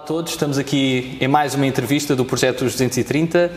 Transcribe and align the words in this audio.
Olá 0.00 0.04
a 0.04 0.12
todos, 0.12 0.32
estamos 0.32 0.56
aqui 0.56 1.18
em 1.20 1.28
mais 1.28 1.54
uma 1.54 1.66
entrevista 1.66 2.16
do 2.16 2.24
Projeto 2.24 2.64
230. 2.64 3.52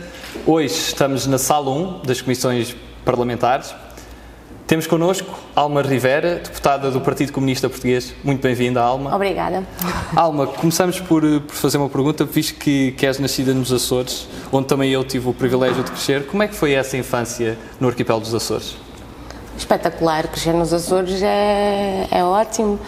Hoje 0.46 0.74
estamos 0.74 1.26
na 1.26 1.38
sala 1.38 1.70
1 1.70 2.02
das 2.02 2.20
comissões 2.20 2.76
parlamentares. 3.02 3.74
Temos 4.66 4.86
connosco 4.86 5.38
Alma 5.56 5.80
Rivera, 5.80 6.42
deputada 6.44 6.90
do 6.90 7.00
Partido 7.00 7.32
Comunista 7.32 7.66
Português. 7.66 8.14
Muito 8.22 8.42
bem-vinda, 8.42 8.82
Alma. 8.82 9.14
Obrigada. 9.16 9.64
Alma, 10.14 10.46
começamos 10.46 11.00
por, 11.00 11.22
por, 11.22 11.54
fazer 11.54 11.78
uma 11.78 11.88
pergunta, 11.88 12.26
visto 12.26 12.58
que, 12.58 12.92
que 12.92 13.06
és 13.06 13.18
nascida 13.18 13.54
nos 13.54 13.72
Açores, 13.72 14.28
onde 14.52 14.68
também 14.68 14.90
eu 14.90 15.02
tive 15.02 15.26
o 15.30 15.32
privilégio 15.32 15.82
de 15.82 15.90
crescer. 15.92 16.26
Como 16.26 16.42
é 16.42 16.48
que 16.48 16.54
foi 16.54 16.72
essa 16.72 16.94
infância 16.94 17.56
no 17.80 17.88
arquipélago 17.88 18.22
dos 18.22 18.34
Açores? 18.34 18.76
espetacular. 19.56 20.28
Crescer 20.28 20.52
nos 20.52 20.72
Açores 20.72 21.22
é, 21.22 22.06
é 22.10 22.24
ótimo. 22.24 22.78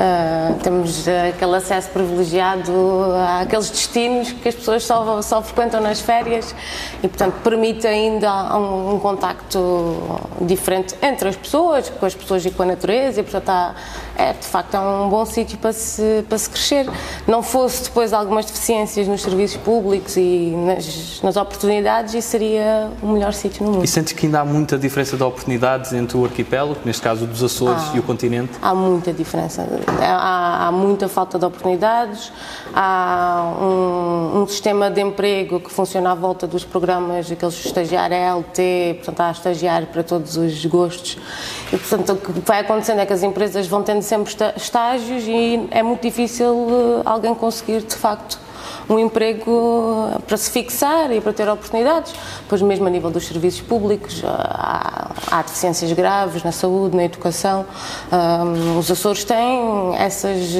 Uh, 0.00 0.54
temos 0.62 1.06
aquele 1.06 1.56
acesso 1.56 1.90
privilegiado 1.90 2.72
àqueles 3.42 3.68
destinos 3.68 4.32
que 4.32 4.48
as 4.48 4.54
pessoas 4.54 4.82
só, 4.82 5.20
só 5.20 5.42
frequentam 5.42 5.78
nas 5.78 6.00
férias 6.00 6.54
e, 7.02 7.08
portanto, 7.08 7.34
permite 7.44 7.86
ainda 7.86 8.56
um, 8.56 8.94
um, 8.94 8.98
contacto 8.98 10.00
diferente 10.40 10.94
entre 11.02 11.28
as 11.28 11.36
pessoas, 11.36 11.90
com 11.90 12.06
as 12.06 12.14
pessoas 12.14 12.46
e 12.46 12.50
com 12.50 12.62
a 12.62 12.66
natureza 12.66 13.20
e, 13.20 13.22
portanto, 13.22 13.50
há, 13.50 13.74
é, 14.16 14.32
de 14.32 14.46
facto, 14.46 14.74
é 14.74 14.80
um 14.80 15.10
bom 15.10 15.26
sítio 15.26 15.58
para 15.58 15.74
se, 15.74 16.24
para 16.26 16.38
se 16.38 16.48
crescer. 16.48 16.88
Não 17.26 17.42
fosse 17.42 17.84
depois 17.84 18.14
algumas 18.14 18.46
deficiências 18.46 19.06
nos 19.06 19.20
serviços 19.20 19.58
públicos 19.58 20.16
e 20.16 20.54
nas, 20.56 21.20
nas 21.22 21.36
oportunidades, 21.36 22.14
isso 22.14 22.28
seria 22.28 22.90
o 23.02 23.08
melhor 23.08 23.34
sítio 23.34 23.66
no 23.66 23.72
mundo. 23.72 23.84
E 23.84 23.88
sentes 23.88 24.14
que 24.14 24.24
ainda 24.24 24.40
há 24.40 24.44
muita 24.46 24.78
diferença 24.78 25.14
de 25.14 25.22
oportunidades 25.22 25.92
entre 25.92 26.16
o 26.16 26.24
arquipélago, 26.24 26.80
neste 26.86 27.02
caso 27.02 27.26
dos 27.26 27.42
Açores 27.42 27.82
e 27.94 27.98
o 27.98 28.02
continente? 28.02 28.52
Há 28.62 28.74
muita 28.74 29.12
diferença. 29.12 29.68
Há, 30.00 30.68
há 30.68 30.72
muita 30.72 31.08
falta 31.08 31.38
de 31.38 31.44
oportunidades, 31.44 32.32
há 32.74 33.52
um, 33.60 34.42
um, 34.42 34.46
sistema 34.46 34.90
de 34.90 35.00
emprego 35.00 35.60
que 35.60 35.70
funciona 35.70 36.12
à 36.12 36.14
volta 36.14 36.46
dos 36.46 36.64
programas, 36.64 37.30
aqueles 37.30 37.64
estagiários 37.64 38.20
LT, 38.20 38.94
portanto 38.96 39.20
há 39.20 39.30
estagiário 39.30 39.86
para 39.88 40.02
todos 40.02 40.36
os 40.36 40.64
gostos. 40.66 41.18
E, 41.72 41.76
portanto, 41.76 42.12
o 42.12 42.16
que 42.16 42.40
vai 42.40 42.60
acontecendo 42.60 43.00
é 43.00 43.06
que 43.06 43.12
as 43.12 43.22
empresas 43.22 43.66
vão 43.66 43.82
tendo 43.82 44.02
sempre 44.02 44.32
estágios 44.56 45.24
e 45.26 45.68
é 45.70 45.82
muito 45.82 46.02
difícil 46.02 46.66
eh, 46.70 47.02
alguém 47.04 47.34
conseguir, 47.34 47.82
de 47.82 47.94
facto, 47.94 48.38
um 48.90 48.98
emprego 48.98 50.20
para 50.26 50.36
se 50.36 50.50
fixar 50.50 51.12
e 51.12 51.20
para 51.20 51.32
ter 51.32 51.48
oportunidades. 51.48 52.12
Pois 52.48 52.60
mesmo 52.60 52.86
a 52.86 52.90
nível 52.90 53.10
dos 53.10 53.26
serviços 53.26 53.60
públicos, 53.60 54.22
há, 54.24 55.12
há 55.30 55.42
deficiências 55.42 55.92
graves 55.92 56.42
na 56.42 56.52
saúde, 56.52 56.96
na 56.96 57.04
educação. 57.04 57.64
Um, 58.12 58.78
os 58.78 58.90
Açores 58.90 59.24
têm 59.24 59.94
essas, 59.96 60.54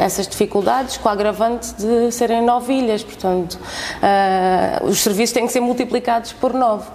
essas 0.00 0.26
dificuldades 0.26 0.96
com 0.96 1.08
a 1.08 1.12
agravante 1.12 1.74
de 1.74 2.10
serem 2.10 2.42
novilhas, 2.42 3.04
portanto, 3.04 3.54
uh, 3.54 4.86
os 4.86 5.00
serviços 5.00 5.34
têm 5.34 5.46
que 5.46 5.52
ser 5.52 5.60
multiplicados 5.60 6.32
por 6.32 6.54
nove. 6.54 6.86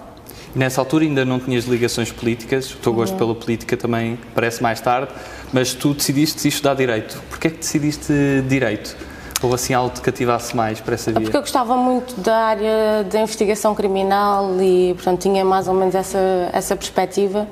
Nessa 0.54 0.80
altura 0.80 1.04
ainda 1.04 1.24
não 1.24 1.38
tinhas 1.38 1.64
ligações 1.64 2.10
políticas, 2.10 2.72
o 2.72 2.78
teu 2.78 2.92
gosto 2.92 3.12
uhum. 3.12 3.18
pela 3.18 3.34
política 3.36 3.76
também 3.76 4.18
parece 4.34 4.60
mais 4.60 4.80
tarde, 4.80 5.12
mas 5.52 5.74
tu 5.74 5.94
decidiste 5.94 6.48
estudar 6.48 6.74
Direito. 6.74 7.22
Porquê 7.30 7.46
é 7.46 7.50
que 7.50 7.58
decidiste 7.58 8.12
Direito? 8.48 8.96
Ou 9.42 9.54
assim 9.54 9.72
algo 9.72 9.90
te 9.90 10.00
cativasse 10.00 10.54
mais 10.54 10.80
para 10.80 10.94
essa 10.94 11.10
via? 11.10 11.22
Porque 11.22 11.36
eu 11.36 11.40
gostava 11.40 11.76
muito 11.76 12.20
da 12.20 12.36
área 12.36 13.04
da 13.10 13.20
investigação 13.20 13.74
criminal 13.74 14.50
e, 14.60 14.92
portanto, 14.94 15.20
tinha 15.20 15.44
mais 15.44 15.66
ou 15.66 15.74
menos 15.74 15.94
essa, 15.94 16.18
essa 16.52 16.76
perspectiva. 16.76 17.46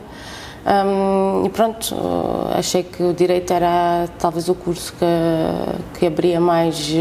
Um, 0.66 1.47
e 1.47 1.48
pronto, 1.48 1.97
achei 2.54 2.82
que 2.82 3.03
o 3.03 3.15
Direito 3.15 3.53
era 3.53 4.06
talvez 4.19 4.50
o 4.50 4.54
curso 4.54 4.93
que, 4.93 5.98
que 5.98 6.06
abria 6.06 6.38
mais, 6.38 6.93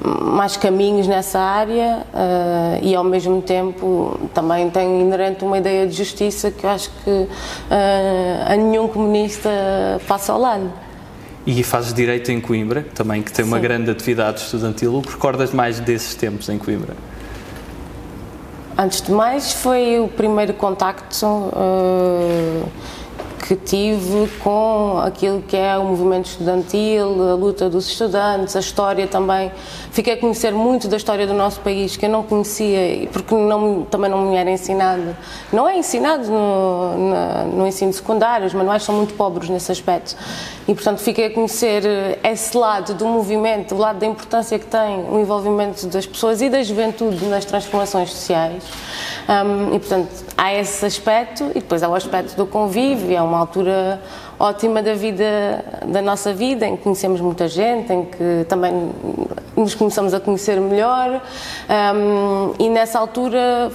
mais 0.00 0.56
caminhos 0.56 1.06
nessa 1.06 1.38
área 1.38 2.04
uh, 2.12 2.78
e, 2.82 2.96
ao 2.96 3.04
mesmo 3.04 3.40
tempo, 3.42 4.18
também 4.34 4.70
tem 4.70 5.02
inerente 5.02 5.44
uma 5.44 5.58
ideia 5.58 5.86
de 5.86 5.94
justiça 5.94 6.50
que 6.50 6.64
eu 6.64 6.70
acho 6.70 6.90
que 7.04 7.10
uh, 7.10 7.28
a 8.48 8.56
nenhum 8.56 8.88
comunista 8.88 9.50
passa 10.08 10.32
ao 10.32 10.40
lado. 10.40 10.87
E 11.50 11.62
fazes 11.62 11.94
direito 11.94 12.30
em 12.30 12.42
Coimbra, 12.42 12.84
também 12.94 13.22
que 13.22 13.32
tem 13.32 13.42
Sim. 13.42 13.50
uma 13.50 13.58
grande 13.58 13.90
atividade 13.90 14.42
estudantil. 14.42 14.94
O 14.98 15.00
que 15.00 15.12
recordas 15.12 15.50
mais 15.50 15.80
desses 15.80 16.14
tempos 16.14 16.46
em 16.50 16.58
Coimbra? 16.58 16.94
Antes 18.76 19.00
de 19.00 19.10
mais, 19.10 19.54
foi 19.54 19.98
o 19.98 20.08
primeiro 20.08 20.52
contacto 20.52 21.24
uh, 21.24 22.68
que 23.46 23.56
tive 23.56 24.28
com 24.40 25.00
aquilo 25.02 25.40
que 25.40 25.56
é 25.56 25.78
o 25.78 25.84
movimento 25.84 26.26
estudantil, 26.26 27.30
a 27.30 27.34
luta 27.34 27.70
dos 27.70 27.88
estudantes, 27.88 28.54
a 28.54 28.60
história 28.60 29.06
também. 29.06 29.50
Fiquei 29.90 30.12
a 30.12 30.16
conhecer 30.18 30.52
muito 30.52 30.86
da 30.86 30.98
história 30.98 31.26
do 31.26 31.32
nosso 31.32 31.60
país 31.60 31.96
que 31.96 32.04
eu 32.04 32.10
não 32.10 32.24
conhecia, 32.24 33.08
porque 33.10 33.34
não, 33.34 33.84
também 33.84 34.10
não 34.10 34.30
me 34.30 34.36
era 34.36 34.50
ensinado. 34.50 35.16
Não 35.50 35.66
é 35.66 35.78
ensinado 35.78 36.30
no, 36.30 36.94
no, 36.98 37.56
no 37.56 37.66
ensino 37.66 37.90
secundário, 37.90 38.46
os 38.46 38.52
manuais 38.52 38.82
são 38.82 38.94
muito 38.94 39.14
pobres 39.14 39.48
nesse 39.48 39.72
aspecto. 39.72 40.14
E, 40.68 40.74
portanto, 40.74 40.98
fiquei 40.98 41.26
a 41.26 41.30
conhecer 41.30 41.82
esse 42.22 42.54
lado 42.54 42.92
do 42.92 43.06
movimento, 43.06 43.74
o 43.74 43.78
lado 43.78 44.00
da 44.00 44.06
importância 44.06 44.58
que 44.58 44.66
tem 44.66 45.02
o 45.10 45.18
envolvimento 45.18 45.86
das 45.86 46.06
pessoas 46.06 46.42
e 46.42 46.50
da 46.50 46.62
juventude 46.62 47.24
nas 47.24 47.46
transformações 47.46 48.10
sociais. 48.10 48.62
Um, 49.26 49.74
e, 49.74 49.78
portanto, 49.78 50.08
há 50.36 50.52
esse 50.52 50.84
aspecto 50.84 51.44
e 51.52 51.60
depois 51.60 51.82
há 51.82 51.88
o 51.88 51.94
aspecto 51.94 52.36
do 52.36 52.46
convívio, 52.46 53.16
é 53.16 53.22
uma 53.22 53.38
altura 53.38 53.98
ótima 54.38 54.82
da 54.82 54.94
vida, 54.94 55.64
da 55.86 56.00
nossa 56.00 56.32
vida, 56.32 56.66
em 56.66 56.76
que 56.76 56.84
conhecemos 56.84 57.20
muita 57.20 57.48
gente, 57.48 57.92
em 57.92 58.04
que 58.04 58.46
também 58.48 58.90
nos 59.56 59.74
começamos 59.74 60.14
a 60.14 60.20
conhecer 60.20 60.60
melhor. 60.60 61.20
Um, 61.68 62.54
e 62.58 62.68
nessa 62.68 62.98
altura 62.98 63.70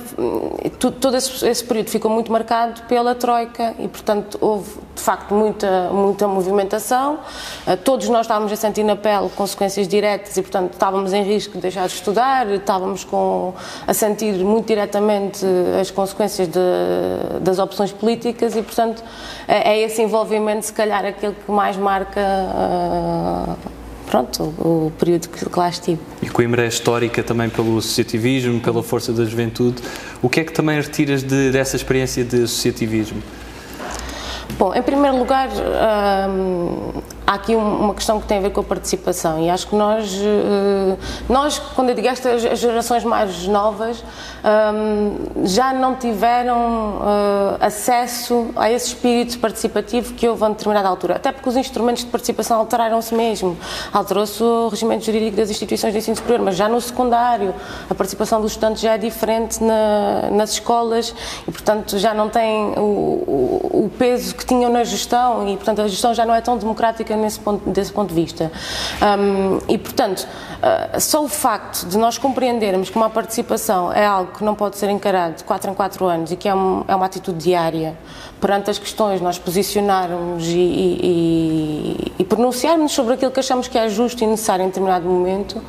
todo 0.80 1.16
esse, 1.16 1.46
esse, 1.48 1.64
período 1.64 1.90
ficou 1.90 2.10
muito 2.10 2.32
marcado 2.32 2.82
pela 2.84 3.14
Troika 3.14 3.74
e 3.78 3.88
portanto 3.88 4.38
houve 4.40 4.72
de 4.96 5.02
facto 5.02 5.34
muita, 5.34 5.90
muita 5.92 6.28
movimentação, 6.28 7.20
uh, 7.68 7.78
todos 7.84 8.08
nós 8.10 8.22
estávamos 8.22 8.52
a 8.52 8.56
sentir 8.56 8.84
na 8.84 8.96
pele 8.96 9.30
consequências 9.36 9.88
diretas 9.88 10.38
e 10.38 10.42
portanto 10.42 10.74
estávamos 10.74 11.14
em 11.14 11.24
risco 11.24 11.54
de 11.54 11.62
deixar 11.62 11.88
de 11.88 11.94
estudar, 11.94 12.50
estávamos 12.50 13.04
com, 13.04 13.54
a 13.86 13.94
sentir 13.94 14.34
muito 14.36 14.68
diretamente 14.68 15.46
as 15.80 15.92
consequências 15.92 16.48
de, 16.48 17.40
das 17.42 17.60
opções 17.60 17.92
políticas 17.92 18.56
e 18.56 18.62
portanto 18.62 19.04
é, 19.48 19.74
é 19.74 19.82
esse 19.82 20.02
envolvimento 20.02 20.53
se 20.62 20.74
calhar, 20.74 21.06
aquele 21.06 21.34
que 21.34 21.52
mais 21.52 21.78
marca. 21.78 22.22
Uh, 22.22 23.56
pronto, 24.10 24.44
o, 24.44 24.92
período 25.00 25.30
que, 25.30 25.50
que 25.50 25.60
lá 25.60 25.70
estive. 25.70 26.00
E 26.22 26.30
Coimbra 26.30 26.64
é 26.64 26.68
histórica 26.68 27.24
também 27.24 27.50
pelo 27.50 27.78
associativismo, 27.78 28.60
pela 28.60 28.84
força 28.84 29.12
da 29.12 29.26
juventude. 29.26 29.82
O 30.22 30.30
que 30.30 30.40
é 30.40 30.44
que 30.44 30.54
também 30.54 30.80
retiras 30.80 31.24
de, 31.24 31.52
dessa 31.52 31.76
experiência 31.76 32.24
de 32.24 32.44
associativismo? 32.44 33.22
Bom, 34.58 34.74
em 34.74 34.82
primeiro 34.84 35.18
lugar, 35.18 35.50
hum, 36.30 37.02
há 37.26 37.34
aqui 37.34 37.56
uma 37.56 37.94
questão 37.94 38.20
que 38.20 38.28
tem 38.28 38.38
a 38.38 38.42
ver 38.42 38.52
com 38.52 38.62
a 38.62 38.64
participação 38.64 39.40
e 39.40 39.50
acho 39.50 39.68
que 39.68 39.76
nós, 39.76 40.14
eh, 40.16 40.98
nós 41.30 41.60
quando 41.76 41.90
eu 41.90 41.96
digo 41.96 42.08
estas 42.08 42.44
as 42.46 42.60
gerações 42.60 43.04
mais 43.04 43.48
novas, 43.48 44.04
hum, 44.74 45.46
já 45.46 45.74
não 45.74 45.96
tiveram 45.96 47.02
eh, 47.02 47.66
acesso 47.66 48.50
a 48.56 48.72
esse 48.72 48.88
espírito 48.88 49.40
participativo 49.40 50.14
que 50.14 50.28
houve 50.28 50.44
a 50.44 50.50
determinada 50.50 50.88
altura, 50.88 51.16
até 51.16 51.32
porque 51.32 51.48
os 51.48 51.56
instrumentos 51.56 52.04
de 52.04 52.10
participação 52.10 52.60
alteraram-se 52.60 53.14
mesmo. 53.16 53.58
Alterou-se 53.92 54.44
o 54.44 54.68
regimento 54.68 55.06
jurídico 55.06 55.38
das 55.38 55.50
instituições 55.50 55.94
de 55.94 56.00
ensino 56.00 56.16
superior, 56.18 56.44
mas 56.44 56.56
já 56.56 56.68
no 56.68 56.80
secundário 56.82 57.54
a 57.90 57.96
participação 57.96 58.42
dos 58.42 58.52
estudantes 58.52 58.82
já 58.82 58.94
é 58.94 58.98
diferente 58.98 59.64
na, 59.64 60.30
nas 60.32 60.52
escolas 60.52 61.14
e, 61.48 61.52
portanto, 61.52 61.98
já 61.98 62.14
não 62.14 62.30
tem 62.30 62.74
o, 62.78 62.82
o, 62.82 63.86
o 63.86 63.92
peso 63.98 64.36
que 64.36 64.46
tinham 64.46 64.72
na 64.72 64.84
gestão 64.84 65.48
e, 65.48 65.56
portanto, 65.56 65.82
a 65.82 65.88
gestão 65.88 66.14
já 66.14 66.26
não 66.26 66.34
é 66.34 66.42
tão 66.42 66.58
democrática 66.58 67.13
nesse 67.16 67.40
ponto, 67.40 67.70
desse 67.70 67.92
ponto 67.92 68.10
de 68.10 68.16
vista. 68.16 68.52
Um, 69.02 69.60
e, 69.68 69.78
portanto, 69.78 70.26
uh, 70.26 71.00
só 71.00 71.24
o 71.24 71.28
facto 71.28 71.86
de 71.88 71.98
nós 71.98 72.18
compreendermos 72.18 72.90
que 72.90 72.96
uma 72.96 73.10
participação 73.10 73.92
é 73.92 74.06
algo 74.06 74.32
que 74.34 74.44
não 74.44 74.56
pode 74.56 74.78
ser 74.78 74.90
encarado 74.90 75.36
de 75.36 75.44
4 75.44 75.72
em 75.72 75.74
4 75.74 76.06
anos 76.06 76.32
e 76.32 76.36
que 76.36 76.48
é, 76.48 76.56
um, 76.56 76.84
é 76.88 76.96
uma 76.96 77.06
atitude 77.06 77.38
diária 77.38 77.98
perante 78.40 78.70
as 78.70 78.78
questões, 78.78 79.22
nós 79.22 79.40
posicionarmos 79.40 80.46
e, 80.48 80.58
e, 80.58 82.14
e 82.20 82.24
pronunciarmos 82.26 82.92
sobre 82.92 83.14
aquilo 83.14 83.32
que 83.32 83.40
achamos 83.40 83.68
que 83.68 83.78
é 83.78 83.88
justo 83.88 84.24
e 84.24 84.28
necessário 84.28 84.64
em 84.64 84.68
determinado 84.68 85.08
momento, 85.08 85.62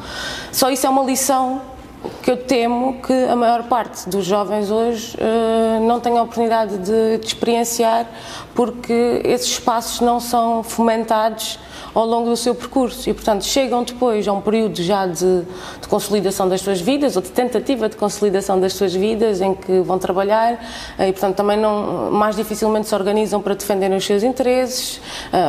só 0.51 0.71
isso 0.71 0.87
é 0.87 0.91
uma 0.91 1.05
lição 1.05 1.74
que 2.23 2.31
eu 2.31 2.37
temo 2.37 3.01
que 3.03 3.13
a 3.13 3.37
maior 3.37 3.65
parte 3.65 4.09
dos 4.09 4.25
jovens 4.25 4.71
hoje 4.71 5.17
uh, 5.17 5.87
não 5.87 6.01
tenha 6.01 6.21
a 6.21 6.23
oportunidade 6.23 6.79
de, 6.79 7.19
de, 7.19 7.27
experienciar 7.27 8.07
porque 8.55 9.21
esses 9.25 9.49
espaços 9.49 10.01
não 10.01 10.21
são 10.21 10.63
fomentados 10.63 11.59
ao 11.95 12.05
longo 12.07 12.29
do 12.29 12.37
seu 12.37 12.55
percurso. 12.55 13.09
E, 13.09 13.15
portanto, 13.15 13.45
chegam 13.45 13.85
depois 13.85 14.27
a 14.27 14.33
um 14.33 14.41
período 14.41 14.83
já 14.83 15.07
de, 15.07 15.43
de, 15.81 15.89
consolidação 15.89 16.49
das 16.49 16.61
suas 16.61 16.81
vidas 16.81 17.15
ou 17.17 17.23
de 17.23 17.31
tentativa 17.31 17.89
de 17.89 17.97
consolidação 17.97 18.59
das 18.59 18.73
suas 18.73 18.95
vidas 18.95 19.41
em 19.41 19.55
que 19.55 19.81
vão 19.81 19.99
trabalhar 19.99 20.59
eh, 20.99 21.09
e, 21.09 21.13
portanto, 21.13 21.37
também 21.37 21.57
não, 21.57 22.11
mais 22.11 22.35
dificilmente 22.35 22.89
se 22.89 22.95
organizam 22.95 23.41
para 23.41 23.55
defenderem 23.55 23.97
os 23.97 24.05
seus 24.05 24.23
interesses 24.23 25.01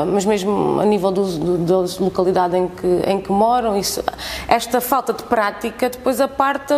mas 0.08 0.26
mesmo 0.26 0.80
a 0.80 0.86
nível 0.86 1.12
do, 1.12 1.26
do, 1.26 1.58
da 1.58 2.04
localidade 2.04 2.58
em 2.58 2.68
que, 2.68 3.02
em 3.08 3.20
que 3.20 3.32
moram, 3.32 3.78
isso, 3.78 4.04
esta 4.48 4.82
falta 4.82 5.14
de 5.14 5.24
prática 5.24 5.90
depois 5.90 6.20
aparta 6.46 6.76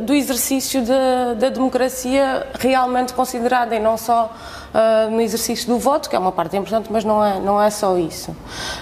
do 0.00 0.14
exercício 0.14 0.82
da, 0.82 1.34
da 1.34 1.48
democracia 1.50 2.46
realmente 2.58 3.12
considerada 3.12 3.76
e 3.76 3.78
não 3.78 3.98
só 3.98 4.34
uh, 4.72 5.10
no 5.10 5.20
exercício 5.20 5.68
do 5.68 5.78
voto, 5.78 6.08
que 6.08 6.16
é 6.16 6.18
uma 6.18 6.32
parte 6.32 6.56
importante, 6.56 6.90
mas 6.90 7.04
não 7.04 7.22
é, 7.22 7.38
não 7.38 7.60
é 7.60 7.68
só 7.68 7.98
isso. 7.98 8.34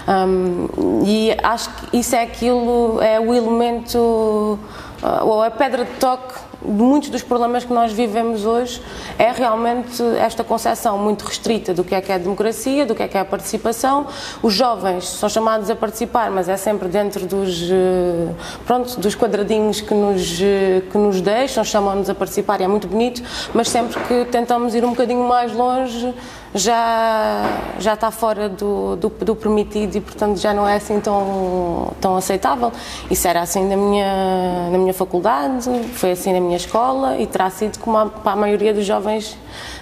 Um, 0.07 1.03
e 1.05 1.35
acho 1.43 1.69
que 1.69 1.97
isso 1.97 2.15
é 2.15 2.23
aquilo, 2.23 3.01
é 3.01 3.19
o 3.19 3.33
elemento, 3.33 3.97
uh, 3.97 5.25
ou 5.25 5.43
a 5.43 5.51
pedra 5.51 5.83
de 5.83 5.91
toque 5.99 6.50
muitos 6.63 7.09
dos 7.09 7.23
problemas 7.23 7.63
que 7.63 7.73
nós 7.73 7.91
vivemos 7.91 8.45
hoje 8.45 8.81
é 9.17 9.31
realmente 9.31 10.01
esta 10.17 10.43
concepção 10.43 10.97
muito 10.97 11.23
restrita 11.25 11.73
do 11.73 11.83
que 11.83 11.95
é 11.95 12.01
que 12.01 12.11
é 12.11 12.15
a 12.15 12.17
democracia, 12.17 12.85
do 12.85 12.95
que 12.95 13.03
é 13.03 13.07
que 13.07 13.17
é 13.17 13.21
a 13.21 13.25
participação. 13.25 14.07
Os 14.41 14.53
jovens 14.53 15.07
são 15.07 15.29
chamados 15.29 15.69
a 15.69 15.75
participar, 15.75 16.29
mas 16.31 16.47
é 16.47 16.57
sempre 16.57 16.87
dentro 16.87 17.25
dos, 17.25 17.69
eh, 17.69 18.29
pronto, 18.65 18.99
dos 18.99 19.15
quadradinhos 19.15 19.81
que 19.81 19.93
nos, 19.93 20.39
eh, 20.41 20.81
que 20.91 20.97
nos 20.97 21.21
deixam, 21.21 21.63
chamam-nos 21.63 22.09
a 22.09 22.15
participar 22.15 22.61
e 22.61 22.63
é 22.63 22.67
muito 22.67 22.87
bonito, 22.87 23.21
mas 23.53 23.69
sempre 23.69 23.99
que 24.03 24.25
tentamos 24.25 24.75
ir 24.75 24.83
um 24.83 24.91
bocadinho 24.91 25.23
mais 25.27 25.53
longe, 25.53 26.13
já, 26.53 27.75
já 27.79 27.93
está 27.93 28.11
fora 28.11 28.49
do, 28.49 28.95
do, 28.95 29.09
do, 29.09 29.35
permitido 29.35 29.95
e, 29.95 30.01
portanto, 30.01 30.37
já 30.37 30.53
não 30.53 30.67
é 30.67 30.75
assim 30.75 30.99
tão, 30.99 31.93
tão 32.01 32.15
aceitável. 32.15 32.71
Isso 33.09 33.27
era 33.27 33.41
assim 33.41 33.67
na 33.67 33.77
minha, 33.77 34.69
na 34.71 34.77
minha 34.77 34.93
faculdade, 34.93 35.69
foi 35.93 36.11
assim 36.11 36.33
na 36.33 36.39
minha 36.39 36.57
escola 36.57 37.17
e 37.17 37.25
terá 37.25 37.49
sido 37.49 37.79
como 37.79 37.97
a, 37.97 38.05
para 38.07 38.33
a 38.33 38.35
maioria 38.35 38.73
dos 38.73 38.85
jovens 38.85 39.37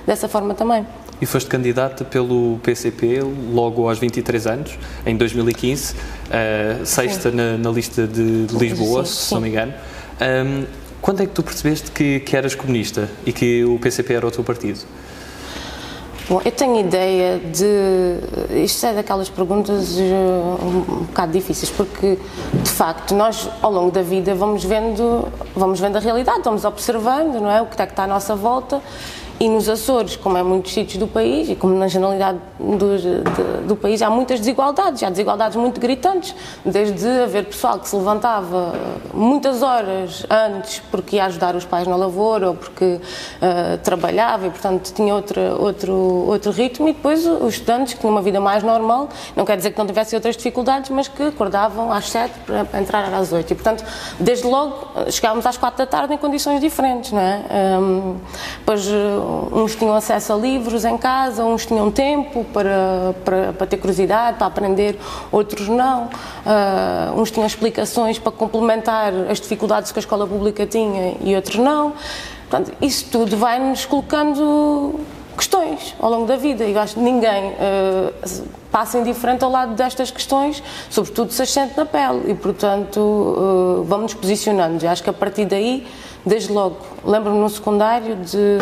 dessa 0.05 0.27
forma 0.27 0.53
também. 0.53 0.85
E 1.21 1.25
foste 1.25 1.49
candidata 1.49 2.05
pelo 2.05 2.59
PCP 2.63 3.19
logo 3.51 3.89
aos 3.89 3.99
23 3.99 4.47
anos, 4.47 4.79
em 5.05 5.17
2015, 5.17 5.93
uh, 5.93 6.85
sexta 6.85 7.29
na, 7.29 7.57
na, 7.57 7.69
lista 7.71 8.07
de, 8.07 8.45
de 8.45 8.55
Lisboa, 8.55 9.05
sim, 9.05 9.11
se 9.11 9.33
não 9.33 9.41
me 9.41 9.49
engano. 9.49 9.73
Um, 10.21 10.65
quando 11.01 11.21
é 11.21 11.25
que 11.25 11.33
tu 11.33 11.43
percebeste 11.43 11.91
que, 11.91 12.21
que 12.21 12.35
eras 12.37 12.55
comunista 12.55 13.09
e 13.25 13.33
que 13.33 13.65
o 13.65 13.77
PCP 13.79 14.13
era 14.13 14.27
o 14.27 14.31
teu 14.31 14.43
partido? 14.43 14.79
Bom, 16.29 16.39
eu 16.45 16.51
tenho 16.51 16.79
ideia 16.79 17.39
de. 17.39 18.63
Isto 18.63 18.85
é 18.85 18.93
daquelas 18.93 19.29
perguntas 19.29 19.97
uh, 19.97 20.63
um 20.63 21.05
bocado 21.05 21.31
difíceis, 21.31 21.71
porque 21.71 22.19
de 22.53 22.69
facto 22.69 23.15
nós 23.15 23.49
ao 23.63 23.71
longo 23.71 23.89
da 23.89 24.03
vida 24.03 24.35
vamos 24.35 24.63
vendo, 24.63 25.27
vamos 25.55 25.79
vendo 25.79 25.95
a 25.95 25.99
realidade, 25.99 26.41
vamos 26.43 26.63
observando, 26.65 27.41
não 27.41 27.49
é? 27.49 27.63
O 27.63 27.65
que 27.65 27.81
é 27.81 27.85
que 27.87 27.93
está 27.93 28.03
à 28.03 28.07
nossa 28.07 28.35
volta 28.35 28.79
e 29.39 29.47
nos 29.47 29.69
Açores, 29.69 30.17
como 30.17 30.37
é 30.37 30.43
muitos 30.43 30.73
sítios 30.73 30.97
do 30.97 31.07
país 31.07 31.49
e 31.49 31.55
como 31.55 31.73
na 31.75 31.87
generalidade 31.87 32.39
do, 32.59 32.97
de, 32.97 33.67
do 33.67 33.75
país, 33.75 34.01
há 34.01 34.09
muitas 34.09 34.39
desigualdades, 34.39 35.01
há 35.01 35.09
desigualdades 35.09 35.55
muito 35.55 35.79
gritantes, 35.79 36.35
desde 36.65 37.07
haver 37.07 37.45
pessoal 37.45 37.79
que 37.79 37.87
se 37.87 37.95
levantava 37.95 38.73
muitas 39.13 39.61
horas 39.61 40.25
antes 40.29 40.81
porque 40.91 41.15
ia 41.15 41.25
ajudar 41.25 41.55
os 41.55 41.63
pais 41.63 41.87
na 41.87 41.95
lavoura 41.95 42.49
ou 42.49 42.55
porque 42.55 42.85
uh, 42.85 43.77
trabalhava 43.81 44.47
e, 44.47 44.49
portanto, 44.49 44.91
tinha 44.93 45.15
outra, 45.15 45.55
outro, 45.55 45.93
outro 45.93 46.51
ritmo, 46.51 46.89
e 46.89 46.93
depois 46.93 47.25
os 47.25 47.53
estudantes 47.53 47.93
que 47.93 48.01
tinham 48.01 48.11
uma 48.11 48.21
vida 48.21 48.41
mais 48.41 48.61
normal, 48.61 49.07
não 49.35 49.45
quer 49.45 49.55
dizer 49.55 49.71
que 49.71 49.77
não 49.77 49.87
tivessem 49.87 50.17
outras 50.17 50.35
dificuldades, 50.35 50.89
mas 50.89 51.07
que 51.07 51.23
acordavam 51.23 51.91
às 51.93 52.09
sete 52.09 52.33
para 52.39 52.81
entrar 52.81 53.13
às 53.13 53.31
oito. 53.31 53.51
E, 53.51 53.55
portanto, 53.55 53.85
desde 54.19 54.45
logo 54.45 54.89
chegávamos 55.09 55.45
às 55.45 55.55
quatro 55.55 55.77
da 55.77 55.85
tarde 55.85 56.13
em 56.13 56.17
condições 56.17 56.59
diferentes, 56.59 57.11
não 57.11 57.21
é? 57.21 57.41
Um, 57.79 58.17
pois 58.65 58.85
uns 59.51 59.75
tinham 59.75 59.95
acesso 59.95 60.33
a 60.33 60.35
livros 60.35 60.85
em 60.85 60.97
casa, 60.97 61.43
uns 61.43 61.65
tinham 61.65 61.91
tempo 61.91 62.43
para, 62.45 63.15
para, 63.23 63.53
para 63.53 63.67
ter 63.67 63.77
curiosidade, 63.77 64.37
para 64.37 64.47
aprender, 64.47 64.99
outros 65.31 65.67
não. 65.67 66.05
Uh, 66.05 67.19
uns 67.19 67.31
tinham 67.31 67.45
explicações 67.45 68.19
para 68.19 68.31
complementar 68.31 69.13
as 69.29 69.39
dificuldades 69.39 69.91
que 69.91 69.99
a 69.99 70.01
escola 70.01 70.27
pública 70.27 70.65
tinha 70.65 71.15
e 71.21 71.35
outros 71.35 71.57
não. 71.57 71.93
Portanto, 72.49 72.75
isso 72.81 73.05
tudo 73.11 73.37
vai-nos 73.37 73.85
colocando 73.85 74.99
questões 75.37 75.95
ao 75.99 76.09
longo 76.09 76.25
da 76.25 76.35
vida 76.35 76.65
e 76.65 76.77
acho 76.77 76.95
que 76.95 76.99
ninguém 76.99 77.51
uh, 77.51 78.47
passa 78.71 78.97
indiferente 78.97 79.43
ao 79.43 79.49
lado 79.49 79.73
destas 79.73 80.11
questões, 80.11 80.61
sobretudo 80.89 81.31
se 81.31 81.45
sente 81.45 81.77
na 81.77 81.85
pele 81.85 82.31
e, 82.31 82.33
portanto, 82.33 82.99
uh, 82.99 83.83
vamos 83.83 84.11
nos 84.11 84.13
posicionando. 84.15 84.83
E 84.83 84.87
acho 84.87 85.01
que 85.01 85.09
a 85.09 85.13
partir 85.13 85.45
daí 85.45 85.87
desde 86.25 86.51
logo. 86.51 86.77
Lembro-me 87.03 87.39
no 87.39 87.49
secundário 87.49 88.15
de 88.17 88.57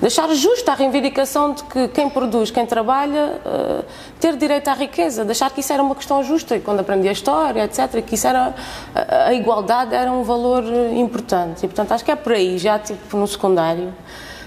deixar 0.00 0.28
justa 0.34 0.72
a 0.72 0.74
reivindicação 0.74 1.52
de 1.52 1.64
que 1.64 1.88
quem 1.88 2.10
produz, 2.10 2.50
quem 2.50 2.66
trabalha, 2.66 3.40
uh, 3.44 3.84
ter 4.20 4.36
direito 4.36 4.68
à 4.68 4.74
riqueza, 4.74 5.24
deixar 5.24 5.50
que 5.50 5.60
isso 5.60 5.72
era 5.72 5.82
uma 5.82 5.94
questão 5.94 6.22
justa. 6.22 6.56
E 6.56 6.60
quando 6.60 6.80
aprendi 6.80 7.08
a 7.08 7.12
história, 7.12 7.64
etc., 7.64 8.02
que 8.02 8.14
isso 8.14 8.26
era 8.26 8.54
a, 8.94 9.32
igualdade 9.32 9.94
era 9.94 10.12
um 10.12 10.22
valor 10.22 10.64
eh, 10.64 10.94
importante. 10.98 11.64
E 11.64 11.68
portanto 11.68 11.92
acho 11.92 12.04
que 12.04 12.10
é 12.10 12.16
por 12.16 12.32
aí, 12.32 12.58
já 12.58 12.78
tipo 12.78 13.16
no 13.16 13.26
secundário. 13.26 13.94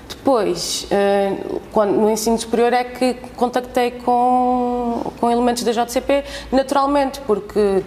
Depois, 0.07 0.87
uh, 0.91 1.61
quando, 1.71 1.91
no 1.91 2.09
ensino 2.09 2.37
superior 2.37 2.73
é 2.73 2.83
que 2.83 3.15
contactei 3.35 3.91
com, 3.91 5.11
com 5.19 5.31
elementos 5.31 5.63
da 5.63 5.71
JCP, 5.71 6.23
naturalmente, 6.51 7.19
porque 7.21 7.83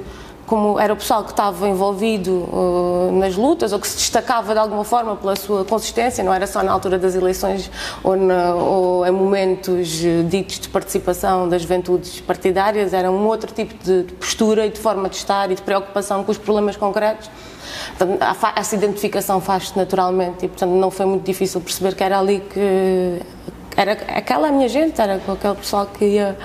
como 0.51 0.81
era 0.81 0.93
o 0.93 0.97
pessoal 0.97 1.23
que 1.23 1.31
estava 1.31 1.69
envolvido 1.69 2.33
uh, 2.33 3.13
nas 3.13 3.37
lutas 3.37 3.73
ou 3.73 3.79
que 3.79 3.87
se 3.87 3.97
destacava 3.97 4.53
de 4.53 4.59
alguma 4.59 4.83
forma 4.83 5.15
pela 5.15 5.37
sua 5.37 5.65
consistência, 5.65 6.25
não 6.25 6.35
era 6.35 6.45
só 6.45 6.61
na 6.61 6.73
altura 6.73 6.99
das 6.99 7.15
eleições 7.15 7.71
ou, 8.03 8.17
na, 8.17 8.57
ou 8.57 9.07
em 9.07 9.13
momentos 9.13 10.03
uh, 10.03 10.25
ditos 10.25 10.59
de 10.59 10.69
participação 10.69 11.49
das 11.49 11.63
juventudes 11.63 12.21
partidárias, 12.21 12.93
era 12.93 13.09
um 13.13 13.29
outro 13.29 13.55
tipo 13.55 13.75
de, 13.85 14.03
de 14.03 14.13
postura 14.15 14.67
e 14.67 14.71
de 14.71 14.81
forma 14.81 15.09
de 15.09 15.15
estar 15.15 15.53
e 15.53 15.55
de 15.55 15.63
preocupação 15.63 16.25
com 16.25 16.33
os 16.33 16.39
problemas 16.39 16.77
concretos. 16.77 17.31
Portanto, 17.97 18.19
essa 18.57 18.75
identificação 18.75 19.41
faz-se 19.41 19.79
naturalmente 19.79 20.47
e, 20.47 20.49
portanto, 20.49 20.73
não 20.73 20.91
foi 20.91 21.07
muito 21.07 21.25
difícil 21.25 21.61
perceber 21.61 21.95
que 21.95 22.03
era 22.03 22.19
ali 22.19 22.41
que 22.41 23.23
era 23.81 23.93
aquela 23.93 24.49
a 24.49 24.53
minha 24.53 24.69
gente, 24.69 25.01
era 25.01 25.19
com 25.19 25.33
aquele 25.33 25.55
pessoal 25.55 25.87
que 25.87 26.05
ia, 26.05 26.37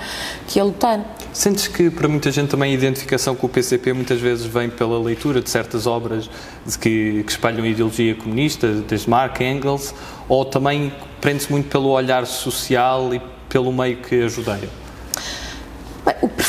que 0.46 0.58
ia 0.58 0.64
lutar. 0.64 1.04
Sentes 1.34 1.68
que 1.68 1.90
para 1.90 2.08
muita 2.08 2.30
gente 2.30 2.48
também 2.48 2.70
a 2.70 2.74
identificação 2.74 3.36
com 3.36 3.46
o 3.46 3.50
PCP 3.50 3.92
muitas 3.92 4.18
vezes 4.18 4.46
vem 4.46 4.70
pela 4.70 4.98
leitura 4.98 5.42
de 5.42 5.50
certas 5.50 5.86
obras 5.86 6.30
que, 6.80 7.22
que 7.22 7.30
espalham 7.30 7.62
a 7.62 7.68
ideologia 7.68 8.14
comunista, 8.14 8.68
desde 8.68 9.10
Marx, 9.10 9.38
Engels, 9.38 9.94
ou 10.26 10.46
também 10.46 10.90
prende-se 11.20 11.52
muito 11.52 11.68
pelo 11.68 11.90
olhar 11.90 12.26
social 12.26 13.12
e 13.14 13.20
pelo 13.50 13.70
meio 13.70 13.98
que 13.98 14.22
ajudeia? 14.22 14.85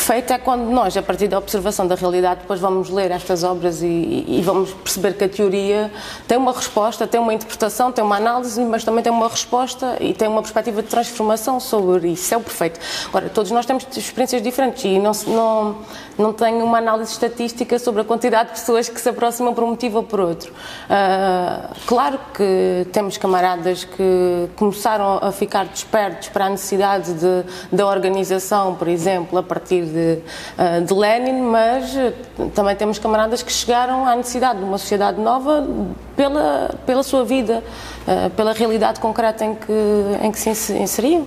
Bem, 0.07 0.19
o 0.19 0.23
perfeito 0.23 0.33
é 0.33 0.37
quando 0.37 0.69
nós, 0.69 0.95
a 0.95 1.01
partir 1.01 1.27
da 1.27 1.37
observação 1.37 1.85
da 1.85 1.95
realidade, 1.95 2.41
depois 2.41 2.61
vamos 2.61 2.89
ler 2.89 3.11
estas 3.11 3.43
obras 3.43 3.81
e, 3.81 4.23
e, 4.25 4.41
vamos 4.41 4.71
perceber 4.71 5.13
que 5.13 5.25
a 5.25 5.29
teoria 5.29 5.91
tem 6.25 6.37
uma 6.37 6.53
resposta, 6.53 7.05
tem 7.05 7.19
uma 7.19 7.33
interpretação, 7.33 7.91
tem 7.91 8.03
uma 8.03 8.15
análise, 8.15 8.63
mas 8.63 8.85
também 8.85 9.03
tem 9.03 9.11
uma 9.11 9.27
resposta 9.27 9.97
e 9.99 10.13
tem 10.13 10.29
uma 10.29 10.41
perspectiva 10.41 10.81
de 10.81 10.87
transformação 10.87 11.59
sobre 11.59 12.09
isso. 12.09 12.33
É 12.33 12.37
o 12.37 12.41
perfeito. 12.41 12.79
Agora, 13.09 13.27
todos 13.27 13.51
nós 13.51 13.65
temos 13.65 13.85
experiências 13.97 14.41
diferentes 14.41 14.85
e 14.85 14.97
não, 14.97 15.11
não, 15.27 15.75
não 16.17 16.33
tenho 16.33 16.63
uma 16.63 16.77
análise 16.77 17.11
estatística 17.11 17.77
sobre 17.77 18.01
a 18.01 18.05
quantidade 18.05 18.51
de 18.51 18.59
pessoas 18.59 18.87
que 18.87 19.01
se 19.01 19.09
aproximam 19.09 19.53
por 19.53 19.63
um 19.65 19.71
motivo 19.71 19.97
ou 19.97 20.03
por 20.03 20.21
outro. 20.21 20.53
Uh, 20.53 21.75
claro 21.85 22.17
que 22.33 22.87
temos 22.93 23.17
camaradas 23.17 23.83
que 23.83 24.47
começaram 24.55 25.19
a 25.21 25.33
ficar 25.33 25.65
despertos 25.65 26.29
para 26.29 26.45
a 26.45 26.49
necessidade 26.49 27.13
de, 27.13 27.75
da 27.75 27.85
organização, 27.85 28.73
por 28.75 28.87
exemplo, 28.87 29.43
partir 29.43 29.85
de, 29.85 29.96
uh, 29.97 30.85
de 30.85 30.93
Lenin, 30.93 31.41
mas 31.41 31.93
uh, 31.95 32.49
também 32.49 32.75
temos 32.75 32.99
camaradas 32.99 33.41
que 33.41 33.51
chegaram 33.51 34.05
à 34.05 34.15
necessidade 34.15 34.59
de 34.59 34.65
uma 34.65 34.77
sociedade 34.77 35.19
nova 35.19 35.67
pela, 36.15 36.75
pela 36.85 37.03
sua 37.03 37.23
vida, 37.23 37.63
uh, 38.07 38.29
pela 38.31 38.53
realidade 38.53 38.99
concreta 38.99 39.45
em 39.45 39.55
que, 39.55 39.73
em 40.21 40.31
que 40.31 40.39
se 40.39 40.73
inseriam. 40.73 41.25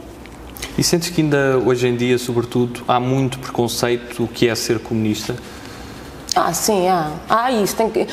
E 0.79 0.83
sentes 0.83 1.11
que 1.11 1.21
ainda 1.21 1.59
hoje 1.65 1.89
em 1.89 1.97
dia, 1.97 2.19
sobretudo, 2.19 2.83
há 2.87 3.01
muito 3.01 3.39
preconceito 3.39 4.25
o 4.25 4.29
que 4.29 4.49
é 4.49 4.55
ser 4.55 4.79
comunista? 4.79 5.35
Ah, 6.35 6.53
sim, 6.53 6.89
há. 6.89 7.11
Há 7.29 7.51
isso. 7.51 7.77
Tem 7.77 7.91
que, 7.91 8.07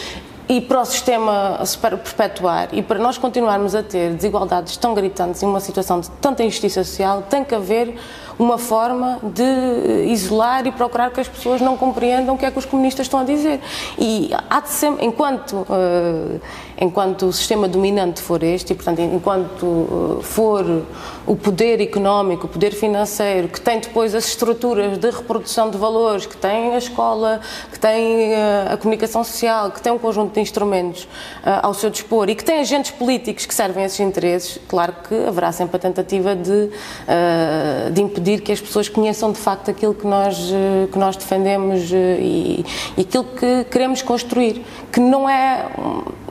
e 0.50 0.62
para 0.62 0.82
o 0.82 0.86
sistema 0.86 1.60
se 1.66 1.78
perpetuar 1.78 2.70
e 2.72 2.82
para 2.82 2.98
nós 3.00 3.18
continuarmos 3.18 3.76
a 3.76 3.84
ter 3.84 4.14
desigualdades 4.14 4.78
tão 4.78 4.94
gritantes 4.94 5.44
em 5.44 5.46
uma 5.46 5.60
situação 5.60 6.00
de 6.00 6.10
tanta 6.22 6.44
injustiça 6.44 6.84
social, 6.84 7.24
tem 7.30 7.44
que 7.44 7.54
haver 7.54 7.96
uma 8.40 8.58
forma 8.58 9.20
de 9.24 10.06
isolar 10.12 10.68
e 10.68 10.72
procurar 10.72 11.10
que 11.10 11.20
as 11.20 11.28
pessoas 11.28 11.60
não 11.60 11.76
compreendam 11.76 12.36
o 12.36 12.38
que 12.38 12.46
é 12.46 12.52
que 12.52 12.60
os 12.60 12.66
comunistas 12.66 13.08
estão 13.08 13.20
a 13.20 13.24
dizer. 13.24 13.60
E 13.98 14.30
há 14.50 14.60
de 14.60 14.70
sempre, 14.70 15.06
enquanto, 15.06 15.54
uh, 15.54 16.40
enquanto 16.80 17.26
o 17.26 17.34
sistema 17.34 17.68
dominante 17.68 18.22
for 18.22 18.44
este, 18.44 18.74
e 18.74 18.76
portanto, 18.76 19.00
enquanto 19.00 19.66
uh, 19.66 20.20
for 20.22 20.84
o 21.26 21.36
poder 21.36 21.82
económico, 21.82 22.46
o 22.46 22.50
poder 22.50 22.74
financeiro, 22.74 23.48
que 23.48 23.60
tem 23.60 23.80
depois 23.80 24.14
as 24.14 24.28
estruturas 24.28 24.98
de 24.98 25.10
reprodução 25.10 25.72
de 25.72 25.78
valores, 25.78 26.28
que 26.28 26.38
tem 26.38 26.76
a 26.76 26.78
escola, 26.78 27.42
que 27.72 27.80
tem 27.80 28.34
uh, 28.34 28.74
a 28.74 28.78
comunicação 28.78 29.24
social, 29.24 29.72
que 29.72 29.82
tem 29.82 29.92
um 29.92 29.98
conjunto 29.98 30.37
de 30.38 30.42
instrumentos 30.42 31.04
uh, 31.04 31.60
ao 31.64 31.74
seu 31.74 31.90
dispor 31.90 32.30
e 32.30 32.36
que 32.36 32.44
tem 32.44 32.60
agentes 32.60 32.92
políticos 32.92 33.46
que 33.46 33.54
servem 33.54 33.84
esses 33.84 34.00
interesses, 34.00 34.60
claro 34.68 34.94
que 35.08 35.16
haverá 35.28 35.52
sempre 35.52 35.78
a 35.78 35.80
tentativa 35.80 36.36
de, 36.36 36.52
uh, 36.52 37.92
de 37.92 38.02
impedir 38.02 38.42
que 38.42 38.52
as 38.52 38.62
pessoas 38.62 38.88
conheçam 38.88 39.32
de 39.32 39.40
facto 39.40 39.72
aquilo 39.72 39.94
que 39.94 40.06
nós, 40.06 40.38
uh, 40.38 40.88
que 40.92 40.98
nós 40.98 41.16
defendemos 41.18 41.92
e, 41.92 42.64
e 42.96 43.02
aquilo 43.02 43.24
que 43.24 43.66
queremos 43.66 44.02
construir, 44.02 44.64
que 44.92 45.00
não 45.00 45.28
é 45.28 45.66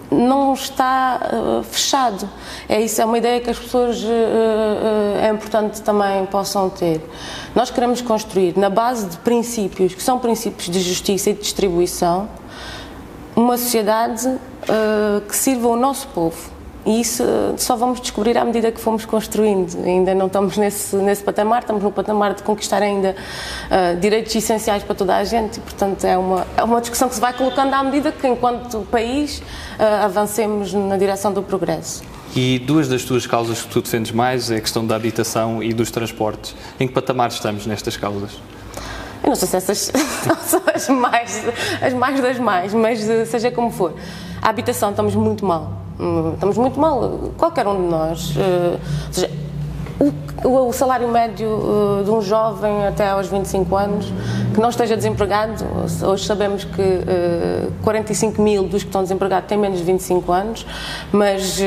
não 0.09 0.55
está 0.55 1.21
fechado. 1.65 2.31
É 2.69 2.81
isso, 2.81 3.03
é 3.03 3.05
uma 3.05 3.19
ideia 3.19 3.41
que 3.41 3.51
as 3.51 3.59
pessoas 3.59 4.05
é 5.21 5.29
importante 5.29 5.83
também 5.83 6.25
possam 6.27 6.71
ter. 6.71 7.01
Nós 7.57 7.71
queremos 7.71 8.01
construir, 8.01 8.57
na 8.57 8.71
base 8.71 9.09
de 9.09 9.17
princípios, 9.19 9.97
que 9.97 10.03
são 10.03 10.21
princípios 10.21 10.71
de 10.71 10.81
justiça 10.81 11.31
e 11.31 11.33
de 11.33 11.41
distribuição, 11.41 12.29
uma 13.37 13.57
sociedade 13.59 14.27
que 15.29 15.37
sirva 15.37 15.69
o 15.69 15.77
nosso 15.77 16.09
povo 16.09 16.57
e 16.87 17.01
isso 17.01 17.25
só 17.57 17.75
vamos 17.75 18.01
descobrir 18.01 18.39
à 18.39 18.45
medida 18.45 18.71
que 18.71 18.81
fomos 18.81 19.05
construindo. 19.05 19.77
Ainda 19.85 20.15
não 20.15 20.29
estamos 20.29 20.57
nesse, 20.57 20.95
nesse 20.95 21.23
patamar, 21.23 21.63
estamos 21.63 21.83
no 21.83 21.91
patamar 21.91 22.33
de 22.35 22.45
conquistar 22.45 22.81
ainda 22.81 23.17
uh, 23.67 24.01
direitos 24.01 24.33
essenciais 24.37 24.85
para 24.85 24.95
toda 24.95 25.17
a 25.17 25.25
gente 25.25 25.57
e, 25.57 25.61
portanto, 25.61 26.05
é 26.05 26.17
uma, 26.17 26.47
é 26.57 26.63
uma 26.63 26.81
discussão 26.81 27.09
que 27.09 27.17
se 27.17 27.21
vai 27.21 27.33
colocando 27.33 27.75
à 27.75 27.83
medida 27.83 28.13
que, 28.13 28.25
enquanto 28.29 28.83
país, 28.83 29.41
uh, 29.41 30.05
avancemos 30.05 30.73
na 30.73 30.97
direção 30.97 31.33
do 31.33 31.43
progresso. 31.43 32.05
E 32.37 32.61
duas 32.61 32.87
das 32.87 33.03
tuas 33.03 33.27
causas 33.27 33.63
que 33.63 33.69
tu 33.69 33.83
defendes 33.83 34.13
mais 34.13 34.49
é 34.53 34.57
a 34.59 34.61
questão 34.61 34.87
da 34.87 34.95
habitação 34.95 35.61
e 35.61 35.73
dos 35.73 35.91
transportes. 35.91 36.55
Em 36.79 36.87
que 36.87 36.95
patamar 36.95 37.31
estamos 37.31 37.67
nestas 37.67 37.97
causas? 37.97 38.31
Eu 39.27 39.31
não 39.31 39.37
sei 39.37 39.49
se 39.49 39.57
essas 39.57 39.93
são 40.47 40.63
as 40.73 40.89
mais, 40.89 41.43
as 41.83 41.93
mais 41.93 42.21
das 42.21 42.39
mais, 42.39 42.73
mas 42.73 43.11
eh, 43.11 43.25
seja 43.25 43.51
como 43.51 43.71
for. 43.71 43.95
A 44.41 44.49
habitação 44.49 44.91
estamos 44.91 45.17
muito 45.17 45.45
mal 45.45 45.87
Hum, 45.99 46.35
estamos 46.35 46.59
muito 46.59 46.79
mal, 46.79 47.33
qualquer 47.39 47.67
um 47.67 47.85
de 47.85 47.91
nós. 47.91 48.35
Eh, 48.37 48.79
ou 49.07 49.13
seja, 49.13 49.31
o, 49.99 50.69
o, 50.69 50.73
salário 50.73 51.09
médio 51.09 51.49
uh, 51.49 52.05
de 52.05 52.11
um 52.11 52.21
jovem 52.21 52.87
até 52.87 53.09
aos 53.09 53.29
25 53.29 53.75
anos 53.77 54.13
que 54.53 54.61
não 54.61 54.69
esteja 54.69 54.97
desempregado, 54.97 55.65
hoje 56.03 56.27
sabemos 56.27 56.65
que 56.65 56.83
uh, 56.83 57.73
45 57.83 58.43
mil 58.43 58.65
dos 58.65 58.83
que 58.83 58.89
estão 58.89 59.03
desempregados 59.03 59.49
têm 59.49 59.57
menos 59.57 59.79
de 59.79 59.85
25 59.85 60.33
anos, 60.33 60.67
mas 61.11 61.59
uh, 61.59 61.63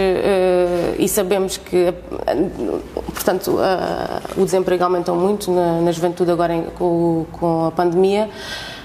e 0.99 1.07
sabemos 1.07 1.57
que, 1.57 1.93
portanto, 3.13 3.57
o 4.37 4.45
desemprego 4.45 4.83
aumentou 4.83 5.15
muito 5.15 5.51
na, 5.51 5.81
na 5.81 5.91
juventude 5.91 6.29
agora 6.31 6.53
em, 6.53 6.63
com, 6.77 7.25
com 7.31 7.65
a 7.65 7.71
pandemia. 7.71 8.29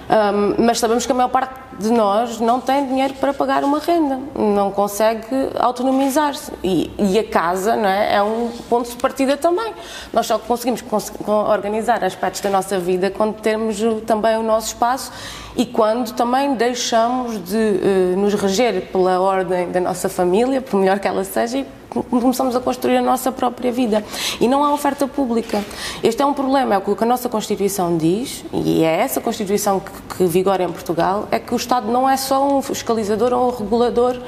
Um, 0.05 0.63
mas 0.65 0.79
sabemos 0.79 1.07
que 1.07 1.13
a 1.13 1.15
maior 1.15 1.29
parte 1.29 1.64
de 1.79 1.91
nós 1.91 2.41
não 2.41 2.61
tem 2.61 2.87
dinheiro 2.87 3.15
para 3.15 3.33
pagar 3.33 3.65
uma 3.65 3.79
renda, 3.79 4.19
não 4.35 4.71
consegue 4.71 5.27
autonomizar-se. 5.59 6.53
E, 6.63 6.91
e, 6.99 7.19
a 7.19 7.25
casa 7.25 7.77
não 7.77 7.89
é, 7.89 8.17
é 8.17 8.23
um 8.23 8.51
ponto 8.69 8.91
de 8.91 8.97
partida 8.97 9.37
também. 9.37 9.73
Nós 10.13 10.27
só 10.27 10.39
conseguimos 10.39 10.81
cons 10.83 11.13
organizar 11.27 12.05
aspectos 12.05 12.41
da 12.41 12.51
nossa 12.51 12.79
vida 12.79 13.11
quando 13.11 13.41
temos 13.41 13.79
também 14.07 14.37
o 14.37 14.43
nosso 14.43 14.69
espaço 14.69 15.13
e 15.57 15.65
quando 15.65 16.13
também 16.13 16.55
deixamos 16.55 17.43
de 17.45 17.57
uh, 17.57 18.17
nos 18.17 18.35
reger 18.35 18.89
pela 18.91 19.21
ordem 19.21 19.71
da 19.71 19.81
nossa 19.81 20.09
família, 20.09 20.61
por 20.61 20.79
melhor 20.79 20.99
que 20.99 21.07
ela 21.07 21.25
seja, 21.25 21.65
começamos 22.03 22.57
a 22.57 22.61
construir 22.61 22.97
a 22.97 23.03
nossa 23.03 23.31
própria 23.31 23.71
vida. 23.71 24.05
E 24.41 24.49
não 24.49 24.65
há 24.65 24.73
oferta 24.73 25.07
pública. 25.07 25.65
Este 26.03 26.23
é 26.23 26.27
um 26.27 26.35
problema, 26.35 26.75
é 26.75 26.79
o 26.79 26.81
que 26.81 27.05
a 27.05 27.07
nossa 27.07 27.29
Constituição 27.29 27.97
diz, 27.97 28.45
e 28.53 28.83
é 28.83 29.01
essa 29.01 29.21
Constituição 29.21 29.81
que, 29.81 30.17
que 30.17 30.25
vigora 30.25 30.63
em 30.63 30.73
Portugal, 30.73 31.29
é 31.31 31.39
que 31.39 31.55
o 31.55 31.57
Estado 31.57 31.91
não 31.91 32.09
é 32.09 32.17
só 32.17 32.47
um 32.47 32.63
fiscalizador 32.63 33.33
ou 33.33 33.49
um 33.49 33.57
regulador 33.57 34.21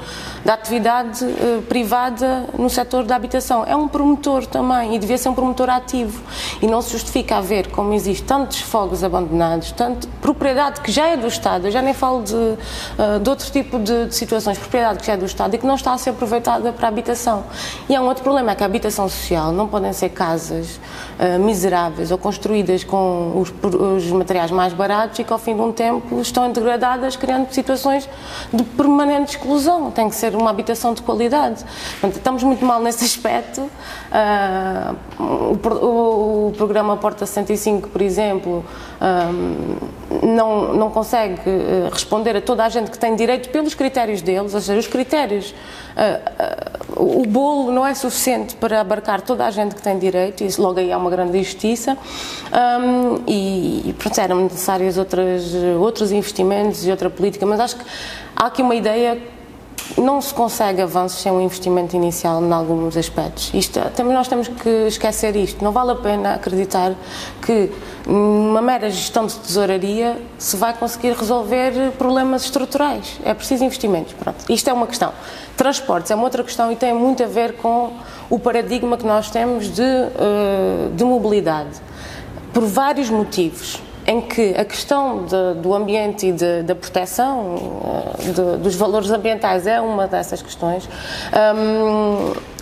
da 0.45 0.53
atividade 0.53 1.23
uh, 1.25 1.61
privada 1.63 2.45
no 2.57 2.69
setor 2.69 3.03
da 3.03 3.15
habitação, 3.15 3.65
é 3.65 3.75
um 3.75 3.87
promotor 3.87 4.45
também, 4.45 4.95
e 4.95 4.99
devia 4.99 5.17
ser 5.17 5.29
um 5.29 5.33
promotor 5.33 5.69
ativo. 5.69 6.21
E 6.61 6.67
não 6.67 6.81
se 6.81 6.91
justifica 6.91 7.37
haver, 7.37 7.69
como 7.71 7.93
existe, 7.93 8.23
tantos 8.23 8.61
fogos 8.61 9.03
abandonados, 9.03 9.71
tanto 9.71 10.07
propriedade 10.21 10.81
que 10.81 10.91
já 10.91 11.07
é 11.07 11.17
do 11.17 11.27
Estado, 11.27 11.67
eu 11.67 11.71
já 11.71 11.81
nem 11.81 11.93
falo 11.93 12.23
de, 12.23 12.33
uh, 12.33 13.19
de 13.21 13.29
outro 13.29 13.49
tipo 13.51 13.79
de, 13.79 14.07
de 14.07 14.15
situações, 14.15 14.57
propriedade 14.57 14.99
que 14.99 15.07
já 15.07 15.13
é 15.13 15.17
do 15.17 15.25
Estado 15.25 15.55
e 15.55 15.57
que 15.57 15.65
não 15.65 15.75
está 15.75 15.93
a 15.93 15.97
ser 15.97 16.11
aproveitada 16.11 16.71
para 16.71 16.87
a 16.87 16.89
habitação. 16.89 17.43
E 17.89 17.95
há 17.95 18.01
um 18.01 18.05
outro 18.05 18.23
problema, 18.23 18.51
é 18.51 18.55
que 18.55 18.63
a 18.63 18.65
habitação 18.65 19.07
social 19.07 19.51
não 19.51 19.67
podem 19.67 19.93
ser 19.93 20.09
casas 20.09 20.79
uh, 21.19 21.39
miseráveis 21.39 22.11
ou 22.11 22.17
construídas 22.17 22.83
com 22.83 23.39
os, 23.39 23.53
os, 23.63 24.11
materiais 24.11 24.51
mais 24.51 24.73
baratos 24.73 25.19
e 25.19 25.23
que 25.23 25.31
ao 25.31 25.39
fim 25.39 25.55
de 25.55 25.61
um 25.61 25.71
tempo 25.71 26.19
estão 26.19 26.51
degradadas, 26.51 27.15
criando 27.15 27.51
situações 27.51 28.07
de 28.51 28.63
permanente 28.63 29.37
exclusão. 29.37 29.91
Tem 29.91 30.09
que 30.09 30.15
ser 30.15 30.35
uma 30.35 30.49
habitação 30.49 30.93
de 30.93 31.01
qualidade. 31.01 31.63
Portanto, 31.99 32.17
estamos 32.17 32.43
muito 32.43 32.65
mal 32.65 32.81
nesse 32.81 33.05
aspecto. 33.05 33.61
Uh, 33.61 34.95
o, 35.19 35.85
o, 35.85 36.47
o, 36.47 36.53
programa 36.57 36.97
Porta 36.97 37.25
65, 37.25 37.89
por 37.89 38.01
exemplo, 38.01 38.65
não, 40.23 40.73
não 40.73 40.89
consegue 40.89 41.39
responder 41.91 42.35
a 42.35 42.41
toda 42.41 42.65
a 42.65 42.69
gente 42.69 42.89
que 42.89 42.97
tem 42.97 43.15
direito 43.15 43.49
pelos 43.49 43.73
critérios 43.73 44.21
deles, 44.21 44.53
ou 44.53 44.61
seja, 44.61 44.79
os 44.79 44.87
critérios 44.87 45.51
uh, 45.51 46.99
uh, 46.99 47.19
o 47.19 47.25
bolo 47.25 47.71
não 47.71 47.85
é 47.85 47.93
suficiente 47.93 48.55
para 48.55 48.81
abarcar 48.81 49.21
toda 49.21 49.45
a 49.45 49.51
gente 49.51 49.75
que 49.75 49.81
tem 49.81 49.99
direito, 49.99 50.43
e 50.43 50.49
logo 50.57 50.79
aí 50.79 50.91
há 50.91 50.97
uma 50.97 51.09
grande 51.09 51.37
injustiça, 51.37 51.97
e, 53.27 53.93
pronto, 53.97 54.19
eram 54.19 54.43
necessários 54.43 54.97
outras, 54.97 55.53
outros 55.79 56.11
investimentos 56.11 56.85
e 56.85 56.91
outra 56.91 57.09
política, 57.09 57.45
mas 57.45 57.59
acho 57.59 57.75
que 57.77 57.85
há 58.35 58.47
aqui 58.47 58.61
uma 58.61 58.75
ideia 58.75 59.21
não 59.97 60.21
se 60.21 60.33
consegue 60.33 60.81
avanços 60.81 61.21
sem 61.21 61.31
um 61.31 61.41
investimento 61.41 61.95
inicial 61.95 62.43
em 62.43 62.51
alguns 62.51 62.97
aspectos. 62.97 63.51
Isto, 63.53 63.79
também 63.95 64.13
nós 64.13 64.27
temos 64.27 64.47
que 64.47 64.69
esquecer 64.87 65.35
isto. 65.35 65.63
Não 65.63 65.71
vale 65.71 65.91
a 65.91 65.95
pena 65.95 66.35
acreditar 66.35 66.93
que 67.41 67.71
numa 68.05 68.61
mera 68.61 68.89
gestão 68.89 69.25
de 69.25 69.35
tesouraria 69.35 70.21
se 70.37 70.55
vai 70.55 70.73
conseguir 70.73 71.13
resolver 71.13 71.91
problemas 71.97 72.43
estruturais. 72.43 73.19
É 73.23 73.33
preciso 73.33 73.63
investimentos. 73.63 74.13
Pronto. 74.13 74.45
Isto 74.49 74.69
é 74.69 74.73
uma 74.73 74.87
questão. 74.87 75.13
Transportes 75.55 76.11
é 76.11 76.15
uma 76.15 76.23
outra 76.25 76.43
questão 76.43 76.71
e 76.71 76.75
tem 76.75 76.93
muito 76.93 77.23
a 77.23 77.27
ver 77.27 77.53
com 77.53 77.93
o 78.29 78.37
paradigma 78.37 78.97
que 78.97 79.05
nós 79.05 79.29
temos 79.31 79.69
de, 79.69 79.81
uh, 79.81 80.91
de 80.93 81.03
mobilidade. 81.03 81.81
Por 82.53 82.65
vários 82.65 83.09
motivos 83.09 83.81
em 84.07 84.21
que 84.21 84.55
a 84.57 84.63
questão 84.63 85.25
de, 85.25 85.61
do 85.61 85.73
ambiente 85.73 86.27
e 86.27 86.63
da 86.63 86.73
proteção 86.73 87.55
eh, 88.17 88.31
de, 88.31 88.63
dos 88.63 88.73
valores 88.73 89.11
ambientais 89.11 89.67
é 89.67 89.81
uma 89.81 90.07
dessas 90.07 90.41
questões. 90.41 90.87
Um, 91.55 92.56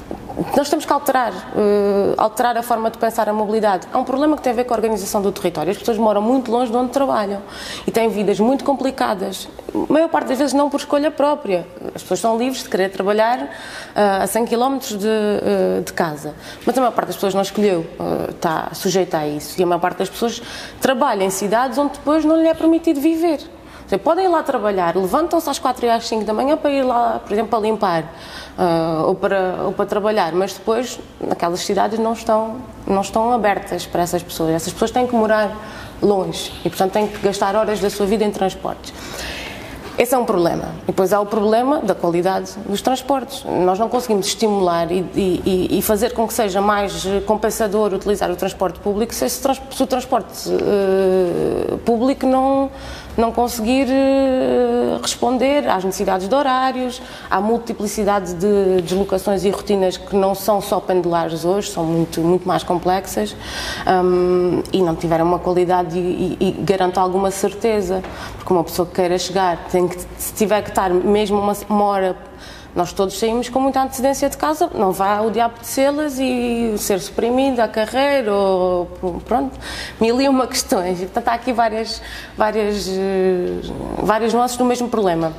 nós 0.56 0.70
temos 0.70 0.86
que 0.86 0.92
alterar, 0.92 1.32
uh, 1.32 2.14
alterar 2.18 2.58
a 2.58 2.64
forma 2.64 2.92
de 2.92 2.98
pensar 2.98 3.30
a 3.30 3.34
mobilidade. 3.34 3.88
Há 3.92 3.98
um 3.98 4.04
problema 4.04 4.36
que 4.36 4.44
tem 4.44 4.52
a 4.52 4.56
ver 4.56 4.66
com 4.66 4.74
a 4.74 4.78
organização 4.78 5.22
do 5.22 5.32
território. 5.32 5.72
As 5.72 5.78
pessoas 5.78 5.98
moram 5.98 6.22
muito 6.22 6.52
longe 6.52 6.72
de 6.72 6.78
onde 6.78 6.92
trabalham 6.92 7.42
e 7.88 7.92
têm 7.92 8.10
vidas 8.10 8.40
muito 8.40 8.64
complicadas. 8.64 9.48
A 9.74 9.92
maior 9.92 10.10
parte 10.10 10.28
das 10.28 10.38
vezes 10.38 10.54
não 10.54 10.70
por 10.70 10.80
escolha 10.80 11.10
própria. 11.10 11.66
As 11.94 12.02
pessoas 12.02 12.20
são 12.20 12.38
livres 12.38 12.64
de 12.64 12.70
querer 12.70 12.90
trabalhar 12.90 13.44
uh, 13.44 14.24
a 14.24 14.28
100 14.28 14.46
km 14.46 14.78
de, 14.80 14.96
uh, 14.96 15.82
de, 15.86 15.94
casa. 15.94 16.34
Mas 16.66 16.78
a 16.78 16.82
maior 16.82 16.92
parte 16.92 17.08
das 17.08 17.16
pessoas 17.16 17.34
não 17.34 17.42
escolheu, 17.42 17.86
está 18.30 18.70
sujeita 18.74 19.20
a 19.20 19.28
isso. 19.28 19.60
E 19.60 19.64
a 19.64 19.66
maior 19.66 19.80
parte 19.80 20.00
das 20.00 20.10
pessoas 20.10 20.42
trabalha 20.82 21.24
em 21.24 21.30
cidades 21.30 21.78
onde 21.78 21.94
depois 21.94 22.26
não 22.26 22.42
lhe 22.42 22.48
é 22.48 22.54
permitido 22.54 23.00
viver. 23.00 23.55
Podem 24.04 24.26
ir 24.26 24.28
lá 24.30 24.42
trabalhar, 24.42 24.96
levantam-se 24.96 25.48
às 25.48 25.60
4 25.60 25.86
e 25.86 25.90
às 25.90 26.08
5 26.08 26.26
da 26.26 26.34
manhã 26.34 26.58
para 26.58 26.72
ir 26.72 26.84
lá, 26.84 27.20
por 27.20 27.32
exemplo, 27.32 27.52
para 27.52 27.60
limpar 27.60 28.04
uh, 28.58 29.08
ou, 29.08 29.16
para, 29.16 29.58
ou 29.66 29.72
para 29.74 29.86
trabalhar, 29.86 30.34
mas 30.34 30.54
depois 30.54 31.00
naquelas 31.20 31.60
cidades 31.60 32.00
não 32.00 32.14
estão, 32.14 32.56
não 32.88 33.02
estão 33.02 33.32
abertas 33.32 33.86
para 33.86 34.02
essas 34.02 34.24
pessoas. 34.24 34.52
Essas 34.52 34.74
pessoas 34.74 34.90
têm 34.90 35.06
que 35.06 35.14
morar 35.14 35.56
longe 36.02 36.52
e, 36.66 36.70
portanto, 36.70 36.94
têm 36.94 37.08
que 37.08 37.20
gastar 37.20 37.56
horas 37.56 37.80
da 37.80 37.90
sua 37.90 38.08
vida 38.08 38.24
em 38.24 38.32
transportes. 38.32 38.92
Esse 39.98 40.14
é 40.14 40.18
um 40.18 40.26
problema. 40.26 40.76
E 40.84 40.88
depois 40.88 41.14
há 41.14 41.22
o 41.22 41.26
problema 41.26 41.80
da 41.80 41.96
qualidade 41.96 42.52
dos 42.68 42.82
transportes. 42.82 43.46
Nós 43.46 43.80
não 43.80 43.88
conseguimos 43.88 44.28
estimular 44.28 44.92
e, 44.92 45.06
e, 45.16 45.78
e 45.78 45.82
fazer 45.82 46.12
com 46.14 46.28
que 46.28 46.34
seja 46.34 46.60
mais 46.60 47.06
compensador 47.26 47.94
utilizar 47.94 48.30
o 48.30 48.36
transporte 48.36 48.78
público 48.80 49.14
se, 49.14 49.30
se 49.30 49.40
o 49.82 49.88
transporte 49.88 50.50
uh, 50.50 51.78
público 51.80 52.26
não, 52.26 52.70
não 53.18 53.32
conseguir 53.32 53.88
uh, 53.88 55.02
responder 55.02 55.68
às 55.68 55.84
necessidades 55.84 56.28
de 56.28 56.36
horários, 56.36 57.02
à 57.30 57.40
multiplicidade 57.40 58.34
de 58.34 58.82
deslocações 58.82 59.44
e 59.44 59.50
rotinas 59.50 59.98
que 59.98 60.16
não 60.16 60.36
são 60.36 60.62
só 60.62 60.80
pendulares 60.80 61.46
hoje, 61.46 61.72
são 61.72 61.84
muito, 61.84 62.22
muito 62.22 62.48
mais 62.48 62.64
complexas 62.64 63.36
um, 63.88 64.62
e 64.72 64.82
não 64.82 64.96
tiveram 64.96 65.26
uma 65.26 65.40
qualidade 65.40 65.98
e, 65.98 66.38
e, 66.40 66.48
e 66.50 66.52
garante 66.64 67.00
alguma 67.00 67.32
certeza, 67.32 68.04
porque 68.38 68.54
uma 68.54 68.64
pessoa 68.64 68.88
que 68.88 68.96
queira 68.96 69.18
chegar 69.18 69.58
tem 69.72 69.88
que, 69.88 69.98
se 70.18 70.34
tiver 70.34 70.62
que 70.62 70.70
estar 70.70 70.90
mesmo 70.90 71.40
uma, 71.40 71.54
uma 71.70 71.84
hora 71.86 72.18
nós 72.76 72.92
todos 72.92 73.18
saímos 73.18 73.48
com 73.48 73.60
muita 73.60 73.82
antecedência 73.82 74.30
de 74.30 74.36
casa, 74.36 74.70
não 74.76 74.92
vá 74.92 75.22
o 75.22 75.32
diabo 75.32 75.60
de 75.62 75.68
selas 75.68 76.20
e 76.20 76.76
ser 76.78 77.00
suprimido 77.00 77.62
a 77.62 77.68
carreira 77.70 78.34
ou 78.34 78.86
pronto, 79.26 79.58
mil 80.00 80.20
e 80.20 80.28
uma 80.28 80.46
questões. 80.48 81.02
E, 81.02 81.06
portanto, 81.06 81.30
há 81.30 81.34
aqui 81.34 81.54
várias, 81.54 82.02
várias, 82.38 82.90
várias 84.04 84.34
nuances 84.34 84.58
do 84.58 84.66
mesmo 84.66 84.90
problema. 84.90 85.32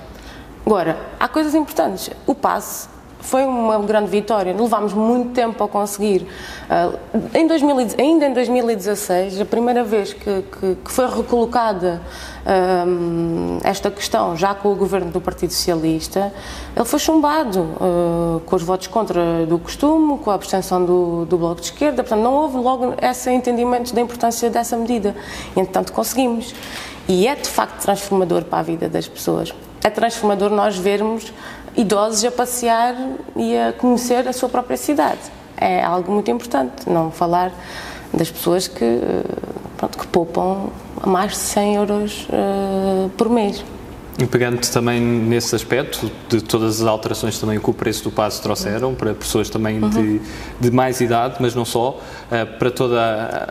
Agora, 0.65 0.99
há 1.21 1.29
coisas 1.29 1.55
importantes. 1.55 2.11
O 2.27 2.35
passe 2.35 2.96
foi 3.27 3.45
uma 3.45 3.79
grande 3.81 4.09
vitória. 4.09 4.55
Levámos 4.57 4.93
muito 4.93 5.31
tempo 5.31 5.63
a 5.63 5.69
conseguir. 5.69 6.27
Uh, 6.71 7.19
em 7.35 7.47
2000, 7.47 7.77
ainda 7.99 8.27
em 8.27 8.33
2016, 8.33 9.41
a 9.41 9.45
primeira 9.45 9.83
vez 9.83 10.13
que, 10.13 10.43
que, 10.43 10.77
que 10.77 10.93
foi 10.93 11.09
recolocada 11.09 12.01
uh, 12.47 13.59
esta 13.65 13.91
questão, 13.91 14.37
já 14.37 14.55
com 14.55 14.71
o 14.71 14.77
governo 14.77 15.11
do 15.11 15.21
Partido 15.21 15.53
Socialista, 15.53 16.33
ele 16.75 16.85
foi 16.85 17.01
chumbado 17.01 17.63
uh, 17.63 18.41
com 18.47 18.55
os 18.55 18.63
votos 18.63 18.87
contra 18.87 19.45
do 19.45 19.59
costume, 19.59 20.19
com 20.19 20.31
a 20.31 20.35
abstenção 20.35 20.85
do, 20.85 21.25
do 21.25 21.37
Bloco 21.37 21.61
de 21.61 21.67
Esquerda. 21.67 22.05
Portanto, 22.05 22.23
não 22.23 22.33
houve 22.33 22.59
logo 22.59 22.95
esse 23.03 23.29
entendimento 23.29 23.93
da 23.93 24.01
importância 24.01 24.49
dessa 24.49 24.77
medida. 24.77 25.17
Entretanto, 25.57 25.93
conseguimos. 25.93 26.55
E 27.09 27.27
é 27.27 27.35
de 27.35 27.49
facto 27.49 27.83
transformador 27.83 28.45
para 28.45 28.61
a 28.61 28.63
vida 28.63 28.89
das 28.89 29.09
pessoas. 29.09 29.53
É 29.83 29.91
transformador 29.91 30.51
nós 30.51 30.77
vermos 30.77 31.33
idosos 31.77 32.25
a 32.25 32.31
passear 32.31 32.95
e 33.37 33.57
a 33.57 33.73
conhecer 33.73 34.27
a 34.27 34.33
sua 34.33 34.49
própria 34.49 34.77
cidade. 34.77 35.21
É 35.57 35.83
algo 35.83 36.13
muito 36.13 36.31
importante, 36.31 36.89
não 36.89 37.11
falar 37.11 37.53
das 38.13 38.31
pessoas 38.31 38.69
que, 38.69 38.85
eh, 38.85 39.23
pronto, 39.77 39.99
que 39.99 40.07
poupam 40.07 40.71
mais 41.07 41.33
de 41.33 41.39
100 41.39 41.75
euros 41.77 42.29
uh, 42.31 43.09
por 43.11 43.29
mês. 43.29 43.63
E 44.19 44.25
pegando 44.25 44.59
também 44.71 44.99
nesse 44.99 45.55
aspecto, 45.55 46.11
de 46.27 46.41
todas 46.41 46.81
as 46.81 46.87
alterações 46.87 47.39
também 47.39 47.61
que 47.61 47.69
o 47.69 47.75
preço 47.75 48.05
do 48.05 48.11
passo 48.11 48.43
trouxeram, 48.43 48.95
para 48.95 49.13
pessoas 49.13 49.51
também 49.51 49.83
uhum. 49.83 49.91
de, 49.91 50.21
de, 50.59 50.71
mais 50.71 51.03
idade, 51.03 51.37
mas 51.39 51.55
não 51.55 51.67
só, 51.67 51.91
uh, 51.91 52.59
para 52.59 52.71
toda 52.71 52.99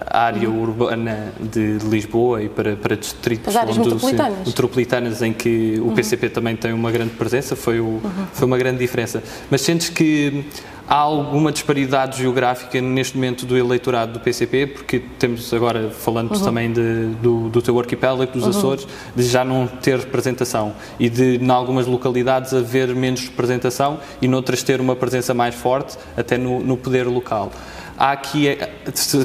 a 0.08 0.20
área 0.20 0.50
uhum. 0.50 0.64
urbana 0.64 1.32
de, 1.40 1.78
Lisboa 1.88 2.42
e 2.42 2.50
para, 2.50 2.76
para 2.76 2.96
distritos 2.96 3.56
onde, 3.56 3.80
metropolitanas. 3.80 4.48
metropolitanas 4.48 5.22
em 5.22 5.34
que 5.34 5.76
o 5.80 5.90
uhum. 5.90 5.94
PCP 5.94 6.30
também 6.30 6.56
tem 6.56 6.74
uma 6.74 6.92
grande 6.92 7.12
presença, 7.12 7.56
foi, 7.56 7.80
o, 7.80 7.84
uhum. 7.84 8.26
foi 8.34 8.48
uma 8.48 8.58
grande 8.58 8.80
diferença. 8.80 9.22
Mas 9.52 9.62
sentes 9.62 9.90
que 9.90 10.46
Há 10.88 10.98
alguma 10.98 11.52
disparidade 11.52 12.20
geográfica 12.20 12.80
neste 12.80 13.16
momento 13.16 13.44
do 13.44 13.58
eleitorado 13.58 14.14
do 14.14 14.20
PCP? 14.20 14.68
Porque 14.68 15.00
temos 15.18 15.52
agora, 15.52 15.90
falando 15.90 16.36
uhum. 16.36 16.44
também 16.44 16.72
de, 16.72 17.08
do, 17.24 17.50
do 17.50 17.60
teu 17.60 17.80
arquipélago, 17.80 18.32
dos 18.32 18.44
uhum. 18.44 18.50
Açores, 18.50 18.88
de 19.16 19.24
já 19.24 19.44
não 19.44 19.66
ter 19.66 19.98
representação 19.98 20.74
e 21.00 21.10
de, 21.10 21.38
em 21.38 21.50
algumas 21.50 21.88
localidades, 21.88 22.54
haver 22.54 22.94
menos 22.94 23.22
representação 23.22 24.00
e 24.22 24.28
noutras 24.28 24.62
ter 24.62 24.80
uma 24.80 24.96
presença 24.96 25.34
mais 25.34 25.56
forte, 25.56 25.98
até 26.16 26.38
no, 26.38 26.60
no 26.60 26.78
poder 26.78 27.08
local. 27.08 27.52
Há 27.98 28.12
aqui, 28.12 28.50
eh, 28.50 28.70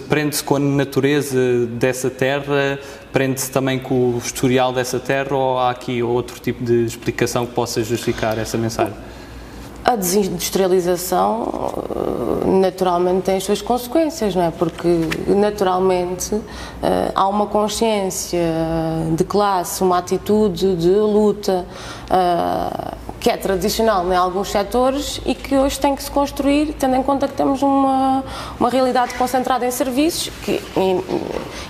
prende-se 0.08 0.42
com 0.42 0.56
a 0.56 0.60
natureza 0.60 1.66
dessa 1.66 2.08
terra, 2.08 2.78
prende-se 3.12 3.50
também 3.50 3.78
com 3.78 4.14
o 4.14 4.18
historial 4.18 4.72
dessa 4.72 4.98
terra 4.98 5.34
ou 5.36 5.58
há 5.58 5.70
aqui 5.70 6.02
outro 6.02 6.40
tipo 6.40 6.64
de 6.64 6.84
explicação 6.84 7.44
que 7.44 7.52
possa 7.52 7.82
justificar 7.82 8.38
essa 8.38 8.56
mensagem? 8.56 8.94
A 9.82 9.96
desindustrialização 9.96 11.72
eh, 12.44 12.46
naturalmente 12.60 13.24
tem 13.24 13.36
as 13.36 13.44
suas 13.44 13.62
consequências, 13.62 14.34
não 14.34 14.42
é? 14.42 14.50
Porque 14.50 14.88
naturalmente 15.28 16.34
eh, 16.82 17.10
há 17.14 17.26
uma 17.26 17.46
consciência 17.46 18.38
de 19.16 19.24
classe, 19.24 19.82
uma 19.82 19.98
atitude 19.98 20.76
de 20.76 20.90
luta 20.90 21.64
eh, 22.10 22.94
que 23.20 23.28
é 23.28 23.36
tradicional 23.36 24.10
em 24.10 24.16
alguns 24.16 24.50
setores 24.50 25.20
e 25.26 25.34
que 25.34 25.54
hoje 25.54 25.78
tem 25.78 25.94
que 25.94 26.02
se 26.02 26.10
construir, 26.10 26.74
tendo 26.78 26.96
em 26.96 27.02
conta 27.02 27.28
que 27.28 27.34
temos 27.34 27.60
uma, 27.62 28.24
uma 28.58 28.70
realidade 28.70 29.12
concentrada 29.14 29.66
em 29.66 29.70
serviços, 29.70 30.32
que, 30.42 30.52
e, 30.52 31.04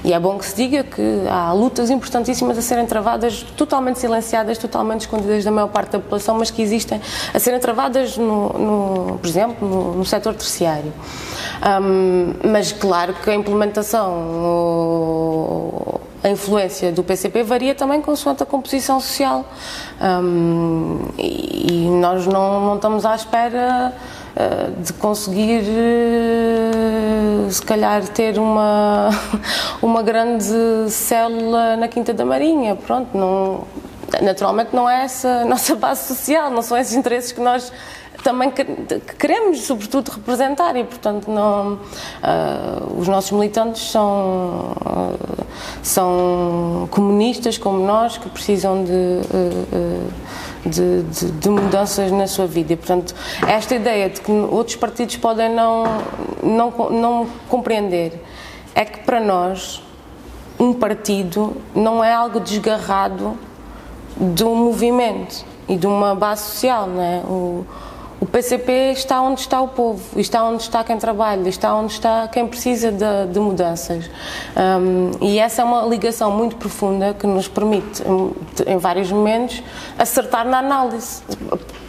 e, 0.04 0.12
é 0.12 0.20
bom 0.20 0.38
que 0.38 0.46
se 0.46 0.54
diga 0.54 0.84
que 0.84 1.02
há 1.28 1.52
lutas 1.52 1.90
importantíssimas 1.90 2.56
a 2.56 2.62
serem 2.62 2.86
travadas, 2.86 3.42
totalmente 3.56 3.98
silenciadas, 3.98 4.58
totalmente 4.58 5.00
escondidas 5.00 5.44
da 5.44 5.50
maior 5.50 5.68
parte 5.68 5.90
da 5.90 5.98
população, 5.98 6.38
mas 6.38 6.52
que 6.52 6.62
existem 6.62 7.00
a 7.34 7.38
serem 7.40 7.58
travadas, 7.58 8.16
no, 8.16 8.52
no 8.52 9.18
por 9.18 9.28
exemplo, 9.28 9.68
no, 9.68 9.94
no 9.96 10.04
setor 10.04 10.34
terciário. 10.34 10.92
Um, 11.82 12.34
mas 12.48 12.70
claro 12.70 13.12
que 13.14 13.28
a 13.28 13.34
implementação 13.34 14.08
a 16.22 16.28
influência 16.28 16.92
do 16.92 17.02
PCP 17.02 17.42
varia 17.42 17.74
também 17.74 18.00
consoante 18.02 18.42
a 18.42 18.46
composição 18.46 19.00
social. 19.00 19.44
Um, 20.00 21.00
e, 21.18 21.88
nós 22.00 22.26
não, 22.26 22.60
não, 22.66 22.76
estamos 22.76 23.06
à 23.06 23.14
espera 23.14 23.94
uh, 24.36 24.82
de 24.82 24.92
conseguir, 24.94 25.62
uh, 25.62 27.50
se 27.50 27.62
calhar, 27.62 28.06
ter 28.08 28.38
uma, 28.38 29.10
uma 29.80 30.02
grande 30.02 30.90
célula 30.90 31.76
na 31.76 31.88
Quinta 31.88 32.12
da 32.12 32.24
Marinha. 32.24 32.76
Pronto, 32.76 33.16
não, 33.16 33.64
naturalmente 34.20 34.74
não 34.74 34.88
é 34.88 35.04
essa 35.04 35.28
a 35.28 35.44
nossa 35.46 35.74
base 35.74 36.06
social, 36.06 36.50
não 36.50 36.62
são 36.62 36.76
esses 36.76 36.94
interesses 36.94 37.32
que 37.32 37.40
nós 37.40 37.72
também 38.22 38.52
queremos, 39.18 39.62
sobretudo, 39.62 40.10
representar 40.10 40.76
e, 40.76 40.84
portanto, 40.84 41.30
não, 41.30 41.74
uh, 41.74 42.98
os 42.98 43.08
nossos 43.08 43.30
militantes 43.32 43.90
são, 43.90 44.72
uh, 44.80 45.46
são 45.82 46.88
comunistas 46.90 47.58
como 47.58 47.84
nós 47.84 48.18
que 48.18 48.28
precisam 48.28 48.84
de, 48.84 48.90
uh, 48.92 50.12
de, 50.68 51.02
de, 51.02 51.32
de, 51.32 51.48
mudanças 51.48 52.10
na 52.12 52.26
sua 52.26 52.46
vida. 52.46 52.72
E, 52.72 52.76
portanto, 52.76 53.14
esta 53.46 53.74
ideia 53.74 54.08
de 54.08 54.20
que 54.20 54.30
outros 54.30 54.76
partidos 54.76 55.16
podem 55.16 55.54
não, 55.54 55.84
não, 56.42 56.90
não 56.90 57.26
compreender 57.48 58.22
é 58.74 58.84
que, 58.84 59.00
para 59.00 59.20
nós, 59.20 59.82
um 60.58 60.72
partido 60.72 61.56
não 61.74 62.04
é 62.04 62.12
algo 62.12 62.40
desgarrado 62.40 63.36
de 64.16 64.44
um 64.44 64.54
movimento 64.54 65.44
e 65.68 65.76
de 65.76 65.86
uma 65.86 66.14
base 66.14 66.42
social, 66.42 66.86
não 66.86 67.02
é? 67.02 67.18
O, 67.24 67.66
o 68.20 68.26
PCP 68.26 68.92
está 68.92 69.22
onde 69.22 69.40
está 69.40 69.62
o 69.62 69.68
povo, 69.68 70.20
está 70.20 70.44
onde 70.44 70.62
está 70.62 70.84
quem 70.84 70.98
trabalha, 70.98 71.48
está 71.48 71.74
onde 71.74 71.92
está 71.94 72.28
quem 72.28 72.46
precisa 72.46 72.92
de, 72.92 73.32
de 73.32 73.40
mudanças. 73.40 74.10
Um, 74.54 75.10
e 75.22 75.38
essa 75.38 75.62
é 75.62 75.64
uma 75.64 75.86
ligação 75.86 76.30
muito 76.30 76.56
profunda 76.56 77.14
que 77.14 77.26
nos 77.26 77.48
permite, 77.48 78.02
em 78.66 78.76
vários 78.76 79.10
momentos, 79.10 79.62
acertar 79.98 80.46
na 80.46 80.58
análise, 80.58 81.22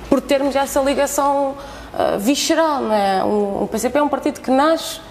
por 0.07 0.21
termos 0.21 0.55
essa 0.55 0.79
ligação 0.79 1.53
uh, 1.93 2.17
visceral. 2.17 2.81
Não 2.81 2.93
é? 2.93 3.23
o, 3.25 3.63
o 3.63 3.69
PCP 3.69 3.99
é 3.99 4.01
um 4.01 4.09
partido 4.09 4.39
que 4.39 4.51
nasce 4.51 5.01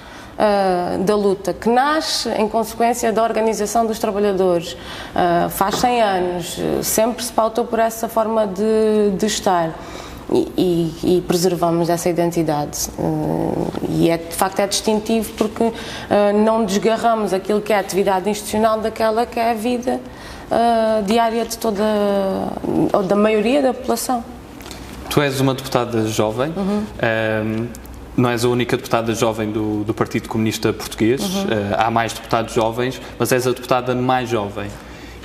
Uh, 0.41 1.03
da 1.05 1.15
luta, 1.15 1.53
que 1.53 1.69
nasce 1.69 2.31
em 2.31 2.49
consequência 2.49 3.13
da 3.13 3.23
organização 3.23 3.85
dos 3.85 3.99
trabalhadores. 3.99 4.73
Uh, 4.73 5.51
faz 5.51 5.75
100 5.75 6.01
anos, 6.01 6.59
sempre 6.83 7.23
se 7.23 7.31
pautou 7.31 7.67
por 7.67 7.79
essa 7.79 8.09
forma 8.09 8.47
de, 8.47 9.11
de 9.19 9.27
estar 9.27 9.75
e, 10.33 10.93
e, 11.03 11.25
preservamos 11.27 11.89
essa 11.89 12.09
identidade. 12.09 12.89
Uh, 12.99 13.71
e 13.89 14.11
é, 14.11 14.17
de 14.17 14.35
facto 14.35 14.61
é 14.61 14.67
distintivo 14.67 15.33
porque 15.35 15.65
uh, 15.65 15.73
não 16.45 16.65
desgarramos 16.65 17.33
aquilo 17.33 17.61
que 17.61 17.73
é 17.73 17.77
a 17.77 17.81
atividade 17.81 18.31
institucional 18.31 18.81
daquela 18.81 19.27
que 19.27 19.41
é 19.41 19.51
a 19.51 19.55
vida 19.55 20.01
uh, 20.51 21.03
diária 21.05 21.45
de 21.45 21.59
toda, 21.59 21.83
ou 22.93 23.03
da 23.03 23.17
maioria 23.17 23.63
da 23.63 23.75
população. 23.75 24.25
Tu 25.09 25.21
és 25.21 25.41
uma 25.41 25.55
deputada 25.55 26.07
jovem. 26.07 26.53
Uhum. 26.57 26.85
Ehm, 27.03 27.67
não 28.17 28.31
és 28.31 28.45
a 28.45 28.49
única 28.49 28.77
deputada 28.77 29.13
jovem 29.13 29.51
do, 29.51 29.83
do 29.83 29.93
Partido 29.93 30.29
Comunista 30.29 30.73
Português, 30.73 31.21
uhum. 31.23 31.47
há 31.77 31.91
mais 31.91 32.13
deputados 32.13 32.55
jovens, 32.55 33.01
mas 33.19 33.33
és 33.33 33.47
a 33.47 33.51
deputada 33.51 33.95
mais 33.95 34.29
jovem. 34.29 34.69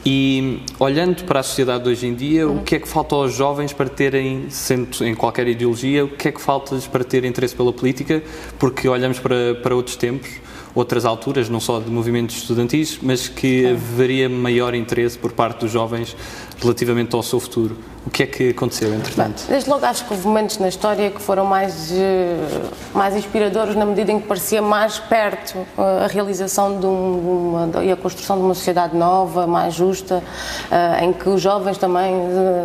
E 0.08 0.60
olhando 0.80 1.24
para 1.24 1.39
a 1.39 1.44
sociedade 1.44 1.84
de 1.84 1.89
hoje 1.89 2.06
em 2.06 2.13
dia, 2.13 2.48
uhum. 2.48 2.60
o 2.60 2.63
que 2.63 2.76
é 2.76 2.80
que 2.80 2.88
falta 2.88 3.15
aos 3.15 3.34
jovens 3.34 3.74
para 3.74 3.89
terem, 3.89 4.46
sendo 4.52 5.04
em 5.04 5.15
qualquer 5.15 5.48
ideologia, 5.48 6.06
o 6.06 6.10
que 6.10 6.28
é 6.28 6.32
que 6.32 6.39
falta 6.39 6.78
para 6.91 7.04
ter 7.04 7.26
interesse 7.26 7.56
pela 7.56 7.74
política? 7.74 8.22
Porque 8.60 8.88
olhamos 8.88 9.18
para, 9.18 9.56
para 9.56 9.76
outros 9.76 9.96
tempos, 9.96 10.30
outras 10.76 11.06
alturas, 11.06 11.50
não 11.50 11.60
só 11.60 11.80
de 11.80 11.89
movimentos 11.89 12.36
estudantis, 12.36 13.00
mas 13.02 13.28
que 13.28 13.65
haveria 13.65 14.30
maior 14.30 14.76
interesse 14.76 15.18
por 15.18 15.32
parte 15.32 15.62
dos 15.62 15.72
jovens 15.72 16.15
relativamente 16.62 17.15
ao 17.15 17.24
seu 17.24 17.39
futuro. 17.39 17.78
O 18.06 18.10
que 18.10 18.22
é 18.22 18.28
que 18.28 18.50
aconteceu, 18.50 18.94
entretanto? 18.94 19.44
Desde 19.50 19.68
logo 19.68 19.84
acho 19.84 20.06
que 20.06 20.13
houve 20.13 20.28
momentos 20.28 20.60
na 20.60 20.68
história 20.68 21.10
que 21.10 21.20
foram 21.20 21.44
mais, 21.44 21.91
eh, 21.91 22.38
mais 22.94 23.15
inspiradores 23.15 23.76
na 23.76 23.84
medida 23.84 24.12
em 24.12 24.20
que 24.20 24.28
parecia 24.28 24.62
mais 24.62 25.00
perto 25.00 25.58
eh, 25.76 26.06
a 26.06 26.08
realização 26.08 26.80
de 26.80 26.86
uma, 26.86 27.84
e 27.84 27.91
a 27.91 27.96
construção 27.96 28.38
de 28.38 28.44
uma 28.44 28.54
sociedade 28.54 28.96
nova, 28.96 29.48
mais 29.48 29.74
justa, 29.74 30.24
eh, 30.70 31.06
em 31.06 31.13
que 31.13 31.28
os 31.28 31.41
jovens 31.41 31.80
também 31.80 32.13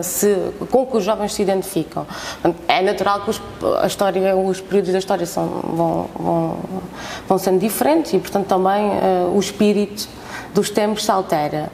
se, 0.03 0.37
com 0.71 0.85
que 0.85 0.99
os 0.99 1.05
jovens 1.05 1.33
se 1.33 1.41
identificam. 1.41 2.07
É 2.69 2.83
natural 2.83 3.23
que 3.23 3.31
os, 3.31 3.41
a 3.81 3.87
história, 3.87 4.37
os 4.37 4.61
períodos 4.61 4.93
da 4.93 4.99
história 4.99 5.25
são, 5.25 5.47
vão, 5.47 6.11
vão, 6.19 6.57
vão 7.27 7.39
sendo 7.39 7.59
diferentes 7.59 8.13
e, 8.13 8.19
portanto, 8.19 8.47
também 8.47 8.91
o 9.35 9.41
espírito 9.41 10.07
dos 10.55 10.71
tempos 10.71 11.05
se 11.05 11.11
altera. 11.11 11.71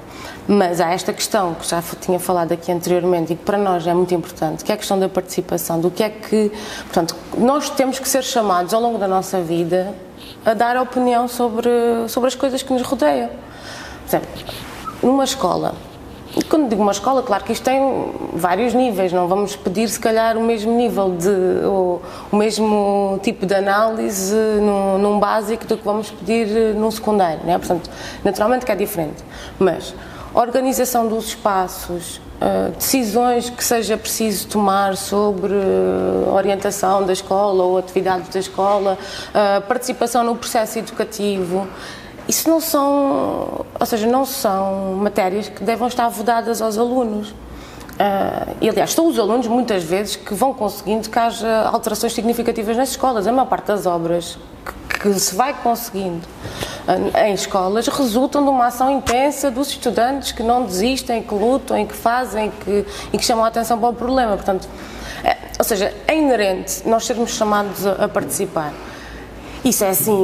Mas 0.49 0.81
há 0.81 0.91
esta 0.91 1.13
questão 1.13 1.55
que 1.55 1.69
já 1.69 1.83
tinha 2.01 2.21
falado 2.21 2.53
aqui 2.53 2.71
anteriormente 2.71 3.33
e 3.33 3.37
que 3.37 3.45
para 3.45 3.59
nós 3.59 3.87
é 3.87 3.93
muito 3.93 4.15
importante, 4.15 4.65
que 4.65 4.71
é 4.71 4.75
a 4.75 4.79
questão 4.79 4.99
da 4.99 5.09
participação, 5.09 5.81
do 5.81 5.91
que 5.91 6.03
é 6.03 6.09
que, 6.09 6.53
portanto, 6.85 7.17
nós 7.37 7.69
temos 7.71 7.99
que 7.99 8.09
ser 8.09 8.23
chamados 8.23 8.73
ao 8.73 8.81
longo 8.81 8.99
da 8.99 9.09
nossa 9.09 9.41
vida 9.41 9.93
a 10.45 10.55
dar 10.55 10.77
opinião 10.77 11.27
sobre, 11.27 11.69
sobre 12.09 12.29
as 12.29 12.35
coisas 12.35 12.63
que 12.63 12.73
nos 12.73 12.83
rodeiam. 12.83 13.29
Por 13.29 14.09
exemplo, 14.09 14.29
numa 15.03 15.25
escola, 15.25 15.75
quando 16.45 16.69
digo 16.69 16.83
uma 16.83 16.93
escola, 16.93 17.23
claro 17.23 17.45
que 17.45 17.53
isto 17.53 17.65
tem 17.65 17.81
vários 18.35 18.75
níveis, 18.75 19.13
não 19.13 19.27
vamos 19.27 19.57
pedir 19.57 19.89
se 19.89 19.99
calhar 19.99 20.37
o 20.37 20.43
mesmo 20.43 20.73
nível 20.73 21.13
de, 21.17 21.65
ou 21.65 22.03
o 22.31 22.37
mesmo 22.37 23.19
tipo 23.23 23.47
de 23.47 23.55
análise 23.55 24.35
num, 24.35 24.99
num 24.99 25.19
básico 25.19 25.67
do 25.67 25.79
que 25.79 25.85
vamos 25.85 26.11
pedir 26.11 26.75
num 26.75 26.91
secundário, 26.91 27.41
não 27.45 27.55
é? 27.55 27.59
Portanto, 27.59 27.89
naturalmente 28.23 28.67
que 28.67 28.73
é 28.73 28.77
diferente, 28.77 29.25
mas 29.59 29.95
organização 30.35 31.09
dos 31.09 31.29
espaços, 31.29 32.21
Uh, 32.37 32.71
decisões 32.73 33.49
que 33.49 33.65
seja 33.65 33.97
preciso 33.97 34.47
tomar 34.49 34.95
sobre 34.95 35.55
uh, 35.55 36.35
orientação 36.35 37.03
da 37.03 37.15
escola 37.15 37.65
ou 37.65 37.79
atividades 37.79 38.29
da 38.29 38.39
escola, 38.39 38.99
participação 39.67 40.23
no 40.23 40.37
processo 40.37 40.79
educativo. 40.79 41.67
Isso 42.29 42.49
não 42.51 42.61
são, 42.61 43.65
ou 43.79 43.87
seja, 43.87 44.07
não 44.07 44.25
são 44.25 44.95
matérias 44.95 45.49
que 45.49 45.63
devem 45.63 45.87
estar 45.87 46.09
vedadas 46.09 46.61
aos 46.61 46.77
alunos. 46.77 47.35
e 48.61 48.69
aliás, 48.69 48.93
são 48.93 49.07
os 49.07 49.19
alunos 49.19 49.47
muitas 49.47 49.85
vezes 49.85 50.17
que 50.17 50.35
vão 50.35 50.53
conseguindo 50.53 51.09
que 51.09 51.19
haja 51.19 51.69
alterações 51.69 52.13
significativas 52.13 52.77
nas 52.77 52.91
escolas. 52.91 53.27
A 53.27 53.33
maior 53.33 53.47
parte 53.47 53.67
das 53.67 53.87
obras 53.87 54.39
que, 54.89 54.99
que 54.99 55.21
se 55.21 55.35
vai 55.35 55.55
conseguindo 55.55 56.27
em 57.25 57.35
escolas 57.35 57.89
resultam 57.89 58.43
de 58.45 58.51
uma 58.51 58.67
ação 58.67 58.91
intensa 58.91 59.51
dos 59.51 59.69
estudantes 59.69 60.33
que 60.33 60.43
não 60.43 60.65
desistem, 60.65 61.23
que 61.23 61.35
lutam, 61.35 61.85
que 61.85 61.95
fazem 61.95 62.51
que, 62.65 62.85
e 63.13 63.19
que 63.19 63.25
chamam 63.25 63.45
a 63.45 63.49
atenção 63.49 63.79
para 63.79 63.89
o 63.89 63.95
problema. 63.95 64.37
Portanto, 64.37 64.69
é, 65.25 65.37
ou 65.59 65.65
seja, 65.65 65.93
é 66.07 66.17
inerente 66.17 66.89
nós 66.89 67.05
sermos 67.05 67.31
chamados 67.31 67.87
a, 67.87 68.05
a 68.05 68.09
participar. 68.09 68.73
Isso 69.67 69.83
é 69.83 69.91
assim, 69.91 70.15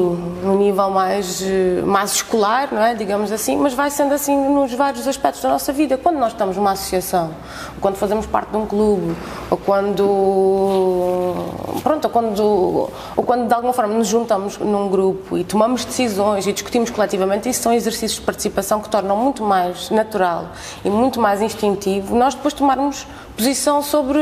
no 0.45 0.57
nível 0.57 0.89
mais, 0.89 1.43
mais 1.85 2.13
escolar, 2.13 2.69
não 2.71 2.81
é? 2.81 2.95
digamos 2.95 3.33
assim, 3.33 3.57
mas 3.57 3.75
vai 3.75 3.91
sendo 3.91 4.15
assim 4.15 4.37
nos 4.37 4.73
vários 4.73 5.09
aspectos 5.09 5.43
da 5.43 5.49
nossa 5.49 5.73
vida. 5.73 5.99
Quando 5.99 6.17
nós 6.17 6.31
estamos 6.31 6.57
numa 6.57 6.71
associação, 6.71 7.33
quando 7.81 7.97
fazemos 7.97 8.25
parte 8.25 8.51
de 8.51 8.57
um 8.57 8.67
clube, 8.67 9.17
ou 9.51 9.57
quando. 9.57 11.35
Pronto, 11.83 12.05
ou 12.05 12.11
quando, 12.11 12.91
ou 13.17 13.25
quando 13.25 13.49
de 13.49 13.53
alguma 13.53 13.73
forma 13.73 13.93
nos 13.93 14.07
juntamos 14.07 14.59
num 14.59 14.89
grupo 14.89 15.37
e 15.37 15.43
tomamos 15.43 15.85
decisões 15.85 16.47
e 16.47 16.53
discutimos 16.53 16.91
coletivamente, 16.91 17.49
isso 17.49 17.63
são 17.63 17.73
exercícios 17.73 18.21
de 18.21 18.25
participação 18.25 18.81
que 18.81 18.89
tornam 18.89 19.17
muito 19.17 19.43
mais 19.43 19.91
natural 19.91 20.51
e 20.85 20.89
muito 20.89 21.21
mais 21.21 21.43
instintivo 21.43 22.15
nós 22.15 22.37
depois 22.37 22.55
tomarmos 22.55 23.09
posição 23.37 23.83
sobre 23.83 24.21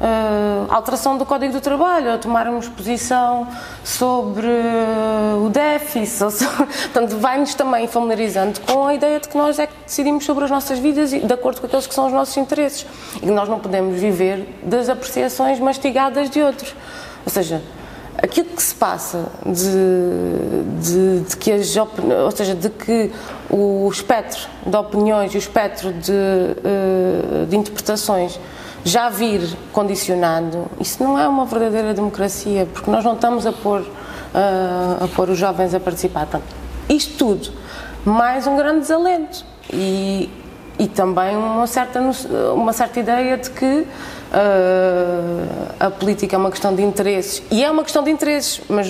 uh, 0.00 0.72
alteração 0.72 1.18
do 1.18 1.24
Código 1.24 1.52
do 1.52 1.60
Trabalho, 1.60 2.12
ou 2.12 2.18
tomarmos 2.18 2.68
posição 2.68 3.46
sobre 3.84 4.46
uh, 4.46 5.44
o 5.44 5.50
déficit. 5.50 6.24
Ou 6.24 6.30
sobre, 6.30 6.66
portanto, 6.66 7.18
vai-nos 7.18 7.54
também 7.54 7.86
familiarizando 7.86 8.60
com 8.60 8.86
a 8.86 8.94
ideia 8.94 9.20
de 9.20 9.28
que 9.28 9.36
nós 9.36 9.58
é 9.58 9.66
que 9.66 9.74
decidimos 9.84 10.24
sobre 10.24 10.44
as 10.44 10.50
nossas 10.50 10.78
vidas 10.78 11.10
de 11.10 11.32
acordo 11.32 11.60
com 11.60 11.66
aqueles 11.66 11.86
que 11.86 11.94
são 11.94 12.06
os 12.06 12.12
nossos 12.12 12.36
interesses 12.36 12.86
e 13.16 13.20
que 13.20 13.30
nós 13.30 13.48
não 13.48 13.58
podemos 13.58 13.98
viver 14.00 14.58
das 14.62 14.88
apreciações 14.88 15.58
mastigadas 15.60 16.30
de 16.30 16.40
outros. 16.40 16.74
Ou 17.24 17.32
seja, 17.32 17.62
aquilo 18.16 18.48
que 18.48 18.62
se 18.62 18.74
passa 18.74 19.26
de, 19.44 20.80
de, 20.80 21.20
de 21.28 21.36
que 21.36 21.52
as 21.52 21.76
ou 21.76 22.30
seja, 22.30 22.54
de 22.54 22.70
que 22.70 23.10
o 23.50 23.88
espectro 23.92 24.48
de 24.66 24.76
opiniões 24.76 25.32
e 25.32 25.36
o 25.36 25.38
espectro 25.38 25.92
de, 25.92 26.12
uh, 26.12 27.46
de 27.46 27.56
interpretações 27.56 28.38
já 28.84 29.08
vir 29.08 29.56
condicionado, 29.72 30.66
isso 30.80 31.02
não 31.02 31.18
é 31.18 31.26
uma 31.28 31.44
verdadeira 31.44 31.92
democracia, 31.94 32.66
porque 32.72 32.90
nós 32.90 33.04
não 33.04 33.14
estamos 33.14 33.46
a 33.46 33.52
pôr, 33.52 33.80
uh, 33.80 35.04
a 35.04 35.08
pôr 35.14 35.30
os 35.30 35.38
jovens 35.38 35.74
a 35.74 35.80
participar. 35.80 36.26
Pronto, 36.26 36.46
isto 36.88 37.16
tudo, 37.16 37.52
mais 38.04 38.46
um 38.46 38.56
grande 38.56 38.80
desalento. 38.80 39.44
E, 39.70 40.30
e 40.78 40.86
também 40.86 41.36
uma 41.36 41.66
certa, 41.66 42.00
uma 42.54 42.72
certa 42.72 43.00
ideia 43.00 43.36
de 43.36 43.50
que 43.50 43.86
Uh, 44.28 45.74
a 45.80 45.90
política 45.90 46.36
é 46.36 46.38
uma 46.38 46.50
questão 46.50 46.74
de 46.74 46.82
interesses 46.82 47.42
e 47.50 47.64
é 47.64 47.70
uma 47.70 47.82
questão 47.82 48.04
de 48.04 48.10
interesses, 48.10 48.60
mas 48.68 48.88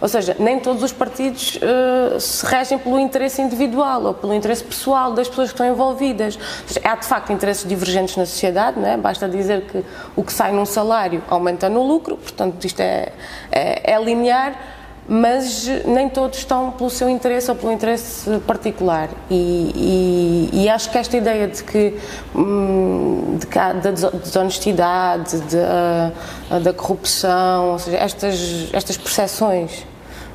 ou 0.00 0.08
seja, 0.08 0.36
nem 0.38 0.60
todos 0.60 0.84
os 0.84 0.92
partidos 0.92 1.56
uh, 1.56 2.20
se 2.20 2.46
regem 2.46 2.78
pelo 2.78 2.96
interesse 3.00 3.42
individual 3.42 4.04
ou 4.04 4.14
pelo 4.14 4.32
interesse 4.32 4.62
pessoal 4.62 5.12
das 5.12 5.28
pessoas 5.28 5.48
que 5.48 5.54
estão 5.54 5.66
envolvidas. 5.66 6.38
Seja, 6.64 6.80
há 6.84 6.94
de 6.94 7.06
facto 7.06 7.32
interesses 7.32 7.68
divergentes 7.68 8.16
na 8.16 8.24
sociedade, 8.24 8.78
não 8.78 8.88
é? 8.88 8.96
basta 8.96 9.28
dizer 9.28 9.62
que 9.62 9.84
o 10.14 10.22
que 10.22 10.32
sai 10.32 10.52
num 10.52 10.66
salário 10.66 11.24
aumenta 11.28 11.68
no 11.68 11.82
lucro, 11.82 12.16
portanto 12.16 12.64
isto 12.64 12.78
é, 12.78 13.12
é, 13.50 13.94
é 13.94 14.00
linear 14.00 14.77
mas 15.08 15.66
nem 15.86 16.08
todos 16.08 16.38
estão 16.38 16.70
pelo 16.72 16.90
seu 16.90 17.08
interesse 17.08 17.50
ou 17.50 17.56
pelo 17.56 17.72
interesse 17.72 18.38
particular. 18.40 19.08
E, 19.30 20.50
e, 20.52 20.64
e 20.64 20.68
acho 20.68 20.90
que 20.90 20.98
esta 20.98 21.16
ideia 21.16 21.48
de 21.48 21.64
que, 21.64 21.98
hum, 22.34 23.38
de 23.38 23.46
da 23.46 23.90
desonestidade, 23.90 25.40
de, 25.40 25.56
uh, 25.56 26.60
da 26.60 26.72
corrupção, 26.74 27.70
ou 27.72 27.78
seja, 27.78 27.96
estas, 27.96 28.68
estas 28.72 28.96
percepções 28.98 29.86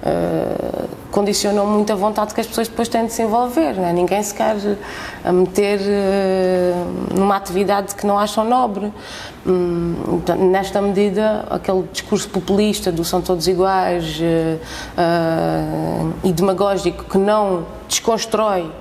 uh, 0.03 0.87
condicionam 1.11 1.65
muito 1.65 1.91
a 1.91 1.95
vontade 1.95 2.33
que 2.33 2.41
as 2.41 2.47
pessoas 2.47 2.67
depois 2.67 2.87
têm 2.87 3.05
de 3.05 3.13
se 3.13 3.21
envolver. 3.21 3.79
É? 3.79 3.93
Ninguém 3.93 4.21
se 4.21 4.33
quer 4.33 4.55
a 5.23 5.31
meter 5.31 5.79
uh, 5.79 7.13
numa 7.17 7.35
atividade 7.35 7.95
que 7.95 8.05
não 8.05 8.17
acham 8.19 8.43
nobre. 8.43 8.91
Hum, 9.45 10.21
nesta 10.51 10.81
medida, 10.81 11.45
aquele 11.49 11.83
discurso 11.91 12.29
populista 12.29 12.91
do 12.91 13.03
são 13.03 13.21
todos 13.21 13.47
iguais 13.47 14.19
uh, 14.19 16.13
e 16.23 16.31
demagógico 16.31 17.03
que 17.05 17.17
não 17.17 17.65
desconstrói 17.87 18.71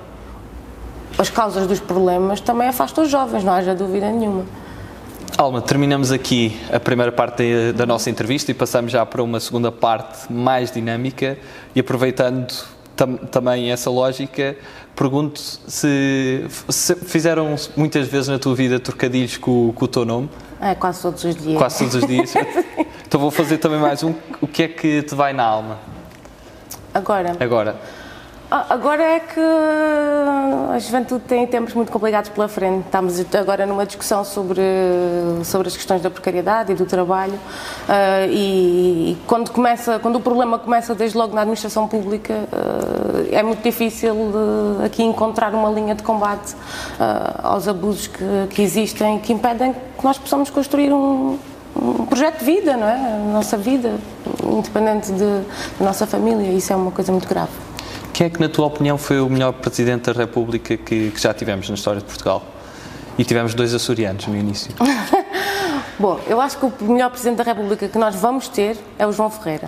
as 1.17 1.29
causas 1.29 1.67
dos 1.67 1.79
problemas 1.79 2.41
também 2.41 2.67
afasta 2.67 3.01
os 3.01 3.09
jovens, 3.09 3.43
não 3.43 3.53
haja 3.53 3.75
dúvida 3.75 4.09
nenhuma. 4.09 4.45
Alma, 5.35 5.61
terminamos 5.61 6.11
aqui 6.11 6.55
a 6.71 6.79
primeira 6.79 7.11
parte 7.11 7.73
da 7.75 7.87
nossa 7.87 8.07
entrevista 8.07 8.51
e 8.51 8.53
passamos 8.53 8.91
já 8.91 9.03
para 9.03 9.21
uma 9.21 9.39
segunda 9.39 9.71
parte 9.71 10.31
mais 10.31 10.71
dinâmica 10.71 11.37
e 11.75 11.79
aproveitando 11.79 12.53
tam 12.95 13.17
também 13.17 13.71
essa 13.71 13.89
lógica, 13.89 14.55
pergunto 14.95 15.39
se, 15.39 16.45
se, 16.69 16.95
fizeram 16.95 17.55
muitas 17.75 18.07
vezes 18.07 18.27
na 18.27 18.37
tua 18.37 18.53
vida 18.53 18.79
trocadilhos 18.79 19.37
com, 19.37 19.73
com 19.73 19.85
o 19.85 19.87
teu 19.87 20.05
nome? 20.05 20.29
É, 20.61 20.75
quase 20.75 21.01
todos 21.01 21.23
os 21.23 21.35
dias. 21.35 21.57
Quase 21.57 21.79
todos 21.79 21.95
os 21.95 22.07
dias. 22.07 22.33
então 23.07 23.19
vou 23.19 23.31
fazer 23.31 23.57
também 23.57 23.79
mais 23.79 24.03
um. 24.03 24.13
O 24.39 24.47
que 24.47 24.63
é 24.63 24.67
que 24.67 25.01
te 25.01 25.15
vai 25.15 25.33
na 25.33 25.43
alma? 25.43 25.79
Agora? 26.93 27.35
Agora. 27.39 28.02
Ah, 28.55 28.67
agora 28.69 29.01
é 29.01 29.19
que 29.19 29.39
a 29.39 30.77
juventude 30.77 31.23
tem 31.23 31.47
tempos 31.47 31.73
muito 31.73 31.91
complicados 31.91 32.29
pela 32.29 32.47
frente. 32.47 32.85
Estamos 32.85 33.19
agora 33.33 33.65
numa 33.65 33.83
discussão 33.83 34.23
sobre, 34.23 34.61
sobre 35.43 35.69
as 35.69 35.75
questões 35.75 36.03
da 36.03 36.11
precariedade 36.11 36.71
e 36.71 36.75
do 36.75 36.85
trabalho 36.85 37.33
uh, 37.33 38.29
e, 38.29 39.17
quando, 39.25 39.49
começa, 39.49 39.97
quando 39.97 40.17
o 40.17 40.19
problema 40.19 40.59
começa 40.59 40.93
desde 40.93 41.17
logo 41.17 41.33
na 41.33 41.41
administração 41.41 41.87
pública 41.87 42.31
uh, 42.53 43.27
é 43.31 43.41
muito 43.41 43.63
difícil 43.63 44.13
uh, 44.13 44.85
aqui 44.85 45.01
encontrar 45.01 45.55
uma 45.55 45.71
linha 45.71 45.95
de 45.95 46.03
combate 46.03 46.55
aos 47.41 47.67
abusos 47.67 48.05
que, 48.05 48.23
que 48.51 48.61
existem 48.61 49.17
que 49.17 49.33
impedem 49.33 49.73
que 49.73 50.03
nós 50.03 50.19
possamos 50.19 50.51
construir 50.51 50.93
um, 50.93 51.39
um 51.75 52.05
projeto 52.05 52.37
de 52.37 52.45
vida, 52.45 52.77
não 52.77 52.87
é? 52.87 53.15
A 53.15 53.33
nossa 53.33 53.57
vida, 53.57 53.95
independente 54.45 55.11
de, 55.11 55.25
da 55.79 55.85
nossa 55.85 56.05
família, 56.05 56.51
isso 56.51 56.71
é 56.71 56.75
uma 56.75 56.91
coisa 56.91 57.11
muito 57.11 57.27
grave. 57.27 57.72
Quem 58.13 58.27
é 58.27 58.29
que, 58.29 58.39
na 58.39 58.47
tua 58.47 58.67
opinião, 58.67 58.95
foi 58.95 59.19
o 59.19 59.27
melhor 59.27 59.51
Presidente 59.53 60.13
da 60.13 60.13
República 60.13 60.77
que, 60.77 61.09
que 61.09 61.19
já 61.19 61.33
tivemos 61.33 61.67
na 61.67 61.73
história 61.73 61.99
de 61.99 62.05
Portugal? 62.05 62.45
E 63.17 63.25
tivemos 63.25 63.55
dois 63.55 63.73
açorianos 63.73 64.27
no 64.27 64.37
início. 64.37 64.71
Bom, 65.97 66.19
eu 66.27 66.39
acho 66.39 66.57
que 66.59 66.65
o 66.65 66.91
melhor 66.91 67.09
Presidente 67.09 67.37
da 67.37 67.43
República 67.43 67.87
que 67.87 67.97
nós 67.97 68.15
vamos 68.15 68.47
ter 68.47 68.77
é 68.99 69.07
o 69.07 69.11
João 69.11 69.31
Ferreira. 69.31 69.67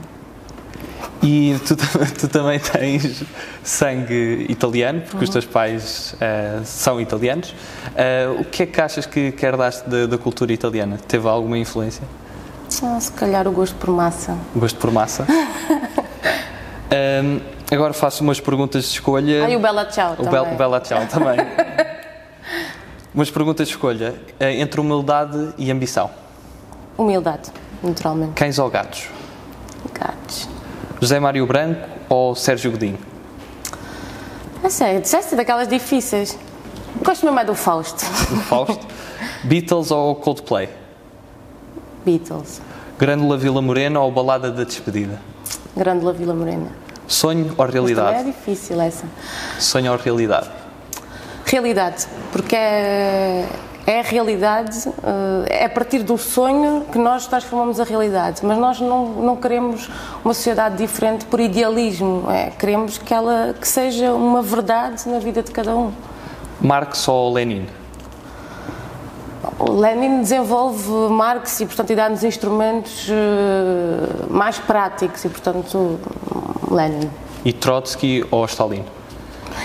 E 1.23 1.55
tu, 1.65 1.75
tu 2.19 2.27
também 2.27 2.59
tens 2.59 3.23
sangue 3.63 4.45
italiano, 4.47 5.01
porque 5.01 5.17
uhum. 5.17 5.23
os 5.23 5.29
teus 5.29 5.45
pais 5.45 6.15
uh, 6.15 6.63
são 6.63 7.01
italianos. 7.01 7.49
Uh, 7.49 8.41
o 8.41 8.45
que 8.45 8.61
é 8.61 8.65
que 8.67 8.79
achas 8.79 9.07
que, 9.07 9.31
que 9.31 9.43
herdaste 9.43 9.89
da, 9.89 10.05
da 10.05 10.17
cultura 10.19 10.53
italiana? 10.53 10.99
Teve 11.07 11.27
alguma 11.27 11.57
influência? 11.57 12.03
Ah, 12.83 12.99
se 12.99 13.11
calhar 13.11 13.47
o 13.47 13.51
gosto 13.51 13.75
por 13.75 13.89
massa. 13.89 14.37
O 14.53 14.59
gosto 14.59 14.77
por 14.77 14.91
massa? 14.91 15.25
um, 17.23 17.54
Agora 17.71 17.93
faço 17.93 18.23
umas 18.23 18.39
perguntas 18.39 18.83
de 18.83 18.89
escolha. 18.91 19.45
Ah, 19.45 19.49
e 19.49 19.55
o 19.55 19.59
Bela 19.59 19.85
Tchau 19.85 20.13
o 20.13 20.23
também. 20.23 20.53
O 20.53 20.55
Bela 20.55 20.79
Tchau 20.79 21.05
também. 21.07 21.37
umas 23.13 23.31
perguntas 23.31 23.67
de 23.67 23.73
escolha 23.73 24.15
eh, 24.39 24.59
entre 24.59 24.79
humildade 24.79 25.53
e 25.57 25.71
ambição. 25.71 26.09
Humildade, 26.97 27.51
naturalmente. 27.81 28.33
Cães 28.33 28.59
ou 28.59 28.69
gatos? 28.69 29.07
Gatos. 29.93 30.47
José 31.01 31.19
Mário 31.19 31.45
Branco 31.45 31.87
ou 32.07 32.35
Sérgio 32.35 32.71
Godinho? 32.71 32.99
É 34.63 34.69
sério, 34.69 35.01
disseste 35.01 35.35
daquelas 35.35 35.67
difíceis. 35.67 36.37
Gosto 37.03 37.25
mesmo 37.25 37.39
é 37.39 37.45
do 37.45 37.55
Fausto. 37.55 38.05
Do 38.29 38.41
Fausto? 38.41 38.85
Beatles 39.43 39.91
ou 39.91 40.15
Coldplay? 40.15 40.69
Beatles. 42.05 42.61
Grândola 42.97 43.37
Vila 43.37 43.61
Morena 43.61 43.99
ou 43.99 44.11
Balada 44.11 44.51
da 44.51 44.63
Despedida? 44.63 45.19
Grândola 45.75 46.13
Vila 46.13 46.33
Morena. 46.33 46.84
Sonho 47.07 47.53
ou 47.57 47.65
realidade? 47.65 48.19
é 48.19 48.23
difícil 48.23 48.79
essa. 48.81 49.05
Sonho 49.59 49.91
ou 49.91 49.97
realidade? 49.97 50.49
Realidade, 51.45 52.07
porque 52.31 52.55
é, 52.55 53.47
é 53.85 53.99
a 53.99 54.01
realidade, 54.01 54.89
eh, 55.03 55.61
é 55.61 55.65
a 55.65 55.69
partir 55.69 56.01
do 56.01 56.17
sonho 56.17 56.85
que 56.91 56.97
nós 56.97 57.27
transformamos 57.27 57.79
a 57.79 57.83
realidade. 57.83 58.43
Mas 58.43 58.57
nós 58.57 58.81
não, 58.81 59.05
não 59.21 59.35
queremos 59.35 59.89
uma 60.23 60.33
sociedade 60.33 60.77
diferente 60.77 61.25
por 61.25 61.39
idealismo, 61.39 62.25
é, 62.31 62.49
queremos 62.49 62.97
que 62.97 63.13
ela 63.13 63.53
que 63.59 63.67
seja 63.67 64.11
uma 64.11 64.41
verdade 64.41 65.07
na 65.07 65.19
vida 65.19 65.43
de 65.43 65.51
cada 65.51 65.75
um. 65.75 65.91
Marx 66.59 67.07
ou 67.07 67.31
Lenin? 67.31 67.67
Lenin 69.69 70.21
desenvolve 70.21 70.89
Marx 71.09 71.59
e, 71.59 71.65
portanto, 71.65 71.89
e 71.91 71.95
dá-nos 71.95 72.23
instrumentos 72.23 73.07
uh, 73.09 74.31
mais 74.33 74.59
práticos 74.59 75.23
e, 75.25 75.29
portanto, 75.29 75.99
Lenin. 76.69 77.09
E 77.43 77.53
Trotsky 77.53 78.25
ou 78.31 78.45
Stalin? 78.45 78.83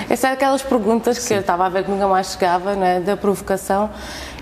Essas 0.05 0.21
são 0.21 0.33
aquelas 0.33 0.63
perguntas 0.63 1.19
que 1.19 1.25
Sim. 1.25 1.35
eu 1.35 1.41
estava 1.41 1.67
a 1.67 1.69
ver 1.69 1.85
que 1.85 1.91
nunca 1.91 2.07
mais 2.07 2.33
chegava, 2.33 2.73
é, 2.73 3.01
da 3.01 3.17
provocação. 3.17 3.91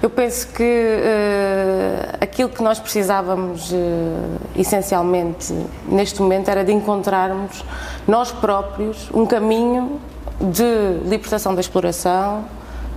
Eu 0.02 0.10
penso 0.10 0.48
que 0.48 0.62
uh, 0.62 2.16
aquilo 2.20 2.48
que 2.48 2.62
nós 2.62 2.78
precisávamos 2.78 3.72
uh, 3.72 3.76
essencialmente 4.56 5.52
neste 5.86 6.20
momento 6.22 6.48
era 6.48 6.64
de 6.64 6.72
encontrarmos 6.72 7.64
nós 8.06 8.30
próprios 8.30 9.10
um 9.12 9.26
caminho 9.26 10.00
de 10.40 11.08
libertação 11.08 11.54
da 11.54 11.60
exploração 11.60 12.44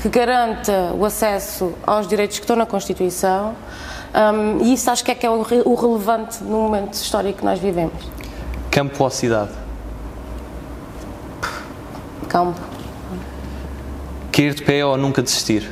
que 0.01 0.09
garanta 0.09 0.93
o 0.97 1.05
acesso 1.05 1.73
aos 1.85 2.07
direitos 2.07 2.37
que 2.39 2.43
estão 2.43 2.55
na 2.55 2.65
Constituição 2.65 3.55
um, 4.13 4.61
e 4.61 4.73
isso 4.73 4.91
acho 4.91 5.05
que 5.05 5.11
é 5.11 5.15
que 5.15 5.25
é 5.25 5.29
o, 5.29 5.45
o 5.65 5.75
relevante 5.75 6.43
no 6.43 6.61
momento 6.61 6.93
histórico 6.93 7.39
que 7.39 7.45
nós 7.45 7.59
vivemos. 7.59 7.93
Campo 8.69 9.03
ou 9.03 9.09
cidade? 9.09 9.51
Campo. 12.27 12.59
Cair 14.31 14.53
de 14.53 14.63
pé 14.63 14.85
ou 14.85 14.97
nunca 14.97 15.21
desistir? 15.21 15.69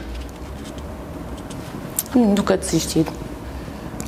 Nunca 2.15 2.58
desistir. 2.58 3.06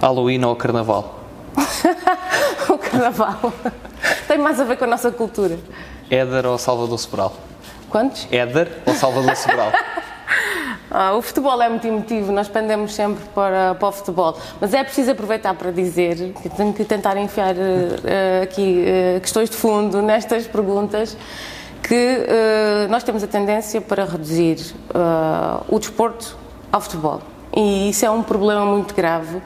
Halloween 0.01 0.43
ou 0.45 0.55
Carnaval? 0.55 1.19
o 2.69 2.77
Carnaval. 2.77 3.53
Tem 4.27 4.37
mais 4.37 4.59
a 4.59 4.63
ver 4.63 4.77
com 4.77 4.85
a 4.85 4.87
nossa 4.87 5.11
cultura. 5.11 5.59
Éder 6.09 6.45
ou 6.45 6.57
Salvador 6.57 6.97
Sobral? 6.97 7.33
Quantos? 7.89 8.27
Éder 8.31 8.81
ou 8.85 8.93
Salvador 8.93 9.35
Sobral? 9.35 9.71
Ah, 10.93 11.13
o 11.15 11.21
futebol 11.21 11.61
é 11.61 11.69
muito 11.69 11.87
emotivo, 11.87 12.33
nós 12.33 12.49
pendemos 12.49 12.93
sempre 12.93 13.23
para, 13.33 13.75
para 13.75 13.87
o 13.87 13.91
futebol, 13.93 14.37
mas 14.59 14.73
é 14.73 14.83
preciso 14.83 15.11
aproveitar 15.11 15.53
para 15.53 15.71
dizer 15.71 16.33
que 16.41 16.49
tenho 16.49 16.73
que 16.73 16.83
tentar 16.83 17.15
enfiar 17.15 17.55
uh, 17.55 18.43
aqui 18.43 18.83
uh, 18.83 19.21
questões 19.21 19.49
de 19.49 19.55
fundo 19.55 20.01
nestas 20.03 20.45
perguntas 20.47 21.15
que 21.81 21.95
uh, 21.95 22.91
nós 22.91 23.03
temos 23.03 23.23
a 23.23 23.27
tendência 23.27 23.79
para 23.79 24.03
reduzir 24.03 24.57
o 25.69 25.79
desporto 25.79 26.37
ao 26.69 26.81
futebol. 26.81 27.21
E 27.55 27.89
isso 27.89 28.05
é 28.05 28.09
um 28.09 28.23
problema 28.23 28.65
muito 28.65 28.93
grave 28.93 29.41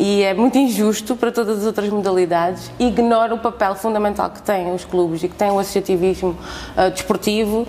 e 0.00 0.22
é 0.22 0.32
muito 0.32 0.56
injusto 0.56 1.14
para 1.14 1.30
todas 1.30 1.58
as 1.58 1.66
outras 1.66 1.90
modalidades 1.90 2.70
ignora 2.78 3.34
o 3.34 3.38
papel 3.38 3.74
fundamental 3.74 4.30
que 4.30 4.40
têm 4.40 4.72
os 4.72 4.82
clubes 4.82 5.22
e 5.22 5.28
que 5.28 5.34
tem 5.34 5.50
o 5.50 5.58
associativismo 5.58 6.30
uh, 6.74 6.90
desportivo 6.90 7.60
uh, 7.60 7.66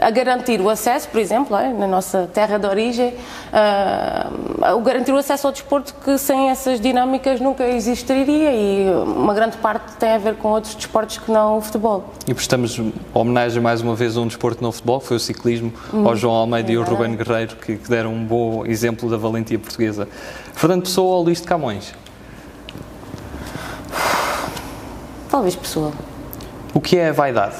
a 0.00 0.10
garantir 0.10 0.60
o 0.60 0.68
acesso, 0.68 1.08
por 1.08 1.20
exemplo, 1.20 1.56
é, 1.56 1.72
na 1.72 1.88
nossa 1.88 2.30
terra 2.32 2.56
de 2.56 2.66
origem, 2.66 3.14
uh, 3.52 4.76
o 4.76 4.80
garantir 4.80 5.10
o 5.10 5.16
acesso 5.16 5.48
ao 5.48 5.52
desporto 5.52 5.92
que 6.04 6.16
sem 6.18 6.50
essas 6.50 6.80
dinâmicas 6.80 7.40
nunca 7.40 7.66
existiria 7.66 8.52
e 8.52 8.88
uma 9.04 9.34
grande 9.34 9.56
parte 9.56 9.96
tem 9.96 10.12
a 10.12 10.18
ver 10.18 10.36
com 10.36 10.50
outros 10.50 10.76
desportos 10.76 11.18
que 11.18 11.32
não 11.32 11.58
o 11.58 11.60
futebol. 11.60 12.12
E 12.28 12.32
prestamos 12.32 12.80
homenagem 13.12 13.60
mais 13.60 13.80
uma 13.80 13.96
vez 13.96 14.16
a 14.16 14.20
um 14.20 14.28
desporto 14.28 14.62
não 14.62 14.70
futebol, 14.70 15.00
foi 15.00 15.16
o 15.16 15.20
ciclismo, 15.20 15.72
hum, 15.92 16.06
ao 16.06 16.14
João 16.14 16.34
Almeida 16.34 16.70
é 16.70 16.74
e 16.74 16.76
ao 16.76 16.84
Ruben 16.84 17.16
Guerreiro, 17.16 17.56
que, 17.56 17.76
que 17.76 17.90
deram 17.90 18.14
um 18.14 18.24
bom 18.24 18.64
exemplo 18.64 19.10
da 19.10 19.16
valentia 19.16 19.58
portuguesa. 19.58 20.06
Fernando 20.60 20.82
Pessoa 20.82 21.16
ou 21.16 21.22
Luís 21.22 21.40
de 21.40 21.46
Camões? 21.46 21.94
Talvez 25.30 25.56
Pessoa. 25.56 25.90
O 26.74 26.80
que 26.82 26.98
é 26.98 27.08
a 27.08 27.12
vaidade? 27.14 27.56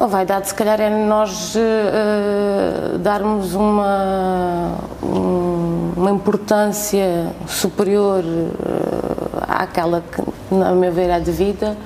A 0.00 0.06
vaidade, 0.06 0.46
se 0.46 0.54
calhar, 0.54 0.80
é 0.80 0.88
nós 0.88 1.56
uh, 1.56 2.96
darmos 2.98 3.56
uma, 3.56 4.76
um, 5.02 5.94
uma 5.96 6.12
importância 6.12 7.32
superior 7.48 8.22
uh, 8.22 9.42
àquela 9.48 10.00
que, 10.00 10.22
na 10.54 10.70
minha 10.70 10.92
ver, 10.92 11.10
é 11.10 11.18
devida 11.18 11.76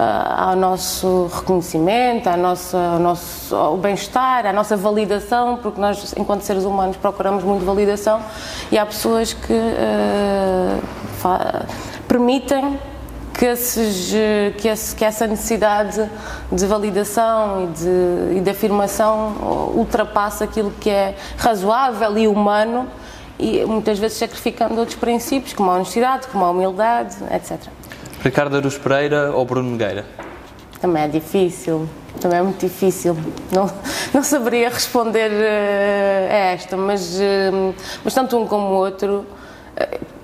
ao 0.00 0.56
nosso 0.56 1.30
reconhecimento, 1.34 2.28
ao 2.28 2.36
nosso, 2.36 2.76
ao 2.76 2.98
nosso 2.98 3.54
ao 3.54 3.76
bem-estar, 3.76 4.46
à 4.46 4.52
nossa 4.52 4.76
validação, 4.76 5.58
porque 5.62 5.80
nós, 5.80 6.14
enquanto 6.16 6.42
seres 6.42 6.64
humanos, 6.64 6.96
procuramos 6.96 7.44
muito 7.44 7.64
validação 7.64 8.20
e 8.70 8.78
há 8.78 8.86
pessoas 8.86 9.32
que 9.32 9.54
permitem 12.08 12.78
que, 13.34 13.44
esses, 13.46 14.12
que, 14.58 14.68
esse, 14.68 14.94
que, 14.94 15.04
essa 15.04 15.26
necessidade 15.26 16.10
de 16.50 16.66
validação 16.66 17.64
e 17.64 17.66
de, 17.68 18.38
e 18.38 18.40
de 18.40 18.50
afirmação 18.50 19.72
ultrapassa 19.74 20.44
aquilo 20.44 20.70
que 20.80 20.90
é 20.90 21.16
razoável 21.36 22.18
e 22.18 22.28
humano 22.28 22.86
e 23.38 23.64
muitas 23.64 23.98
vezes 23.98 24.18
sacrificando 24.18 24.78
outros 24.78 24.98
princípios, 24.98 25.54
como 25.54 25.70
a 25.70 25.74
honestidade, 25.76 26.26
como 26.28 26.44
a 26.44 26.50
humildade, 26.50 27.16
etc. 27.30 27.79
Ricardo 28.22 28.56
Aruz 28.56 28.76
Pereira 28.76 29.32
ou 29.32 29.44
Bruno 29.44 29.70
Nogueira? 29.70 30.04
Também 30.80 31.04
é 31.04 31.08
difícil, 31.08 31.88
também 32.20 32.38
é 32.38 32.42
muito 32.42 32.60
difícil. 32.60 33.16
Não, 33.50 33.70
não 34.12 34.22
saberia 34.22 34.68
responder 34.68 35.30
uh, 35.30 36.32
a 36.32 36.36
esta, 36.52 36.76
mas, 36.76 37.18
uh, 37.18 37.74
mas 38.04 38.14
tanto 38.14 38.38
um 38.38 38.46
como 38.46 38.66
o 38.66 38.72
outro, 38.72 39.26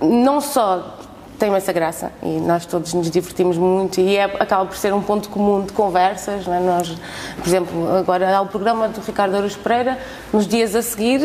uh, 0.01 0.07
não 0.07 0.41
só 0.41 0.99
tem 1.39 1.55
essa 1.55 1.73
graça 1.73 2.11
e 2.23 2.41
nós 2.41 2.65
todos 2.67 2.95
nos 2.95 3.11
divertimos 3.11 3.57
muito 3.57 4.01
e 4.01 4.17
é, 4.17 4.25
acaba 4.25 4.65
por 4.65 4.77
ser 4.77 4.93
um 4.93 5.03
ponto 5.03 5.29
comum 5.29 5.65
de 5.65 5.73
conversas. 5.73 6.47
É? 6.49 6.61
Nós, 6.61 6.89
por 7.37 7.47
exemplo, 7.47 7.97
agora 7.97 8.37
há 8.37 8.41
o 8.41 8.47
programa 8.47 8.89
do 8.89 9.01
Ricardo 9.01 9.37
Aruz 9.37 9.55
Pereira, 9.55 9.99
nos 10.33 10.47
dias 10.47 10.75
a 10.75 10.83
seguir 10.83 11.21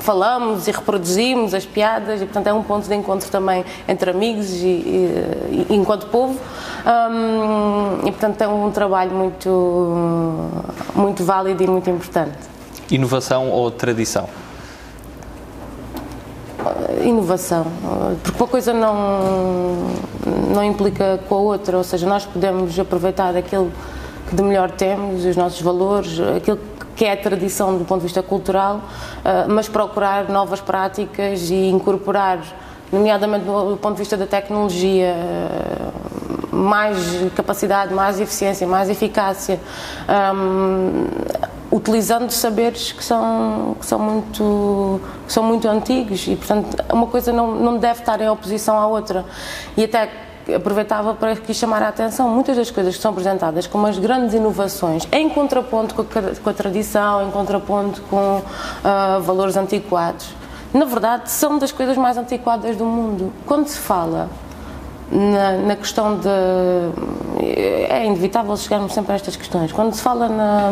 falamos 0.00 0.66
e 0.68 0.70
reproduzimos 0.70 1.54
as 1.54 1.64
piadas 1.64 2.20
e, 2.20 2.24
portanto, 2.24 2.46
é 2.46 2.52
um 2.52 2.62
ponto 2.62 2.88
de 2.88 2.94
encontro 2.94 3.30
também 3.30 3.64
entre 3.86 4.10
amigos 4.10 4.50
e, 4.50 4.66
e, 4.66 5.66
e 5.70 5.74
enquanto 5.74 6.06
povo. 6.06 6.38
Um, 6.84 8.06
e, 8.06 8.10
portanto, 8.10 8.40
é 8.42 8.48
um 8.48 8.70
trabalho 8.70 9.12
muito, 9.12 10.08
muito 10.94 11.24
válido 11.24 11.62
e 11.62 11.66
muito 11.66 11.88
importante. 11.90 12.36
Inovação 12.90 13.50
ou 13.50 13.70
tradição? 13.70 14.28
Inovação, 17.04 17.66
porque 18.22 18.42
uma 18.42 18.48
coisa 18.48 18.72
não, 18.72 19.90
não 20.54 20.64
implica 20.64 21.20
com 21.28 21.34
a 21.34 21.38
outra, 21.38 21.76
ou 21.76 21.84
seja, 21.84 22.06
nós 22.06 22.24
podemos 22.24 22.78
aproveitar 22.78 23.36
aquilo 23.36 23.70
que 24.28 24.36
de 24.36 24.42
melhor 24.42 24.70
temos, 24.70 25.24
os 25.24 25.36
nossos 25.36 25.60
valores, 25.60 26.18
aquilo 26.36 26.58
que 26.94 27.04
é 27.04 27.12
a 27.12 27.16
tradição 27.16 27.76
do 27.76 27.84
ponto 27.84 28.00
de 28.00 28.06
vista 28.06 28.22
cultural, 28.22 28.80
eh, 29.24 29.46
mas 29.48 29.68
procurar 29.68 30.28
novas 30.28 30.60
práticas 30.60 31.50
e 31.50 31.68
incorporar, 31.68 32.40
nomeadamente 32.92 33.44
do 33.44 33.78
ponto 33.80 33.94
de 33.94 33.98
vista 33.98 34.16
da 34.16 34.26
tecnologia, 34.26 35.14
mais 36.52 36.98
capacidade, 37.34 37.94
mais 37.94 38.20
eficiência, 38.20 38.66
mais 38.66 38.90
eficácia, 38.90 39.58
um, 40.34 41.06
utilizando 41.72 42.30
saberes 42.30 42.92
que 42.92 43.02
são, 43.02 43.74
que 43.80 43.86
são, 43.86 43.98
muito, 43.98 45.00
que 45.26 45.32
são 45.32 45.42
muito 45.42 45.66
antigos 45.66 46.26
e, 46.28 46.36
portanto, 46.36 46.76
uma 46.92 47.06
coisa 47.06 47.32
não, 47.32 47.54
não 47.54 47.78
deve 47.78 48.00
estar 48.00 48.20
em 48.20 48.28
oposição 48.28 48.78
à 48.78 48.86
outra. 48.86 49.24
E 49.74 49.84
até 49.84 50.10
aproveitava 50.54 51.14
para 51.14 51.32
aqui 51.32 51.54
chamar 51.54 51.82
a 51.82 51.88
atenção, 51.88 52.28
muitas 52.28 52.56
das 52.56 52.70
coisas 52.70 52.96
que 52.96 53.00
são 53.00 53.12
apresentadas 53.12 53.66
como 53.66 53.86
as 53.86 53.98
grandes 53.98 54.34
inovações, 54.34 55.06
em 55.10 55.28
contraponto 55.30 55.94
com 55.94 56.02
a, 56.02 56.06
com 56.42 56.50
a 56.50 56.52
tradição, 56.52 57.26
em 57.26 57.30
contraponto 57.30 58.02
com 58.02 58.38
uh, 58.38 59.20
valores 59.22 59.56
antiquados, 59.56 60.28
na 60.74 60.84
verdade 60.84 61.30
são 61.30 61.58
das 61.58 61.72
coisas 61.72 61.96
mais 61.96 62.18
antiquadas 62.18 62.76
do 62.76 62.84
mundo. 62.84 63.32
Quando 63.46 63.68
se 63.68 63.78
fala 63.78 64.28
na, 65.10 65.52
na, 65.58 65.76
questão 65.76 66.18
de. 66.18 66.28
É 67.88 68.04
inevitável 68.06 68.56
chegarmos 68.56 68.92
sempre 68.94 69.12
a 69.12 69.14
estas 69.14 69.36
questões. 69.36 69.70
Quando 69.70 69.92
se 69.94 70.00
fala 70.00 70.28
na, 70.28 70.70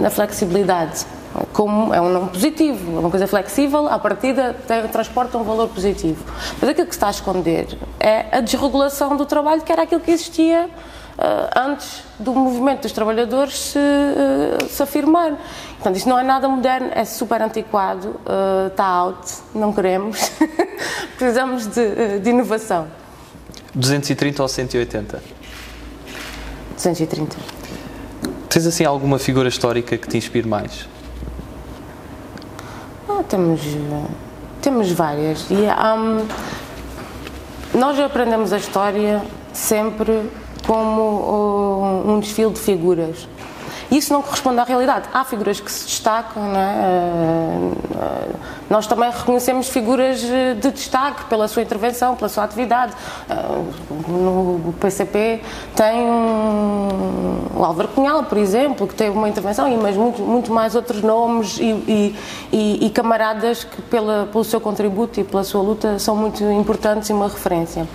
na 0.00 0.10
flexibilidade, 0.10 1.04
como 1.52 1.92
é 1.92 2.00
um 2.00 2.08
nome 2.08 2.28
positivo, 2.30 2.96
é 2.96 3.00
uma 3.00 3.10
coisa 3.10 3.26
flexível, 3.26 3.88
à 3.88 3.98
partida 3.98 4.54
tem, 4.66 4.86
transporta 4.88 5.36
um 5.36 5.42
valor 5.42 5.68
positivo. 5.68 6.24
Mas 6.60 6.70
aquilo 6.70 6.86
que 6.86 6.94
se 6.94 6.98
está 6.98 7.08
a 7.08 7.10
esconder 7.10 7.76
é 7.98 8.26
a 8.30 8.40
desregulação 8.40 9.16
do 9.16 9.26
trabalho, 9.26 9.62
que 9.62 9.72
era 9.72 9.82
aquilo 9.82 10.00
que 10.00 10.12
existia 10.12 10.70
uh, 11.18 11.58
antes 11.58 12.04
do 12.18 12.32
movimento 12.32 12.82
dos 12.82 12.92
trabalhadores 12.92 13.58
se, 13.58 13.78
uh, 13.78 14.68
se 14.68 14.82
afirmar. 14.82 15.32
Portanto, 15.74 15.96
isto 15.96 16.08
não 16.08 16.18
é 16.18 16.22
nada 16.22 16.48
moderno, 16.48 16.90
é 16.94 17.04
super 17.04 17.42
antiquado, 17.42 18.20
está 18.70 18.86
out, 18.86 19.28
não 19.54 19.72
queremos. 19.72 20.30
Precisamos 21.18 21.66
de, 21.66 22.20
de 22.20 22.30
inovação. 22.30 22.86
230 23.74 24.40
ou 24.40 24.48
180? 24.48 25.22
230. 26.76 27.53
Tens 28.54 28.68
assim 28.68 28.84
alguma 28.84 29.18
figura 29.18 29.48
histórica 29.48 29.98
que 29.98 30.06
te 30.06 30.16
inspire 30.16 30.46
mais? 30.46 30.88
Ah, 33.08 33.20
temos, 33.28 33.60
temos 34.62 34.92
várias. 34.92 35.50
E, 35.50 35.56
um, 35.56 36.24
nós 37.76 37.98
aprendemos 37.98 38.52
a 38.52 38.56
história 38.56 39.24
sempre 39.52 40.30
como 40.64 42.04
um 42.06 42.20
desfile 42.20 42.52
de 42.52 42.60
figuras. 42.60 43.26
Isso 43.90 44.12
não 44.12 44.22
corresponde 44.22 44.60
à 44.60 44.64
realidade. 44.64 45.08
Há 45.12 45.24
figuras 45.24 45.60
que 45.60 45.70
se 45.70 45.84
destacam, 45.86 46.42
não 46.42 46.60
é? 46.60 46.74
Eh, 46.74 47.72
eh, 47.96 48.30
nós 48.68 48.86
também 48.86 49.10
reconhecemos 49.10 49.68
figuras 49.68 50.24
eh, 50.24 50.54
de 50.54 50.70
destaque 50.70 51.24
pela 51.24 51.46
sua 51.48 51.62
intervenção, 51.62 52.16
pela 52.16 52.28
sua 52.28 52.44
atividade. 52.44 52.92
No 54.08 54.74
PCP 54.80 55.40
tem 55.74 56.06
o 57.54 57.64
Álvaro 57.64 57.88
Cunhal, 57.88 58.24
por 58.24 58.38
exemplo, 58.38 58.86
que 58.86 58.94
teve 58.94 59.16
uma 59.16 59.28
intervenção, 59.28 59.68
mas 59.80 59.96
muito, 59.96 60.22
muito 60.22 60.52
mais 60.52 60.74
outros 60.74 61.02
nomes 61.02 61.58
e, 61.58 62.14
e, 62.52 62.86
e 62.86 62.90
camaradas 62.90 63.64
que, 63.64 63.82
pela, 63.82 64.28
pelo 64.30 64.44
seu 64.44 64.60
contributo 64.60 65.20
e 65.20 65.24
pela 65.24 65.44
sua 65.44 65.62
luta, 65.62 65.98
são 65.98 66.16
muito 66.16 66.42
importantes 66.44 67.10
e 67.10 67.12
uma 67.12 67.28
referência. 67.28 67.86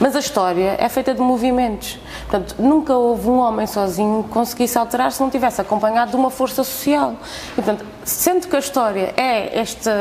Mas 0.00 0.16
a 0.16 0.18
história 0.18 0.76
é 0.78 0.88
feita 0.88 1.14
de 1.14 1.20
movimentos. 1.20 1.98
Portanto, 2.28 2.56
nunca 2.58 2.94
houve 2.94 3.28
um 3.28 3.38
homem 3.38 3.66
sozinho 3.66 4.24
que 4.24 4.30
conseguisse 4.30 4.76
alterar 4.78 5.12
se 5.12 5.22
tivesse 5.34 5.60
acompanhado 5.60 6.12
de 6.12 6.16
uma 6.16 6.30
força 6.30 6.62
social. 6.62 7.16
E, 7.52 7.54
portanto, 7.56 7.84
sendo 8.04 8.46
que 8.46 8.54
a 8.54 8.58
história 8.58 9.12
é 9.16 9.58
esta, 9.58 9.92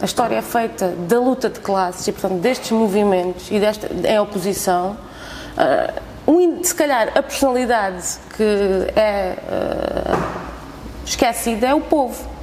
a 0.00 0.04
história 0.04 0.36
é 0.36 0.42
feita 0.42 0.88
da 0.88 1.20
luta 1.20 1.50
de 1.50 1.60
classes 1.60 2.06
e, 2.08 2.12
portanto, 2.12 2.40
destes 2.40 2.70
movimentos 2.70 3.50
e 3.50 3.60
desta 3.60 3.88
em 3.92 4.18
oposição, 4.18 4.96
uh, 5.56 6.30
um, 6.30 6.64
se 6.64 6.74
calhar 6.74 7.12
a 7.14 7.22
personalidade 7.22 8.18
que 8.36 8.98
é 8.98 9.36
uh, 9.36 10.44
esquecida 11.04 11.66
é 11.66 11.74
o 11.74 11.80
povo 11.80 12.34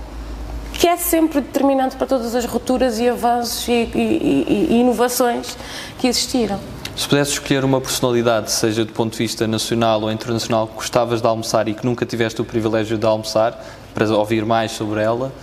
que 0.74 0.88
é 0.88 0.98
sempre 0.98 1.42
determinante 1.42 1.96
para 1.96 2.08
todas 2.08 2.34
as 2.34 2.46
rupturas 2.46 3.00
e 3.00 3.08
avanços 3.08 3.68
e, 3.68 3.72
e, 3.94 4.68
e, 4.72 4.80
inovações 4.80 5.56
que 6.00 6.08
existiram. 6.08 6.60
Se 7.02 7.10
pudesse 7.10 7.32
escolher 7.32 7.66
uma 7.66 7.82
personalidade, 7.82 8.52
seja 8.52 8.86
do 8.86 8.94
ponto 8.94 9.14
de 9.14 9.18
vista 9.18 9.48
nacional 9.48 10.04
ou 10.04 10.12
internacional, 10.12 10.68
que 10.68 10.76
gostavas 10.76 11.20
de 11.20 11.26
almoçar 11.26 11.68
e 11.68 11.74
que 11.74 11.84
nunca 11.84 12.06
tiveste 12.06 12.40
o 12.40 12.46
privilégio 12.46 12.96
de 12.96 13.06
almoçar, 13.08 13.60
para 13.92 14.08
ouvir 14.16 14.46
mais 14.46 14.74
sobre 14.74 15.02
ela, 15.02 15.34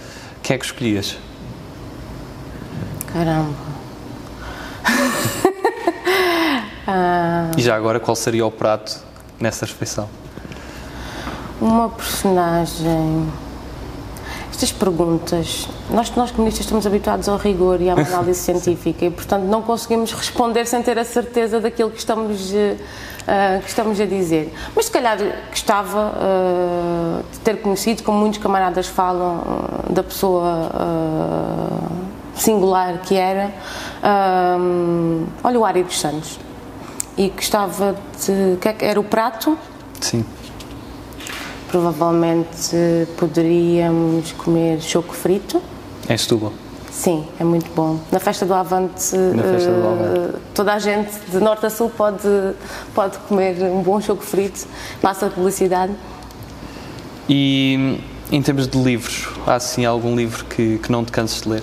quem 0.41 0.55
é 0.55 0.59
que 0.59 0.65
escolhias? 0.65 1.17
Caramba. 3.13 3.57
ah. 6.87 7.51
E 7.59 7.61
já 7.61 7.75
agora, 7.75 7.99
qual 7.99 8.15
seria 8.15 8.47
o 8.47 8.53
prato 8.53 8.97
nessa 9.41 9.67
refeição? 9.67 10.09
Uma 11.61 11.89
personagem 11.89 13.29
estas 14.59 14.73
perguntas, 14.73 15.69
nós, 15.89 16.11
nós 16.17 16.33
comunistas 16.33 16.65
estamos 16.65 16.85
habituados 16.85 17.29
ao 17.29 17.37
rigor 17.37 17.81
e 17.81 17.89
à 17.89 17.93
análise 17.93 18.41
científica 18.43 19.05
e, 19.05 19.11
portanto, 19.11 19.45
não 19.45 19.63
conseguimos 19.63 20.11
responder 20.11 20.67
sem 20.67 20.83
ter 20.83 20.99
a 20.99 21.05
certeza 21.05 21.61
daquilo 21.61 21.93
que 21.93 21.99
estamos, 21.99 22.51
uh, 22.51 23.61
que 23.63 23.69
estamos 23.69 24.01
a 24.01 24.05
dizer. 24.05 24.53
Mas, 24.75 24.87
se 24.87 24.91
calhar, 24.91 25.17
gostava 25.49 26.13
uh, 26.13 27.23
de 27.33 27.39
ter 27.39 27.63
conhecido, 27.63 28.03
como 28.03 28.19
muitos 28.19 28.41
camaradas 28.41 28.89
falam, 28.89 29.37
uh, 29.37 29.93
da 29.93 30.03
pessoa 30.03 30.73
singular 32.35 32.99
que 33.03 33.15
era, 33.15 33.53
olha, 35.45 35.61
o 35.61 35.65
Ari 35.65 35.85
dos 35.85 36.01
Santos. 36.01 36.41
E 37.17 37.29
gostava 37.29 37.97
de. 38.27 38.57
que 38.61 38.69
é 38.69 38.77
era 38.91 38.99
o 38.99 39.05
prato? 39.05 39.57
Sim 40.01 40.25
provavelmente 41.69 42.77
poderíamos 43.17 44.33
comer 44.33 44.81
choco 44.81 45.15
frito. 45.15 45.63
Em 46.09 46.17
Setúbal? 46.17 46.53
Sim, 46.91 47.27
é 47.39 47.45
muito 47.45 47.71
bom. 47.75 48.01
Na 48.11 48.19
festa 48.19 48.45
do 48.45 48.55
Avante, 48.55 49.01
festa 49.01 49.71
do 49.71 49.87
Avante. 49.87 50.37
Uh, 50.37 50.41
toda 50.55 50.75
a 50.75 50.79
gente 50.79 51.13
de 51.31 51.39
norte 51.39 51.65
a 51.65 51.71
sul 51.71 51.91
pode, 51.91 52.29
pode 52.95 53.19
comer 53.19 53.63
um 53.63 53.83
bom 53.83 54.01
choco 54.01 54.23
frito, 54.23 54.67
passa 55.01 55.27
a 55.27 55.31
publicidade. 55.31 55.93
E 57.29 58.01
em 58.33 58.43
termos 58.43 58.67
de 58.67 58.77
livros, 58.83 59.29
há 59.47 59.55
assim 59.55 59.85
algum 59.85 60.17
livro 60.17 60.45
que, 60.47 60.79
que 60.79 60.91
não 60.91 61.05
te 61.05 61.13
canses 61.13 61.43
de 61.43 61.49
ler? 61.49 61.63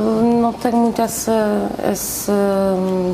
Não 0.00 0.52
tenho 0.52 0.76
muito 0.76 1.00
essa, 1.00 1.70
essa 1.82 2.32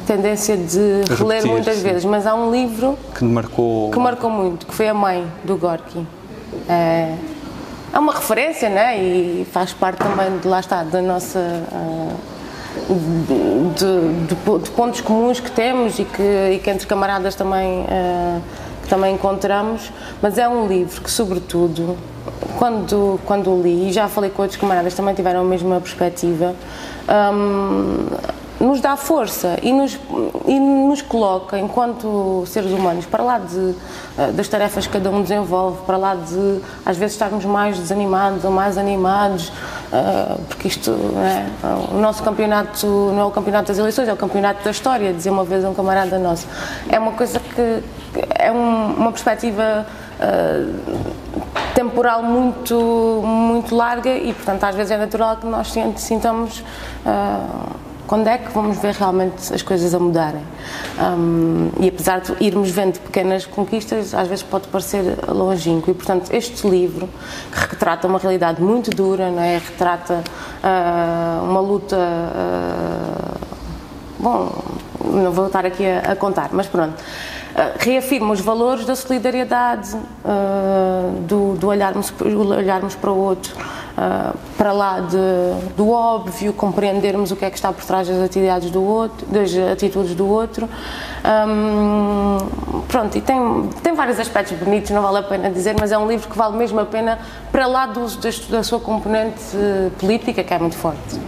tendência 0.06 0.56
de 0.56 1.02
Repetir, 1.02 1.16
reler 1.16 1.46
muitas 1.46 1.76
sim. 1.76 1.82
vezes, 1.82 2.04
mas 2.04 2.26
há 2.26 2.34
um 2.34 2.50
livro 2.50 2.98
que 3.14 3.24
marcou 3.24 3.90
que 3.90 3.98
marcou 3.98 4.30
muito, 4.30 4.66
que 4.66 4.74
foi 4.74 4.88
a 4.88 4.94
mãe 4.94 5.26
do 5.44 5.56
Gorky. 5.56 6.06
É, 6.68 7.14
é 7.92 7.98
uma 7.98 8.12
referência, 8.12 8.68
né? 8.68 8.98
E 8.98 9.46
faz 9.52 9.72
parte 9.72 9.98
também 9.98 10.38
de 10.38 10.48
lá 10.48 10.60
está 10.60 10.82
da 10.82 11.02
nossa 11.02 11.38
uh, 11.38 12.16
de, 12.88 14.26
de, 14.26 14.60
de, 14.62 14.70
pontos 14.70 15.00
comuns 15.00 15.40
que 15.40 15.50
temos 15.50 15.98
e 15.98 16.04
que, 16.04 16.22
e 16.54 16.60
que 16.62 16.70
entre 16.70 16.86
camaradas 16.86 17.34
também 17.34 17.84
que 18.82 18.88
também 18.88 19.14
encontramos, 19.14 19.92
mas 20.22 20.38
é 20.38 20.48
um 20.48 20.66
livro 20.66 21.00
que 21.00 21.10
sobretudo 21.10 21.96
quando, 22.58 23.20
quando 23.24 23.62
li, 23.62 23.88
e 23.88 23.92
já 23.92 24.08
falei 24.08 24.30
com 24.30 24.42
outros 24.42 24.60
camaradas 24.60 24.94
também 24.94 25.14
tiveram 25.14 25.40
a 25.40 25.44
mesma 25.44 25.80
perspectiva, 25.80 26.54
um, 27.08 28.06
nos 28.60 28.80
dá 28.80 28.94
força 28.94 29.58
e 29.62 29.72
nos, 29.72 29.98
e 30.46 30.60
nos 30.60 31.00
coloca, 31.00 31.58
enquanto 31.58 32.44
seres 32.46 32.70
humanos, 32.70 33.06
para 33.06 33.22
lá 33.22 33.38
de, 33.38 33.74
eh, 34.18 34.32
das 34.32 34.48
tarefas 34.48 34.86
que 34.86 34.92
cada 34.92 35.10
um 35.10 35.22
desenvolve, 35.22 35.78
para 35.86 35.96
lá 35.96 36.14
de, 36.14 36.60
às 36.84 36.98
vezes, 36.98 37.14
estarmos 37.14 37.44
mais 37.46 37.78
desanimados 37.78 38.44
ou 38.44 38.50
mais 38.50 38.76
animados, 38.76 39.48
uh, 39.48 40.38
porque 40.46 40.68
isto, 40.68 40.90
é, 40.90 41.94
o 41.94 42.00
nosso 42.00 42.22
campeonato 42.22 42.86
não 42.86 43.20
é 43.20 43.24
o 43.24 43.30
campeonato 43.30 43.68
das 43.68 43.78
eleições, 43.78 44.08
é 44.08 44.12
o 44.12 44.16
campeonato 44.16 44.62
da 44.62 44.70
história, 44.70 45.10
dizia 45.12 45.32
uma 45.32 45.44
vez 45.44 45.64
um 45.64 45.72
camarada 45.72 46.18
nosso. 46.18 46.46
É 46.90 46.98
uma 46.98 47.12
coisa 47.12 47.40
que 47.40 47.82
é 48.38 48.52
um, 48.52 48.94
uma 48.94 49.10
perspectiva 49.10 49.86
uh, 50.20 51.29
temporal 52.00 52.22
muito, 52.22 53.22
muito 53.22 53.76
larga 53.76 54.16
e, 54.16 54.32
portanto, 54.32 54.64
às 54.64 54.74
vezes 54.74 54.90
é 54.90 54.96
natural 54.96 55.36
que 55.36 55.46
nós 55.46 55.70
sintamos 55.96 56.60
uh, 57.04 57.70
quando 58.06 58.26
é 58.26 58.38
que 58.38 58.50
vamos 58.52 58.78
ver 58.78 58.94
realmente 58.94 59.52
as 59.52 59.60
coisas 59.60 59.94
a 59.94 59.98
mudarem. 59.98 60.40
Um, 60.98 61.70
e 61.78 61.88
apesar 61.88 62.22
de 62.22 62.34
irmos 62.40 62.70
vendo 62.70 62.98
pequenas 63.00 63.44
conquistas, 63.44 64.14
às 64.14 64.26
vezes 64.26 64.42
pode 64.42 64.66
parecer 64.68 65.18
longínquo. 65.28 65.90
E, 65.90 65.94
portanto, 65.94 66.32
este 66.32 66.66
livro, 66.66 67.06
que 67.52 67.58
retrata 67.68 68.08
uma 68.08 68.18
realidade 68.18 68.62
muito 68.62 68.90
dura, 68.90 69.30
não 69.30 69.42
é? 69.42 69.58
retrata 69.58 70.24
uh, 70.64 71.44
uma 71.44 71.60
luta. 71.60 71.96
Uh, 71.96 73.38
bom, 74.18 74.64
não 75.04 75.32
vou 75.32 75.48
estar 75.48 75.66
aqui 75.66 75.84
a, 75.86 76.12
a 76.12 76.16
contar, 76.16 76.48
mas 76.52 76.66
pronto. 76.66 76.94
Reafirma 77.78 78.32
os 78.32 78.40
valores 78.40 78.86
da 78.86 78.96
solidariedade, 78.96 79.94
uh, 79.94 81.20
do, 81.22 81.56
do, 81.56 81.68
olharmos, 81.68 82.12
olharmos 82.20 82.94
para 82.94 83.10
o 83.10 83.18
outro, 83.18 83.54
uh, 83.54 84.36
para 84.56 84.72
lá 84.72 85.00
de, 85.00 85.16
do 85.76 85.90
óbvio, 85.90 86.54
compreendermos 86.54 87.30
o 87.30 87.36
que 87.36 87.44
é 87.44 87.50
que 87.50 87.56
está 87.56 87.70
por 87.70 87.84
trás 87.84 88.08
das 88.08 88.22
atividades 88.22 88.70
do 88.70 88.82
outro, 88.82 89.26
das 89.26 89.54
atitudes 89.72 90.14
do 90.14 90.26
outro. 90.26 90.68
Pronto, 92.88 93.18
e 93.18 93.20
tem, 93.20 93.68
tem 93.82 93.94
vários 93.94 94.18
aspectos 94.18 94.56
bonitos, 94.56 94.90
não 94.90 95.02
vale 95.02 95.18
a 95.18 95.22
pena 95.22 95.50
dizer, 95.50 95.76
mas 95.78 95.92
é 95.92 95.98
um 95.98 96.08
livro 96.08 96.30
que 96.30 96.36
vale 96.36 96.56
mesmo 96.56 96.80
a 96.80 96.86
pena 96.86 97.18
para 97.52 97.66
lá 97.66 97.86
do, 97.86 98.06
da 98.48 98.62
sua 98.62 98.80
componente 98.80 99.42
política, 99.98 100.42
que 100.42 100.54
é 100.54 100.58
muito 100.58 100.76
forte. 100.76 101.20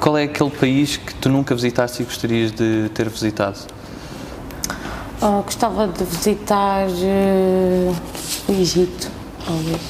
Qual 0.00 0.16
é 0.16 0.24
aquele 0.24 0.50
país 0.50 0.96
que 0.96 1.14
tu 1.14 1.28
nunca 1.28 1.54
visitaste 1.54 2.02
e 2.02 2.04
gostarias 2.04 2.52
de 2.52 2.90
ter 2.94 3.08
visitado? 3.08 3.58
Uh, 5.24 5.42
gostava 5.42 5.86
de 5.86 6.04
visitar 6.04 6.86
uh, 6.86 7.96
o 8.46 8.52
Egito, 8.52 9.10
talvez. 9.46 9.80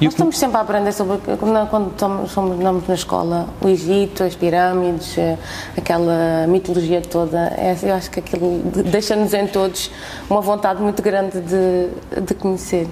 Nós 0.00 0.14
estamos 0.14 0.38
sempre 0.38 0.56
a 0.56 0.60
aprender 0.60 0.92
sobre, 0.92 1.18
quando 1.36 1.90
estamos, 1.90 2.30
somos 2.30 2.58
na 2.58 2.94
escola, 2.94 3.46
o 3.60 3.68
Egito, 3.68 4.24
as 4.24 4.34
pirâmides, 4.34 5.18
eh, 5.18 5.36
aquela 5.76 6.46
mitologia 6.48 7.02
toda. 7.02 7.38
É, 7.56 7.76
eu 7.82 7.94
acho 7.94 8.10
que 8.10 8.20
aquilo 8.20 8.62
deixa-nos 8.90 9.34
em 9.34 9.46
todos 9.46 9.90
uma 10.28 10.40
vontade 10.40 10.80
muito 10.80 11.02
grande 11.02 11.40
de, 11.40 12.20
de 12.22 12.34
conhecer. 12.34 12.88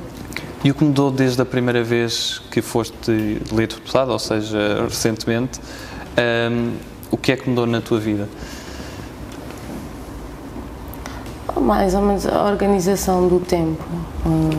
E 0.63 0.71
o 0.71 0.75
que 0.75 0.85
mudou 0.85 1.11
desde 1.11 1.41
a 1.41 1.47
primeira 1.47 1.83
vez 1.83 2.43
que 2.51 2.61
foste 2.61 3.41
eleito 3.51 3.77
deputado, 3.77 4.13
ou 4.13 4.19
seja, 4.19 4.85
recentemente, 4.85 5.61
um, 6.51 6.75
o 7.11 7.17
que 7.17 7.33
é 7.33 7.37
que 7.37 7.49
mudou 7.49 7.67
na 7.67 7.81
tua 7.81 7.99
vida? 7.99 8.29
Mais 11.61 11.95
ou 11.95 12.03
menos 12.03 12.27
a 12.27 12.45
organização 12.45 13.29
do 13.29 13.39
tempo. 13.41 13.85
Hum, 14.27 14.51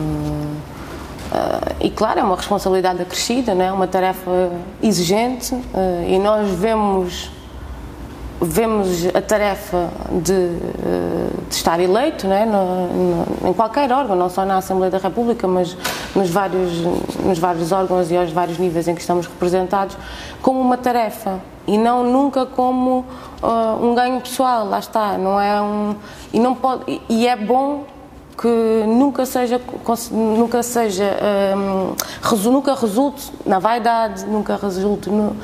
uh, 1.32 1.74
e 1.80 1.90
claro, 1.90 2.20
é 2.20 2.22
uma 2.22 2.36
responsabilidade 2.36 3.02
acrescida, 3.02 3.52
é? 3.52 3.72
uma 3.72 3.86
tarefa 3.86 4.50
exigente 4.82 5.54
uh, 5.54 6.08
e 6.08 6.18
nós 6.18 6.50
vemos 6.50 7.30
vemos 8.40 9.06
a 9.14 9.22
tarefa 9.22 9.88
de, 10.10 10.58
de 11.48 11.54
estar 11.54 11.80
eleito 11.80 12.26
né, 12.26 12.44
no, 12.44 12.86
no, 12.86 13.48
em 13.50 13.52
qualquer 13.52 13.90
órgão, 13.90 14.16
não 14.16 14.28
só 14.28 14.44
na 14.44 14.58
Assembleia 14.58 14.90
da 14.90 14.98
República, 14.98 15.46
mas 15.48 15.76
nos 16.14 16.30
vários, 16.30 16.84
nos 17.24 17.38
vários 17.38 17.72
órgãos 17.72 18.10
e 18.10 18.16
aos 18.16 18.30
vários 18.30 18.58
níveis 18.58 18.86
em 18.86 18.94
que 18.94 19.00
estamos 19.00 19.26
representados, 19.26 19.96
como 20.42 20.60
uma 20.60 20.76
tarefa 20.76 21.40
e 21.66 21.78
não 21.78 22.04
nunca 22.04 22.44
como 22.44 23.04
uh, 23.42 23.84
um 23.84 23.94
ganho 23.94 24.20
pessoal, 24.20 24.66
lá 24.68 24.78
está, 24.78 25.16
não 25.16 25.40
é 25.40 25.60
um 25.60 25.96
e 26.32 26.38
não 26.38 26.54
pode 26.54 27.00
e 27.08 27.26
é 27.26 27.36
bom 27.36 27.84
que 28.36 28.84
nunca 28.86 29.24
seja 29.24 29.60
nunca 30.10 30.62
seja 30.62 31.16
um, 31.56 32.50
nunca 32.50 32.74
resulte 32.74 33.32
na 33.46 33.58
vaidade, 33.58 34.26
nunca 34.26 34.56
resulte 34.56 35.08
no, 35.08 35.28
uh, 35.28 35.36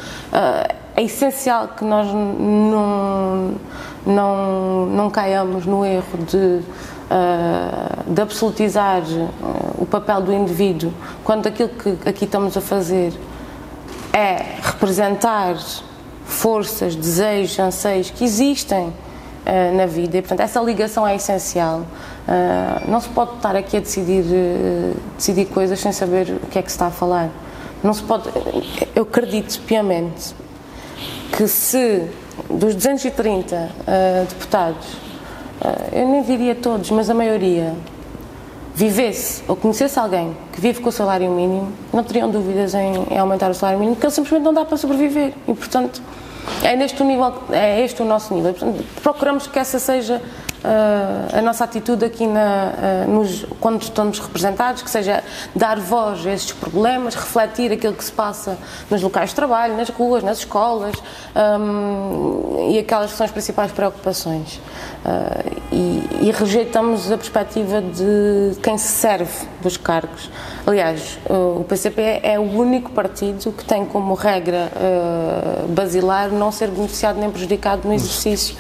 é 0.97 1.03
essencial 1.03 1.69
que 1.69 1.85
nós 1.85 2.09
não, 2.13 3.55
não, 4.05 4.87
não 4.87 5.11
caiamos 5.11 5.65
no 5.65 5.85
erro 5.85 6.19
de, 6.27 6.61
uh, 7.11 8.13
de 8.13 8.23
absolutizar 8.23 9.03
uh, 9.03 9.83
o 9.83 9.87
papel 9.87 10.23
do 10.23 10.33
indivíduo 10.33 10.93
quando 11.25 11.47
aquilo 11.47 11.69
que 11.69 12.09
aqui 12.09 12.25
estamos 12.25 12.57
a 12.57 12.61
fazer 12.61 13.13
é 14.13 14.57
representar 14.63 15.57
forças, 16.25 16.95
desejos, 16.95 17.59
anseios 17.59 18.11
que 18.11 18.25
existem 18.25 18.87
uh, 18.89 19.77
na 19.77 19.87
vida 19.87 20.19
e, 20.19 20.23
portanto, 20.23 20.41
essa 20.41 20.61
ligação 20.61 21.07
é 21.07 21.17
essencial. 21.17 21.83
não 22.89 23.01
se 23.01 23.09
pode 23.09 23.35
estar 23.37 23.57
aqui 23.57 23.77
a 23.77 23.81
decidir, 23.81 24.25
decidir 25.17 25.47
coisas 25.47 25.81
sem 25.81 25.93
saber 25.93 26.39
o 26.43 26.47
que 26.47 26.59
é 26.59 26.63
que 26.63 26.71
se 26.71 26.77
está 26.77 26.87
a 26.87 26.91
falar. 26.91 27.29
Não 27.83 27.95
se 27.95 28.03
pode. 28.03 28.29
Eu 28.95 29.03
acredito 29.03 29.61
piamente 29.63 30.35
que 31.37 31.49
se 31.49 32.09
dos 32.49 32.75
230 32.75 33.57
uh, 33.57 34.27
deputados, 34.29 35.10
eu 35.93 36.09
nem 36.09 36.23
diria 36.23 36.55
todos, 36.55 36.91
mas 36.91 37.11
a 37.11 37.15
maioria, 37.15 37.75
vivesse 38.75 39.43
ou 39.47 39.57
conhecesse 39.57 39.99
alguém 39.99 40.35
que 40.53 40.61
vive 40.61 40.81
com 40.81 40.89
o 40.89 40.93
salário 40.93 41.31
mínimo, 41.31 41.71
não 41.93 42.03
teriam 42.03 42.31
dúvidas 42.31 42.75
em, 42.75 42.95
em 43.11 43.19
aumentar 43.19 43.51
o 43.51 43.55
salário 43.55 43.79
mínimo, 43.79 43.97
porque 43.97 44.07
ele 44.07 44.15
simplesmente 44.15 44.45
não 44.45 44.55
dá 44.55 44.65
para 44.65 44.77
sobreviver. 44.77 45.35
E, 45.47 45.53
portanto, 45.53 46.01
é, 46.63 46.75
neste 46.77 47.03
nível, 47.03 47.35
é 47.51 47.85
este 47.85 48.01
o 48.01 48.05
nosso 48.05 48.33
nível. 48.35 48.55
Portanto, 48.55 48.85
procuramos 49.03 49.47
que 49.47 49.59
essa 49.59 49.79
seja 49.79 50.23
uh, 50.65 51.39
a 51.39 51.43
nossa 51.43 51.65
atitude 51.65 52.05
aqui 52.05 52.27
na, 52.27 52.73
uh, 53.07 53.11
nos, 53.11 53.45
quando 53.61 53.83
estamos 53.83 54.19
representados, 54.19 54.83
que 54.83 54.91
seja 54.91 55.23
dar 55.55 55.79
voz 55.79 56.27
a 56.27 56.33
estes 56.33 56.53
problemas, 56.53 57.15
refletir 57.15 57.73
aquilo 57.73 57.95
que 57.95 58.05
se 58.05 58.13
passa 58.13 58.59
nos 58.91 59.03
locais 59.03 59.31
de 59.31 59.37
trabalho, 59.37 59.77
nas 59.77 59.89
ruas, 59.89 60.23
nas 60.23 60.39
escolas 60.39 60.95
um, 61.35 62.71
e 62.71 62.79
aquelas 62.79 63.13
que 63.13 63.17
são 63.17 63.25
as 63.25 63.33
principais 63.33 63.73
preocupações. 63.73 64.61
Uh, 65.05 65.61
e, 65.73 66.29
e, 66.29 66.31
rejeitamos 66.31 67.11
a 67.11 67.17
perspectiva 67.17 67.81
de 67.81 68.57
quem 68.63 68.77
se 68.77 68.89
serve 68.89 69.49
dos 69.61 69.77
cargos. 69.77 70.31
Aliás, 70.67 71.19
o 71.29 71.65
PCP 71.65 72.21
é 72.23 72.39
o 72.39 72.43
único 72.43 72.91
partido 72.91 73.53
que 73.53 73.65
tem 73.65 73.85
como 73.85 74.15
regra 74.15 74.71
uh, 74.75 75.69
basilar 75.69 76.31
não 76.31 76.51
ser 76.53 76.69
beneficiado 76.69 77.19
nem 77.19 77.31
prejudicado 77.31 77.87
no 77.87 77.95
exercício 77.95 78.57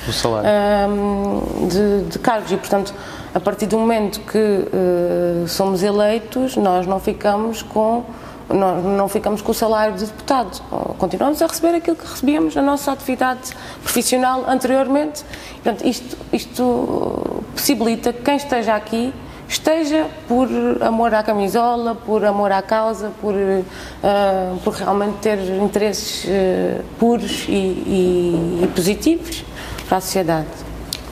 um, 0.88 1.68
de, 1.68 2.10
de, 2.10 2.18
cargos 2.18 2.52
e, 2.52 2.56
portanto, 2.56 2.94
a 3.34 3.40
partir 3.40 3.66
do 3.66 3.78
momento 3.78 4.20
que 4.20 4.38
uh, 4.38 5.48
somos 5.48 5.82
eleitos, 5.82 6.56
nós 6.56 6.86
não 6.86 7.00
ficamos 7.00 7.62
com 7.62 8.04
nós 8.52 8.84
não 8.84 9.08
ficamos 9.08 9.40
com 9.40 9.52
o 9.52 9.54
salário 9.54 9.94
de 9.94 10.06
deputado. 10.06 10.60
Continuamos 10.98 11.40
a 11.40 11.46
receber 11.46 11.76
aquilo 11.76 11.96
que 11.96 12.04
recebíamos 12.04 12.54
na 12.56 12.62
nossa 12.62 12.90
atividade 12.90 13.52
profissional 13.80 14.44
anteriormente. 14.48 15.24
Portanto, 15.62 15.86
isto, 15.86 16.16
isto 16.32 17.44
possibilita 17.54 18.12
que 18.12 18.22
quem 18.22 18.36
esteja 18.36 18.74
aqui 18.74 19.14
esteja 19.50 20.06
por 20.28 20.48
amor 20.80 21.12
à 21.12 21.22
camisola, 21.24 21.94
por 21.94 22.24
amor 22.24 22.52
à 22.52 22.62
causa, 22.62 23.10
por, 23.20 23.34
uh, 23.34 24.58
por 24.62 24.74
realmente 24.74 25.18
ter 25.18 25.38
interesses 25.60 26.24
uh, 26.24 26.84
puros 26.98 27.46
e, 27.48 27.52
e, 27.52 28.60
e 28.62 28.66
positivos 28.68 29.44
para 29.88 29.98
a 29.98 30.00
sociedade. 30.00 30.46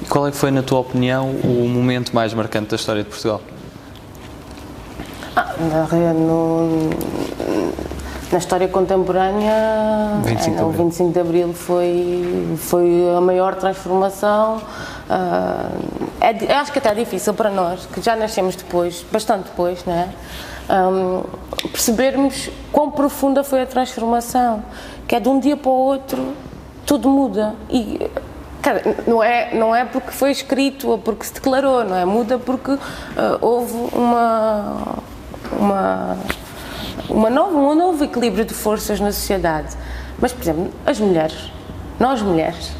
Qual 0.09 0.29
é 0.29 0.31
que 0.31 0.37
foi, 0.37 0.53
na 0.53 0.63
tua 0.63 0.79
opinião, 0.79 1.31
o 1.43 1.69
momento 1.69 2.15
mais 2.15 2.33
marcante 2.33 2.69
da 2.69 2.77
história 2.77 3.03
de 3.03 3.09
Portugal? 3.09 3.41
Ah, 5.35 5.55
na, 5.59 6.13
no, 6.15 6.91
na 8.31 8.39
história 8.39 8.69
contemporânea, 8.69 10.21
25 10.25 10.63
o 10.63 10.71
25 10.71 11.13
de 11.13 11.21
Abril 11.21 11.53
foi, 11.55 12.57
foi 12.59 13.17
a 13.17 13.21
maior 13.21 13.55
transformação. 13.55 14.59
Uh, 15.09 16.09
é, 16.21 16.55
acho 16.55 16.71
que 16.73 16.79
até 16.79 16.91
é 16.91 16.95
difícil 16.95 17.33
para 17.33 17.51
nós, 17.51 17.87
que 17.87 18.03
já 18.03 18.15
nascemos 18.15 18.57
depois, 18.57 19.05
bastante 19.11 19.45
depois, 19.45 19.85
não 19.85 19.95
é? 19.95 20.09
Um, 20.71 21.23
percebermos 21.71 22.51
quão 22.71 22.91
profunda 22.91 23.43
foi 23.43 23.63
a 23.63 23.67
transformação, 23.67 24.63
que 25.07 25.15
é 25.15 25.21
de 25.21 25.29
um 25.29 25.41
dia 25.41 25.57
para 25.57 25.71
o 25.71 25.75
outro 25.75 26.35
tudo 26.85 27.09
muda. 27.09 27.55
E 27.71 28.11
Cara, 28.61 28.83
não 29.07 29.23
é, 29.23 29.55
não 29.55 29.75
é 29.75 29.85
porque 29.85 30.11
foi 30.11 30.31
escrito 30.31 30.89
ou 30.91 30.99
porque 30.99 31.25
se 31.25 31.33
declarou, 31.33 31.85
não 31.85 31.97
é? 31.97 32.05
Muda 32.05 32.39
porque 32.39 32.73
uh, 32.73 32.79
houve 33.41 33.73
uma, 33.95 34.99
uma, 35.53 36.19
uma 37.09 37.31
nova, 37.31 37.57
um 37.57 37.75
novo 37.75 38.05
equilíbrio 38.05 38.45
de 38.45 38.55
forças 38.55 39.01
na 39.01 39.13
sociedade. 39.13 39.77
Mas, 40.19 40.33
por 40.33 40.43
exemplo, 40.43 40.71
as 40.85 40.99
mulheres, 40.99 41.53
nós 41.99 42.21
mulheres, 42.23 42.73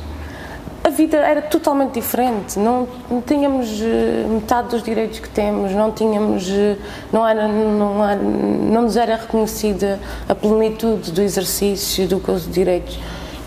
a 0.85 0.91
vida 0.91 1.19
era 1.19 1.43
totalmente 1.43 1.95
diferente. 1.95 2.59
Não, 2.59 2.89
não 3.11 3.21
tínhamos 3.21 3.69
uh, 3.81 4.29
metade 4.29 4.69
dos 4.69 4.83
direitos 4.83 5.19
que 5.19 5.29
temos, 5.29 5.73
não 5.73 5.93
tínhamos, 5.93 6.49
uh, 6.49 6.77
não, 7.13 7.27
era, 7.27 7.47
não, 7.47 8.05
era, 8.05 8.21
não 8.21 8.83
nos 8.83 8.97
era 8.97 9.17
reconhecida 9.17 10.01
a 10.29 10.35
plenitude 10.35 11.13
do 11.13 11.21
exercício 11.21 12.09
do 12.09 12.19
que 12.19 12.33
direitos 12.51 12.99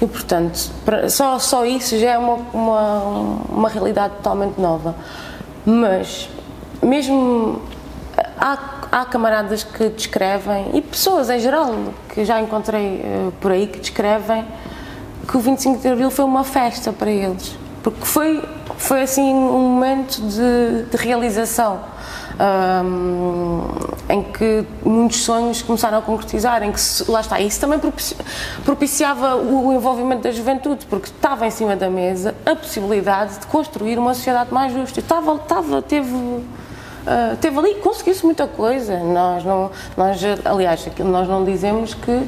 e, 0.02 0.08
portanto, 0.08 0.72
só, 1.10 1.38
só 1.38 1.64
isso 1.64 1.98
já 2.00 2.14
é 2.14 2.18
uma, 2.18 2.38
uma, 2.52 3.00
uma 3.50 3.70
realidade 3.70 4.16
totalmente 4.16 4.60
nova. 4.60 4.96
Mas, 5.64 6.28
mesmo. 6.82 7.62
Há, 8.36 8.71
há 8.92 9.06
camaradas 9.06 9.64
que 9.64 9.90
descrevem, 9.90 10.72
e 10.74 10.82
pessoas 10.82 11.30
em 11.30 11.40
geral, 11.40 11.74
que 12.10 12.26
já 12.26 12.42
encontrei 12.42 12.98
uh, 12.98 13.32
por 13.40 13.52
aí, 13.52 13.68
que 13.68 13.80
descrevem 13.80 14.46
que 15.28 15.38
o 15.38 15.40
25 15.40 15.82
de 15.82 15.88
Abril 15.88 16.12
foi 16.12 16.26
uma 16.26 16.44
festa 16.44 16.92
para 16.92 17.10
eles. 17.10 17.56
Porque 17.82 18.06
foi, 18.06 18.44
foi 18.78 19.02
assim 19.02 19.34
um 19.34 19.60
momento 19.60 20.22
de, 20.22 20.84
de 20.92 20.98
realização 20.98 21.80
um, 22.42 23.62
em 24.10 24.24
que 24.24 24.66
muitos 24.84 25.24
sonhos 25.24 25.62
começaram 25.62 26.00
a 26.00 26.02
concretizar, 26.02 26.64
em 26.64 26.72
que 26.72 26.80
lá 27.08 27.22
está, 27.22 27.40
isso 27.40 27.60
também 27.60 27.80
propiciava 28.64 29.36
o 29.36 29.72
envolvimento 29.72 30.24
da 30.24 30.32
juventude, 30.32 30.86
porque 30.88 31.08
estava 31.08 31.46
em 31.46 31.52
cima 31.52 31.76
da 31.76 31.90
mesa 31.90 32.36
a 32.46 32.56
possibilidade 32.56 33.40
de 33.40 33.48
construir 33.48 33.98
uma 33.98 34.14
sociedade 34.14 34.54
mais 34.54 34.74
justa. 34.74 35.00
Estava, 35.00 35.36
estava 35.36 35.82
teve 35.82 36.12
Uh, 37.02 37.36
teve 37.38 37.58
ali, 37.58 37.76
conseguiu-se 37.76 38.24
muita 38.24 38.48
coisa. 38.48 39.00
Nós 39.00 39.44
não, 39.44 39.72
nós, 39.98 40.22
aliás, 40.46 40.88
nós 41.00 41.28
não 41.28 41.44
dizemos 41.44 41.94
que, 41.94 42.12
uh, 42.12 42.28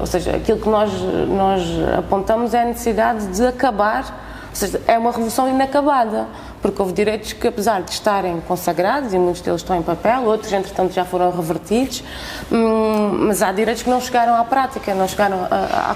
ou 0.00 0.06
seja, 0.06 0.36
aquilo 0.36 0.58
que 0.58 0.68
nós, 0.68 0.90
nós 1.28 1.62
apontamos 1.98 2.54
é 2.54 2.62
a 2.62 2.64
necessidade 2.66 3.26
de 3.26 3.46
acabar, 3.46 4.46
ou 4.50 4.56
seja, 4.56 4.80
é 4.86 4.96
uma 4.96 5.10
revolução 5.10 5.48
inacabada 5.48 6.28
porque 6.64 6.80
houve 6.80 6.94
direitos 6.94 7.34
que, 7.34 7.46
apesar 7.46 7.82
de 7.82 7.90
estarem 7.90 8.40
consagrados, 8.40 9.12
e 9.12 9.18
muitos 9.18 9.42
deles 9.42 9.60
estão 9.60 9.76
em 9.76 9.82
papel, 9.82 10.22
outros, 10.22 10.50
entretanto, 10.50 10.94
já 10.94 11.04
foram 11.04 11.30
revertidos, 11.30 12.02
hum, 12.50 13.26
mas 13.26 13.42
há 13.42 13.52
direitos 13.52 13.82
que 13.82 13.90
não 13.90 14.00
chegaram 14.00 14.34
à 14.34 14.42
prática, 14.44 14.94
não 14.94 15.06
chegaram 15.06 15.46
a, 15.50 15.94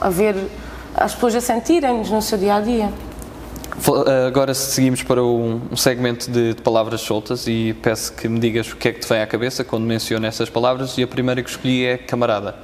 a, 0.00 0.06
a 0.06 0.10
ver 0.10 0.36
as 0.94 1.14
pessoas 1.14 1.34
a 1.34 1.40
sentirem-nos 1.40 2.12
no 2.12 2.22
seu 2.22 2.38
dia 2.38 2.54
a 2.54 2.60
dia. 2.60 2.92
Agora 4.26 4.54
seguimos 4.54 5.02
para 5.02 5.22
um 5.22 5.76
segmento 5.76 6.30
de, 6.30 6.54
de, 6.54 6.62
palavras 6.62 7.00
soltas 7.00 7.46
e 7.46 7.76
peço 7.82 8.12
que 8.12 8.28
me 8.28 8.38
digas 8.38 8.72
o 8.72 8.76
que 8.76 8.88
é 8.88 8.92
que 8.92 9.00
te 9.00 9.08
vem 9.08 9.20
à 9.20 9.26
cabeça 9.26 9.64
quando 9.64 9.84
menciono 9.84 10.24
essas 10.26 10.48
palavras 10.48 10.96
e 10.96 11.02
a 11.02 11.06
primeira 11.06 11.42
que 11.42 11.50
escolhi 11.50 11.84
é 11.84 11.98
camarada. 11.98 12.54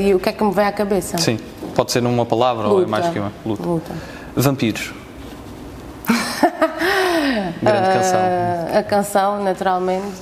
E 0.00 0.14
o 0.14 0.18
que 0.18 0.28
é 0.28 0.32
que 0.32 0.42
me 0.42 0.52
vem 0.52 0.64
à 0.64 0.72
cabeça? 0.72 1.18
Sim, 1.18 1.38
pode 1.74 1.92
ser 1.92 2.00
numa 2.00 2.24
palavra 2.24 2.64
Luta. 2.64 2.74
ou 2.74 2.82
é 2.82 2.86
mais 2.86 3.08
que 3.08 3.18
uma. 3.18 3.32
Luta. 3.44 3.62
Luta. 3.62 3.92
Vampiros. 4.34 4.92
Grande 7.62 7.88
canção. 7.88 8.20
Uh, 8.20 8.78
a 8.78 8.82
canção, 8.82 9.44
naturalmente. 9.44 10.16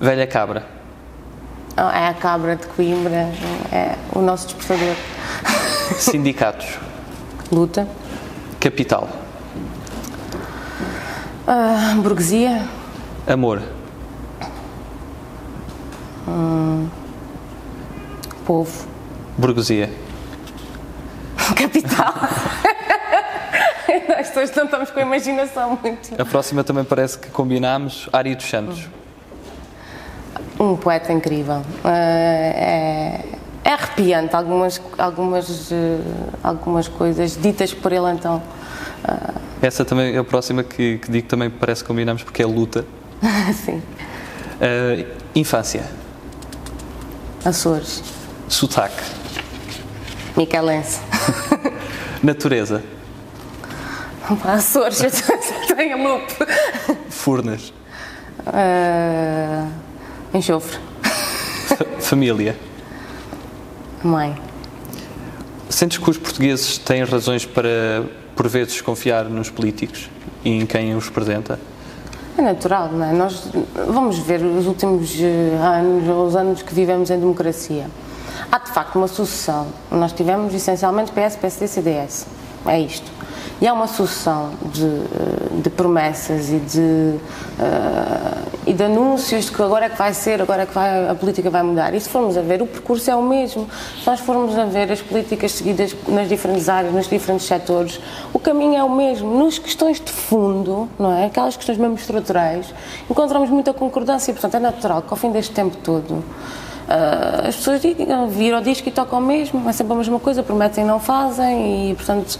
Velha 0.00 0.26
Cabra. 0.26 0.75
É 1.76 2.08
a 2.08 2.14
Cabra 2.14 2.56
de 2.56 2.66
Coimbra, 2.68 3.30
é 3.70 3.96
o 4.14 4.20
nosso 4.20 4.46
despertador. 4.46 4.96
Sindicatos. 5.98 6.78
Luta. 7.52 7.86
Capital. 8.58 9.08
Uh, 11.46 12.00
burguesia. 12.00 12.66
Amor. 13.26 13.62
Hum, 16.26 16.88
povo. 18.46 18.88
Burguesia. 19.36 19.92
Capital. 21.54 22.14
Nós 24.08 24.30
todos 24.30 24.50
não 24.56 24.64
estamos 24.64 24.90
com 24.90 24.98
a 24.98 25.02
imaginação 25.02 25.78
muito. 25.80 26.20
A 26.20 26.24
próxima 26.24 26.64
também 26.64 26.84
parece 26.84 27.18
que 27.18 27.28
combinámos 27.30 28.08
Ari 28.12 28.34
dos 28.34 28.48
Santos. 28.48 28.88
Um 30.58 30.76
poeta 30.76 31.12
incrível. 31.12 31.58
Uh, 31.84 31.88
é, 31.88 33.24
é, 33.64 33.70
arrepiante 33.70 34.34
algumas, 34.34 34.80
algumas, 34.96 35.70
uh, 35.70 36.00
algumas 36.42 36.88
coisas 36.88 37.36
ditas 37.40 37.74
por 37.74 37.92
ele 37.92 38.10
então. 38.10 38.42
Uh... 39.04 39.40
Essa 39.60 39.84
também 39.84 40.14
é 40.14 40.18
a 40.18 40.24
próxima 40.24 40.62
que, 40.62 40.98
que 40.98 41.10
digo 41.10 41.24
que 41.24 41.28
também 41.28 41.50
parece 41.50 41.82
que 41.82 41.88
combinamos 41.88 42.22
porque 42.22 42.42
é 42.42 42.46
luta. 42.46 42.84
Sim. 43.64 43.82
infância. 45.34 45.84
Açores. 47.44 48.02
Sotaque. 48.48 49.02
Michelense. 50.36 51.00
Natureza. 52.22 52.82
Açores, 54.44 55.00
eu 55.02 55.76
tenho 55.76 55.96
loop. 56.02 56.26
Furnas. 57.08 57.72
Uh, 58.46 59.70
enxofre. 60.36 60.78
Família. 62.00 62.56
Mãe. 64.02 64.36
Sentes 65.68 65.98
que 65.98 66.08
os 66.08 66.16
portugueses 66.16 66.78
têm 66.78 67.02
razões 67.04 67.44
para, 67.44 68.04
por 68.34 68.48
vezes, 68.48 68.80
confiar 68.80 69.24
nos 69.24 69.50
políticos 69.50 70.08
e 70.44 70.50
em 70.50 70.66
quem 70.66 70.94
os 70.94 71.06
representa? 71.06 71.58
É 72.38 72.42
natural, 72.42 72.90
não 72.92 73.04
é? 73.04 73.12
Nós 73.12 73.50
vamos 73.88 74.18
ver 74.18 74.42
os 74.44 74.66
últimos 74.66 75.10
eh, 75.18 75.56
anos, 75.60 76.28
os 76.28 76.36
anos 76.36 76.62
que 76.62 76.74
vivemos 76.74 77.10
em 77.10 77.18
democracia. 77.18 77.86
Há 78.52 78.58
de 78.58 78.70
facto 78.70 78.96
uma 78.96 79.08
sucessão. 79.08 79.66
Nós 79.90 80.12
tivemos 80.12 80.52
essencialmente 80.52 81.10
PS, 81.12 81.36
PSD, 81.36 81.66
CDS. 81.66 82.26
É 82.66 82.78
isto. 82.78 83.15
E 83.60 83.66
há 83.66 83.72
uma 83.72 83.86
sucessão 83.86 84.50
de, 84.70 84.84
eh, 84.84 85.62
de 85.62 85.70
promessas 85.70 86.50
e 86.50 86.58
de, 86.58 86.78
uh, 86.78 87.18
e 88.66 88.72
de 88.74 88.82
anúncios 88.84 89.46
de 89.46 89.50
que 89.50 89.62
agora 89.62 89.86
é 89.86 89.88
que 89.88 89.96
vai 89.96 90.12
ser, 90.12 90.42
agora 90.42 90.64
é 90.64 90.66
que 90.66 90.74
vai, 90.74 91.08
a 91.08 91.14
política 91.14 91.48
vai 91.48 91.62
mudar. 91.62 91.94
E 91.94 92.00
se 92.00 92.06
formos 92.06 92.36
a 92.36 92.42
ver, 92.42 92.60
o 92.60 92.66
percurso 92.66 93.10
é 93.10 93.16
o 93.16 93.22
mesmo. 93.22 93.66
Se 93.98 94.06
nós 94.06 94.20
formos 94.20 94.58
a 94.58 94.66
ver 94.66 94.92
as 94.92 95.00
políticas 95.00 95.52
seguidas 95.52 95.96
nas 96.06 96.28
diferentes 96.28 96.68
áreas, 96.68 96.92
nos 96.92 97.08
diferentes 97.08 97.46
setores, 97.46 97.98
o 98.30 98.38
caminho 98.38 98.74
é 98.76 98.84
o 98.84 98.94
mesmo. 98.94 99.42
Nas 99.42 99.58
questões 99.58 99.98
de 100.00 100.12
fundo, 100.12 100.86
não 100.98 101.16
é? 101.16 101.24
aquelas 101.24 101.56
questões 101.56 101.78
mesmo 101.78 101.94
estruturais, 101.94 102.66
encontramos 103.10 103.48
muita 103.48 103.72
concordância. 103.72 104.34
Portanto, 104.34 104.54
é 104.54 104.60
natural 104.60 105.00
que 105.00 105.08
ao 105.10 105.16
fim 105.16 105.32
deste 105.32 105.54
tempo 105.54 105.78
todo 105.78 106.10
uh, 106.12 107.48
as 107.48 107.56
pessoas 107.56 107.80
digam, 107.80 108.28
viram 108.28 108.58
o 108.58 108.62
disco 108.62 108.86
e 108.86 108.92
tocam 108.92 109.18
mesmo, 109.18 109.66
é 109.66 109.72
sempre 109.72 109.94
a 109.94 109.96
mesma 109.96 110.20
coisa, 110.20 110.42
prometem 110.42 110.84
e 110.84 110.86
não 110.86 111.00
fazem 111.00 111.92
e, 111.92 111.94
portanto 111.94 112.38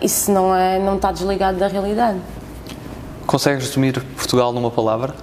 isso 0.00 0.30
não, 0.30 0.54
é, 0.54 0.78
não 0.78 0.96
está 0.96 1.12
desligado 1.12 1.58
da 1.58 1.68
realidade. 1.68 2.18
Consegues 3.26 3.66
resumir 3.66 4.02
Portugal 4.16 4.52
numa 4.52 4.70
palavra? 4.70 5.14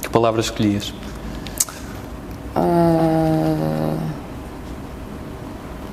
Que 0.00 0.08
palavra 0.08 0.40
escolhias? 0.40 0.92
Uh, 2.56 3.98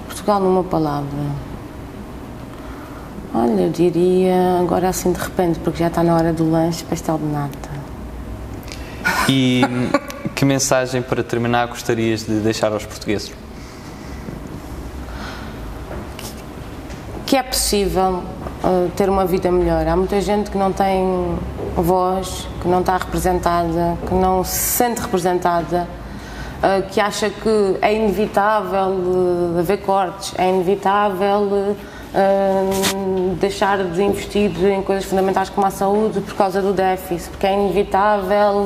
Portugal 0.08 0.40
numa 0.40 0.64
palavra. 0.64 1.08
Olha, 3.34 3.62
eu 3.62 3.70
diria 3.72 4.60
agora 4.60 4.90
assim 4.90 5.12
de 5.12 5.20
repente, 5.20 5.58
porque 5.60 5.80
já 5.80 5.88
está 5.88 6.04
na 6.04 6.16
hora 6.16 6.34
do 6.34 6.50
lanche, 6.52 6.84
pastel 6.84 7.18
de 7.18 7.26
nata. 7.26 7.70
E 9.28 9.62
que 10.36 10.46
mensagem 10.46 11.02
para 11.02 11.24
terminar 11.24 11.68
gostarias 11.68 12.26
de 12.26 12.40
deixar 12.40 12.72
aos 12.72 12.86
portugueses? 12.86 13.32
Que 17.32 17.38
é 17.38 17.44
possível 17.44 18.24
uh, 18.62 18.92
ter 18.94 19.08
uma 19.10 19.26
vida 19.26 19.50
melhor. 19.50 19.88
Há 19.88 19.96
muita 19.96 20.20
gente 20.20 20.52
que 20.52 20.58
não 20.58 20.74
tem 20.74 21.40
voz, 21.78 22.46
que 22.62 22.68
não 22.68 22.82
está 22.82 22.98
representada, 22.98 23.98
que 24.06 24.14
não 24.14 24.44
se 24.44 24.58
sente 24.58 25.00
representada, 25.00 25.88
uh, 26.58 26.90
que 26.90 27.00
acha 27.00 27.30
que 27.30 27.78
é 27.82 27.94
inevitável 27.94 28.90
uh, 28.90 29.60
haver 29.60 29.78
cortes, 29.78 30.34
é 30.38 30.50
inevitável 30.50 31.78
deixar 33.40 33.82
de 33.86 34.04
investir 34.04 34.52
em 34.66 34.82
coisas 34.82 35.06
fundamentais 35.06 35.50
como 35.50 35.66
a 35.66 35.70
saúde 35.70 36.20
por 36.20 36.36
causa 36.36 36.62
do 36.62 36.74
déficit, 36.74 37.30
porque 37.30 37.48
é 37.48 37.54
inevitável 37.54 38.66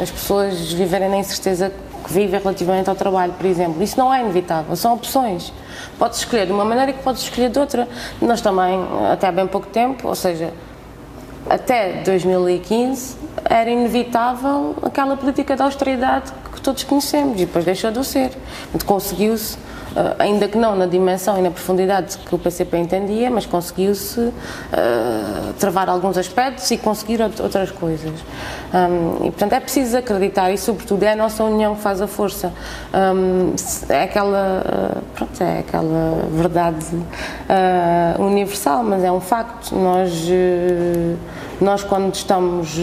as 0.00 0.08
pessoas 0.08 0.72
viverem 0.72 1.08
na 1.08 1.16
incerteza 1.16 1.72
que 2.12 2.18
vivem 2.18 2.38
relativamente 2.38 2.90
ao 2.90 2.94
trabalho, 2.94 3.32
por 3.32 3.46
exemplo. 3.46 3.82
Isso 3.82 3.98
não 3.98 4.12
é 4.12 4.20
inevitável, 4.20 4.76
são 4.76 4.94
opções. 4.94 5.52
Podes 5.98 6.18
escolher 6.18 6.46
de 6.46 6.52
uma 6.52 6.64
maneira 6.64 6.90
e 6.90 6.94
podes 6.94 7.22
escolher 7.22 7.48
de 7.48 7.58
outra. 7.58 7.88
Nós 8.20 8.40
também, 8.40 8.78
até 9.10 9.28
há 9.28 9.32
bem 9.32 9.46
pouco 9.46 9.66
tempo, 9.66 10.06
ou 10.06 10.14
seja, 10.14 10.52
até 11.48 12.02
2015, 12.04 13.16
era 13.44 13.70
inevitável 13.70 14.76
aquela 14.82 15.16
política 15.16 15.56
de 15.56 15.62
austeridade 15.62 16.30
que 16.52 16.60
todos 16.60 16.84
conhecemos 16.84 17.40
e 17.40 17.46
depois 17.46 17.64
deixou 17.64 17.90
de 17.90 18.04
ser. 18.04 18.30
Conseguiu-se 18.84 19.56
ainda 20.18 20.48
que 20.48 20.56
não 20.56 20.74
na 20.76 20.86
dimensão 20.86 21.38
e 21.38 21.42
na 21.42 21.50
profundidade 21.50 22.16
que 22.18 22.34
o 22.34 22.38
PCP 22.38 22.78
entendia, 22.78 23.30
mas 23.30 23.46
conseguiu-se 23.46 24.20
uh, 24.20 24.32
travar 25.58 25.88
alguns 25.88 26.16
aspectos 26.16 26.70
e 26.70 26.78
conseguir 26.78 27.20
outras 27.20 27.70
coisas. 27.70 28.12
Um, 28.72 29.26
e, 29.26 29.30
portanto, 29.30 29.52
é 29.52 29.60
preciso 29.60 29.96
acreditar 29.96 30.50
e, 30.50 30.58
sobretudo, 30.58 31.02
é 31.02 31.12
a 31.12 31.16
nossa 31.16 31.44
união 31.44 31.74
que 31.74 31.82
faz 31.82 32.00
a 32.00 32.06
força. 32.06 32.52
Um, 32.94 33.54
é 33.88 34.02
aquela, 34.04 34.62
uh, 34.64 35.02
pronto, 35.14 35.42
é 35.42 35.58
aquela 35.60 36.28
verdade 36.30 36.86
universal, 38.18 38.82
mas 38.82 39.04
é 39.04 39.12
um 39.12 39.20
facto. 39.20 39.74
Nós 39.74 40.12
nós 41.60 41.84
quando 41.84 42.12
estamos 42.12 42.76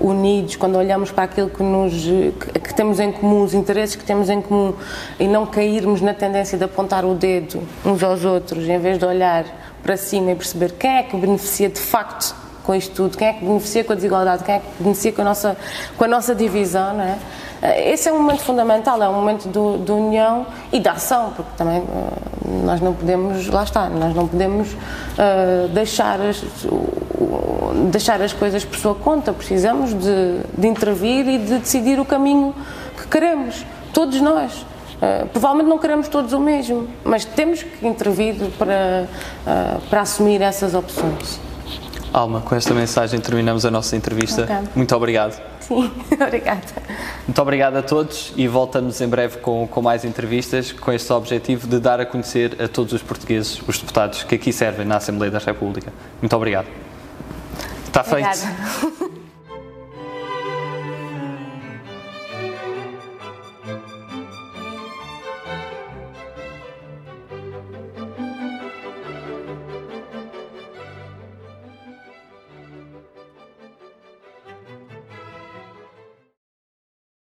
unidos, 0.00 0.56
quando 0.56 0.76
olhamos 0.76 1.10
para 1.10 1.24
aquilo 1.24 1.50
que, 1.50 1.62
nos, 1.62 1.92
que 1.92 2.74
temos 2.74 2.98
em 2.98 3.12
comum, 3.12 3.42
os 3.42 3.52
interesses 3.52 3.94
que 3.94 4.04
temos 4.04 4.30
em 4.30 4.40
comum 4.40 4.72
e 5.18 5.28
não 5.28 5.44
cairmos 5.44 6.00
na 6.00 6.14
tendência 6.20 6.56
de 6.56 6.64
apontar 6.64 7.04
o 7.04 7.14
dedo 7.14 7.62
uns 7.84 8.02
aos 8.02 8.24
outros, 8.24 8.68
em 8.68 8.78
vez 8.78 8.98
de 8.98 9.04
olhar 9.04 9.44
para 9.82 9.96
cima 9.96 10.32
e 10.32 10.34
perceber 10.34 10.72
quem 10.72 10.98
é 10.98 11.02
que 11.02 11.16
beneficia 11.16 11.68
de 11.68 11.80
facto 11.80 12.34
com 12.62 12.74
isto 12.74 12.94
tudo, 12.94 13.16
quem 13.16 13.28
é 13.28 13.32
que 13.32 13.44
beneficia 13.44 13.82
com 13.82 13.92
a 13.92 13.96
desigualdade, 13.96 14.44
quem 14.44 14.54
é 14.56 14.58
que 14.58 14.66
beneficia 14.82 15.12
com 15.12 15.22
a 15.22 15.24
nossa, 15.24 15.56
com 15.96 16.04
a 16.04 16.08
nossa 16.08 16.34
divisão, 16.34 16.94
não 16.94 17.02
é? 17.02 17.18
Eh, 17.62 17.92
esse 17.92 18.08
é 18.08 18.12
um 18.12 18.18
momento 18.18 18.42
fundamental, 18.42 19.02
é 19.02 19.08
um 19.08 19.14
momento 19.14 19.48
de 19.48 19.92
união 19.92 20.46
e 20.70 20.78
de 20.78 20.88
ação, 20.88 21.32
porque 21.34 21.50
também 21.56 21.80
uh, 21.80 22.64
nós 22.64 22.80
não 22.80 22.92
podemos, 22.94 23.46
lá 23.48 23.64
está, 23.64 23.88
nós 23.88 24.14
não 24.14 24.28
podemos 24.28 24.72
uh, 24.72 25.68
deixar, 25.68 26.20
as, 26.20 26.42
uh, 26.42 27.88
deixar 27.90 28.20
as 28.22 28.32
coisas 28.32 28.64
por 28.64 28.78
sua 28.78 28.94
conta, 28.94 29.32
precisamos 29.32 29.92
de, 29.94 30.40
de 30.56 30.68
intervir 30.68 31.26
e 31.28 31.38
de 31.38 31.58
decidir 31.58 31.98
o 31.98 32.04
caminho 32.04 32.54
que 32.96 33.08
queremos, 33.08 33.64
todos 33.92 34.20
nós. 34.20 34.64
Uh, 35.00 35.26
provavelmente 35.28 35.68
não 35.68 35.78
queremos 35.78 36.08
todos 36.08 36.32
o 36.32 36.40
mesmo, 36.40 36.86
mas 37.02 37.24
temos 37.24 37.62
que 37.62 37.86
intervir 37.86 38.36
para, 38.58 39.08
uh, 39.46 39.80
para 39.88 40.02
assumir 40.02 40.42
essas 40.42 40.74
opções. 40.74 41.40
Alma, 42.12 42.40
com 42.40 42.54
esta 42.54 42.74
mensagem 42.74 43.20
terminamos 43.20 43.64
a 43.64 43.70
nossa 43.70 43.96
entrevista. 43.96 44.42
Okay. 44.42 44.56
Muito 44.74 44.94
obrigado. 44.94 45.40
Sim, 45.60 45.90
obrigada. 46.20 46.60
Muito 47.26 47.40
obrigado 47.40 47.76
a 47.76 47.82
todos 47.82 48.32
e 48.36 48.48
voltamos 48.48 49.00
em 49.00 49.08
breve 49.08 49.38
com, 49.38 49.66
com 49.68 49.80
mais 49.80 50.04
entrevistas 50.04 50.72
com 50.72 50.92
este 50.92 51.12
objetivo 51.12 51.68
de 51.68 51.78
dar 51.78 52.00
a 52.00 52.04
conhecer 52.04 52.60
a 52.60 52.66
todos 52.66 52.92
os 52.92 53.02
portugueses, 53.02 53.62
os 53.66 53.78
deputados 53.78 54.24
que 54.24 54.34
aqui 54.34 54.52
servem 54.52 54.84
na 54.84 54.96
Assembleia 54.96 55.30
da 55.30 55.38
República. 55.38 55.92
Muito 56.20 56.34
obrigado. 56.34 56.66
Está 57.86 58.00
obrigada. 58.02 58.34
feito. 58.34 59.10